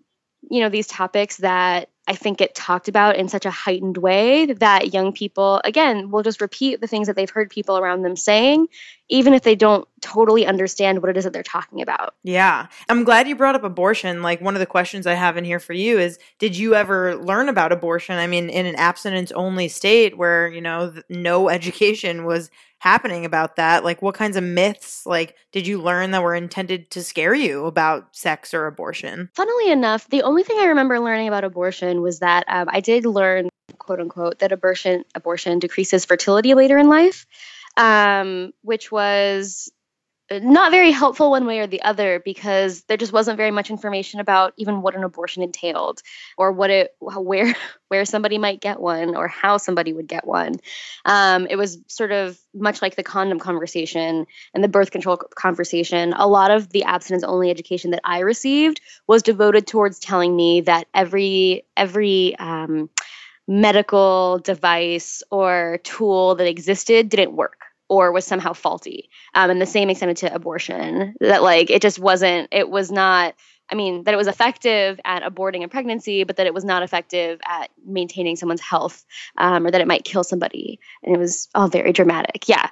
you 0.50 0.62
know, 0.62 0.70
these 0.70 0.88
topics 0.88 1.38
that 1.38 1.90
I 2.10 2.16
think 2.16 2.40
get 2.40 2.56
talked 2.56 2.88
about 2.88 3.18
in 3.18 3.30
such 3.30 3.46
a 3.46 3.52
heightened 3.52 3.98
way 3.98 4.48
that 4.54 4.96
young 4.96 5.14
people, 5.14 5.62
again, 5.64 6.10
will 6.10 6.24
just 6.24 6.42
repeat 6.42 6.82
the 6.82 6.88
things 6.88 7.06
that 7.06 7.16
they've 7.16 7.30
heard 7.30 7.52
people 7.52 7.78
around 7.78 8.02
them 8.02 8.16
saying, 8.16 8.68
even 9.10 9.36
if 9.36 9.44
they 9.44 9.54
don't 9.54 9.88
totally 10.02 10.44
understand 10.48 11.04
what 11.04 11.10
it 11.12 11.18
is 11.18 11.24
that 11.24 11.34
they're 11.34 11.44
talking 11.44 11.84
about. 11.84 12.16
Yeah. 12.24 12.66
I'm 12.90 13.04
glad 13.04 13.28
you 13.28 13.36
brought 13.36 13.54
up 13.54 13.64
abortion. 13.64 14.24
Like, 14.24 14.42
one 14.42 14.56
of 14.56 14.60
the 14.60 14.66
questions 14.66 15.06
I 15.06 15.14
have 15.14 15.38
in 15.38 15.44
here 15.46 15.60
for 15.60 15.74
you 15.74 16.00
is 16.00 16.18
Did 16.40 16.58
you 16.58 16.74
ever 16.74 17.16
learn 17.16 17.48
about 17.48 17.72
abortion? 17.72 18.18
I 18.18 18.26
mean, 18.26 18.50
in 18.50 18.66
an 18.66 18.76
abstinence 18.76 19.32
only 19.34 19.68
state 19.68 20.18
where, 20.18 20.48
you 20.48 20.62
know, 20.62 20.92
no 21.10 21.50
education 21.60 22.26
was 22.26 22.50
happening 22.80 23.26
about 23.26 23.58
that, 23.58 23.84
like, 23.84 24.02
what 24.02 24.16
kinds 24.16 24.38
of 24.38 24.44
myths, 24.44 25.06
like, 25.06 25.36
did 25.52 25.68
you 25.68 25.82
learn 25.82 26.12
that 26.12 26.24
were 26.24 26.36
intended 26.36 26.90
to 26.92 27.04
scare 27.04 27.34
you 27.34 27.66
about 27.66 28.16
sex 28.16 28.54
or 28.54 28.66
abortion? 28.66 29.30
Funnily 29.36 29.72
enough, 29.72 30.08
the 30.08 30.24
only 30.24 30.44
thing 30.44 30.58
I 30.60 30.66
remember 30.66 31.00
learning 31.00 31.28
about 31.28 31.44
abortion 31.44 32.02
was 32.02 32.20
that 32.20 32.46
um, 32.48 32.68
I 32.72 32.80
did 32.80 33.06
learn, 33.06 33.50
quote 33.78 34.00
unquote, 34.00 34.40
that 34.40 34.52
abortion 34.52 35.04
abortion 35.14 35.60
decreases 35.60 36.06
fertility 36.06 36.54
later 36.54 36.78
in 36.78 36.88
life, 36.88 37.26
um, 37.78 38.52
which 38.62 38.92
was 38.92 39.70
not 40.32 40.72
very 40.72 40.92
helpful 40.92 41.32
one 41.32 41.46
way 41.46 41.60
or 41.60 41.68
the 41.68 41.82
other 41.82 42.22
because 42.24 42.84
there 42.84 42.98
just 42.98 43.12
wasn't 43.12 43.38
very 43.38 43.52
much 43.52 43.70
information 43.70 44.20
about 44.20 44.54
even 44.58 44.82
what 44.82 44.96
an 44.96 45.04
abortion 45.04 45.42
entailed 45.42 46.02
or 46.38 46.52
what 46.52 46.70
it 46.70 46.96
where 47.00 47.56
where 47.88 48.06
somebody 48.06 48.38
might 48.38 48.62
get 48.62 48.80
one 48.80 49.16
or 49.16 49.28
how 49.28 49.58
somebody 49.58 49.92
would 49.94 50.08
get 50.08 50.28
one. 50.28 50.56
Um, 51.06 51.48
it 51.50 51.56
was 51.56 51.80
sort 51.88 52.12
of 52.12 52.38
much 52.54 52.82
like 52.82 52.96
the 52.96 53.04
condom 53.04 53.40
conversation 53.40 54.28
and 54.54 54.64
the 54.64 54.68
birth 54.68 54.92
control 54.92 55.18
conversation. 55.18 56.14
A 56.14 56.28
lot 56.28 56.52
of 56.52 56.70
the 56.70 56.84
abstinence 56.84 57.24
only 57.24 57.50
education 57.50 57.92
that 57.92 58.02
i 58.04 58.20
received 58.20 58.82
was 59.08 59.24
devoted 59.24 59.66
towards 59.66 60.00
telling 60.00 60.36
me 60.36 60.62
that 60.62 60.88
every 60.94 61.66
every 61.76 62.36
um, 62.38 62.90
medical 63.48 64.38
device 64.40 65.24
or 65.32 65.80
tool 65.84 66.36
that 66.36 66.48
existed 66.48 67.10
didn't 67.10 67.36
work 67.36 67.69
or 67.90 68.12
was 68.12 68.26
somehow 68.26 68.54
faulty 68.54 69.10
um, 69.34 69.50
and 69.50 69.62
the 69.62 69.66
same 69.66 69.90
extended 69.90 70.18
to 70.18 70.34
abortion 70.34 71.16
that 71.20 71.44
like 71.44 71.70
it 71.70 71.82
just 71.82 72.00
wasn't 72.00 72.48
it 72.52 72.70
was 72.70 72.92
not 72.92 73.36
i 73.70 73.76
mean 73.76 74.04
that 74.04 74.14
it 74.14 74.18
was 74.18 74.28
effective 74.28 75.00
at 75.04 75.24
aborting 75.24 75.64
a 75.64 75.68
pregnancy 75.68 76.24
but 76.24 76.38
that 76.38 76.48
it 76.48 76.54
was 76.54 76.64
not 76.64 76.84
effective 76.84 77.40
at 77.46 77.70
maintaining 77.86 78.36
someone's 78.36 78.62
health 78.62 79.06
um, 79.38 79.66
or 79.66 79.72
that 79.72 79.82
it 79.82 79.88
might 79.88 80.06
kill 80.06 80.24
somebody 80.24 80.80
and 81.04 81.16
it 81.16 81.20
was 81.20 81.50
all 81.56 81.68
very 81.68 81.92
dramatic. 81.92 82.48
Yeah 82.48 82.70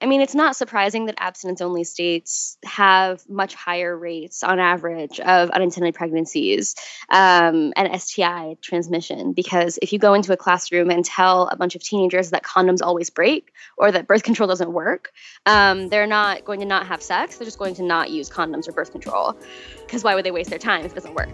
I 0.00 0.06
mean, 0.06 0.20
it's 0.20 0.34
not 0.34 0.54
surprising 0.54 1.06
that 1.06 1.16
abstinence 1.18 1.60
only 1.60 1.82
states 1.82 2.56
have 2.64 3.28
much 3.28 3.54
higher 3.54 3.96
rates 3.96 4.44
on 4.44 4.60
average 4.60 5.18
of 5.18 5.50
unintended 5.50 5.94
pregnancies 5.96 6.76
um, 7.08 7.72
and 7.74 8.00
STI 8.00 8.56
transmission. 8.60 9.32
Because 9.32 9.76
if 9.82 9.92
you 9.92 9.98
go 9.98 10.14
into 10.14 10.32
a 10.32 10.36
classroom 10.36 10.90
and 10.90 11.04
tell 11.04 11.48
a 11.48 11.56
bunch 11.56 11.74
of 11.74 11.82
teenagers 11.82 12.30
that 12.30 12.44
condoms 12.44 12.80
always 12.80 13.10
break 13.10 13.52
or 13.76 13.90
that 13.90 14.06
birth 14.06 14.22
control 14.22 14.46
doesn't 14.46 14.72
work, 14.72 15.10
um, 15.46 15.88
they're 15.88 16.06
not 16.06 16.44
going 16.44 16.60
to 16.60 16.66
not 16.66 16.86
have 16.86 17.02
sex. 17.02 17.36
They're 17.36 17.44
just 17.44 17.58
going 17.58 17.74
to 17.74 17.82
not 17.82 18.10
use 18.10 18.30
condoms 18.30 18.68
or 18.68 18.72
birth 18.72 18.92
control. 18.92 19.36
Because 19.80 20.04
why 20.04 20.14
would 20.14 20.24
they 20.24 20.30
waste 20.30 20.50
their 20.50 20.60
time 20.60 20.84
if 20.84 20.92
it 20.92 20.94
doesn't 20.94 21.14
work? 21.14 21.28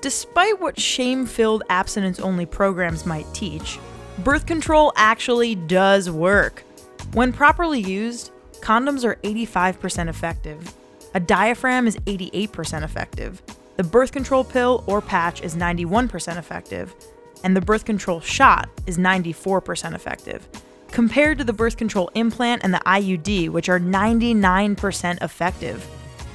Despite 0.00 0.60
what 0.60 0.80
shame 0.80 1.26
filled 1.26 1.62
abstinence 1.70 2.18
only 2.18 2.44
programs 2.44 3.06
might 3.06 3.26
teach, 3.32 3.78
birth 4.18 4.46
control 4.46 4.92
actually 4.96 5.54
does 5.54 6.10
work. 6.10 6.65
When 7.12 7.32
properly 7.32 7.80
used, 7.80 8.30
condoms 8.60 9.04
are 9.04 9.16
85% 9.16 10.08
effective. 10.08 10.74
A 11.14 11.20
diaphragm 11.20 11.86
is 11.86 11.96
88% 11.96 12.82
effective. 12.82 13.42
The 13.76 13.84
birth 13.84 14.12
control 14.12 14.44
pill 14.44 14.84
or 14.86 15.00
patch 15.00 15.40
is 15.42 15.56
91% 15.56 16.36
effective. 16.36 16.94
And 17.44 17.56
the 17.56 17.60
birth 17.60 17.84
control 17.84 18.20
shot 18.20 18.68
is 18.86 18.98
94% 18.98 19.94
effective. 19.94 20.46
Compared 20.88 21.38
to 21.38 21.44
the 21.44 21.52
birth 21.52 21.76
control 21.76 22.10
implant 22.14 22.64
and 22.64 22.72
the 22.72 22.82
IUD, 22.86 23.50
which 23.50 23.68
are 23.68 23.80
99% 23.80 25.22
effective. 25.22 25.86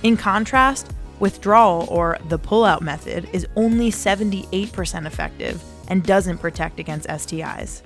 In 0.03 0.17
contrast, 0.17 0.91
withdrawal 1.19 1.87
or 1.89 2.17
the 2.29 2.39
pullout 2.39 2.81
method 2.81 3.29
is 3.33 3.47
only 3.55 3.91
78% 3.91 5.05
effective 5.05 5.63
and 5.87 6.03
doesn't 6.03 6.39
protect 6.39 6.79
against 6.79 7.07
STIs. 7.07 7.81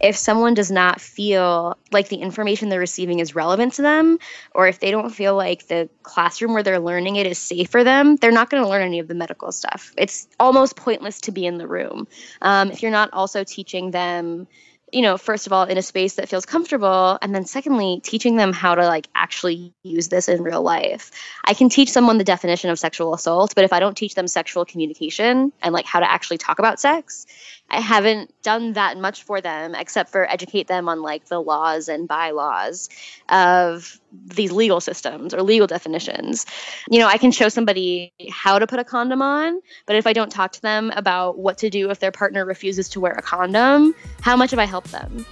If 0.00 0.16
someone 0.16 0.54
does 0.54 0.70
not 0.70 1.00
feel 1.00 1.76
like 1.90 2.08
the 2.08 2.16
information 2.16 2.68
they're 2.68 2.80
receiving 2.80 3.18
is 3.18 3.34
relevant 3.34 3.74
to 3.74 3.82
them, 3.82 4.18
or 4.54 4.68
if 4.68 4.80
they 4.80 4.90
don't 4.90 5.10
feel 5.10 5.34
like 5.34 5.66
the 5.66 5.88
classroom 6.02 6.52
where 6.52 6.62
they're 6.62 6.80
learning 6.80 7.16
it 7.16 7.26
is 7.26 7.38
safe 7.38 7.70
for 7.70 7.84
them, 7.84 8.16
they're 8.16 8.30
not 8.30 8.50
going 8.50 8.62
to 8.62 8.68
learn 8.68 8.82
any 8.82 8.98
of 8.98 9.08
the 9.08 9.14
medical 9.14 9.52
stuff. 9.52 9.92
It's 9.96 10.28
almost 10.38 10.76
pointless 10.76 11.22
to 11.22 11.32
be 11.32 11.46
in 11.46 11.58
the 11.58 11.66
room. 11.66 12.06
Um, 12.42 12.70
if 12.70 12.82
you're 12.82 12.90
not 12.90 13.10
also 13.12 13.44
teaching 13.44 13.90
them, 13.90 14.46
you 14.92 15.02
know, 15.02 15.18
first 15.18 15.46
of 15.46 15.52
all, 15.52 15.64
in 15.64 15.78
a 15.78 15.82
space 15.82 16.14
that 16.14 16.28
feels 16.28 16.46
comfortable, 16.46 17.18
and 17.20 17.34
then 17.34 17.44
secondly, 17.44 18.00
teaching 18.04 18.36
them 18.36 18.52
how 18.52 18.74
to 18.74 18.86
like 18.86 19.08
actually 19.14 19.74
use 19.82 20.08
this 20.08 20.28
in 20.28 20.42
real 20.42 20.62
life. 20.62 21.10
I 21.44 21.54
can 21.54 21.68
teach 21.68 21.90
someone 21.90 22.18
the 22.18 22.24
definition 22.24 22.70
of 22.70 22.78
sexual 22.78 23.12
assault, 23.12 23.54
but 23.56 23.64
if 23.64 23.72
I 23.72 23.80
don't 23.80 23.96
teach 23.96 24.14
them 24.14 24.28
sexual 24.28 24.64
communication 24.64 25.52
and 25.60 25.74
like 25.74 25.86
how 25.86 26.00
to 26.00 26.10
actually 26.10 26.38
talk 26.38 26.60
about 26.60 26.78
sex, 26.78 27.26
I 27.68 27.80
haven't 27.80 28.32
done 28.42 28.74
that 28.74 28.96
much 28.96 29.24
for 29.24 29.40
them 29.40 29.74
except 29.74 30.10
for 30.10 30.28
educate 30.30 30.68
them 30.68 30.88
on 30.88 31.02
like 31.02 31.26
the 31.26 31.40
laws 31.40 31.88
and 31.88 32.06
bylaws 32.06 32.88
of 33.28 34.00
these 34.24 34.52
legal 34.52 34.80
systems 34.80 35.34
or 35.34 35.42
legal 35.42 35.66
definitions. 35.66 36.46
You 36.88 37.00
know, 37.00 37.08
I 37.08 37.18
can 37.18 37.32
show 37.32 37.48
somebody 37.48 38.12
how 38.30 38.58
to 38.58 38.66
put 38.66 38.78
a 38.78 38.84
condom 38.84 39.20
on, 39.20 39.60
but 39.84 39.96
if 39.96 40.06
I 40.06 40.12
don't 40.12 40.30
talk 40.30 40.52
to 40.52 40.62
them 40.62 40.92
about 40.94 41.38
what 41.38 41.58
to 41.58 41.70
do 41.70 41.90
if 41.90 41.98
their 41.98 42.12
partner 42.12 42.44
refuses 42.44 42.88
to 42.90 43.00
wear 43.00 43.12
a 43.12 43.22
condom, 43.22 43.94
how 44.20 44.36
much 44.36 44.50
have 44.52 44.60
I 44.60 44.64
helped 44.64 44.92
them? 44.92 45.26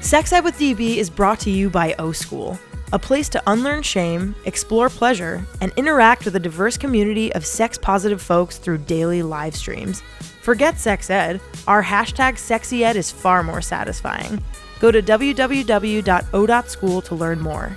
Sex 0.00 0.32
Ed 0.32 0.40
with 0.40 0.58
DB 0.58 0.96
is 0.96 1.10
brought 1.10 1.38
to 1.40 1.50
you 1.50 1.68
by 1.68 1.94
O 1.98 2.12
School, 2.12 2.58
a 2.92 2.98
place 2.98 3.28
to 3.30 3.42
unlearn 3.46 3.82
shame, 3.82 4.34
explore 4.44 4.88
pleasure, 4.88 5.44
and 5.60 5.72
interact 5.76 6.24
with 6.24 6.36
a 6.36 6.40
diverse 6.40 6.76
community 6.76 7.32
of 7.34 7.44
sex 7.44 7.76
positive 7.76 8.22
folks 8.22 8.58
through 8.58 8.78
daily 8.78 9.22
live 9.22 9.54
streams. 9.54 10.02
Forget 10.42 10.78
sex 10.78 11.10
ed, 11.10 11.40
our 11.66 11.82
hashtag 11.82 12.34
sexyed 12.34 12.94
is 12.94 13.10
far 13.10 13.42
more 13.42 13.60
satisfying. 13.60 14.42
Go 14.80 14.90
to 14.90 15.02
www.o.school 15.02 16.02
to 17.02 17.14
learn 17.14 17.40
more. 17.40 17.76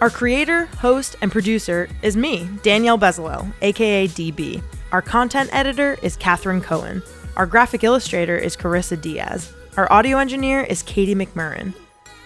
Our 0.00 0.10
creator, 0.10 0.66
host, 0.66 1.16
and 1.20 1.30
producer 1.30 1.88
is 2.02 2.16
me, 2.16 2.48
Danielle 2.62 2.98
Bezalel, 2.98 3.52
aka 3.62 4.08
DB. 4.08 4.62
Our 4.92 5.02
content 5.02 5.50
editor 5.52 5.98
is 6.02 6.16
Katherine 6.16 6.60
Cohen. 6.60 7.02
Our 7.36 7.46
graphic 7.46 7.84
illustrator 7.84 8.36
is 8.36 8.56
Carissa 8.56 9.00
Diaz. 9.00 9.52
Our 9.76 9.90
audio 9.92 10.18
engineer 10.18 10.62
is 10.62 10.82
Katie 10.82 11.14
McMurrin. 11.14 11.74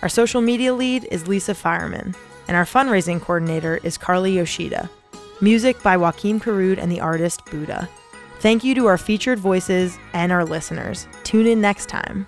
Our 0.04 0.10
social 0.10 0.42
media 0.42 0.74
lead 0.74 1.08
is 1.10 1.28
Lisa 1.28 1.54
Fireman. 1.54 2.14
And 2.46 2.58
our 2.58 2.66
fundraising 2.66 3.22
coordinator 3.22 3.80
is 3.82 3.96
Carly 3.96 4.36
Yoshida. 4.36 4.90
Music 5.40 5.82
by 5.82 5.96
Joaquin 5.96 6.38
Carud 6.38 6.76
and 6.76 6.92
the 6.92 7.00
artist 7.00 7.42
Buddha. 7.46 7.88
Thank 8.40 8.64
you 8.64 8.74
to 8.74 8.84
our 8.84 8.98
featured 8.98 9.38
voices 9.38 9.98
and 10.12 10.30
our 10.30 10.44
listeners. 10.44 11.08
Tune 11.22 11.46
in 11.46 11.62
next 11.62 11.88
time. 11.88 12.26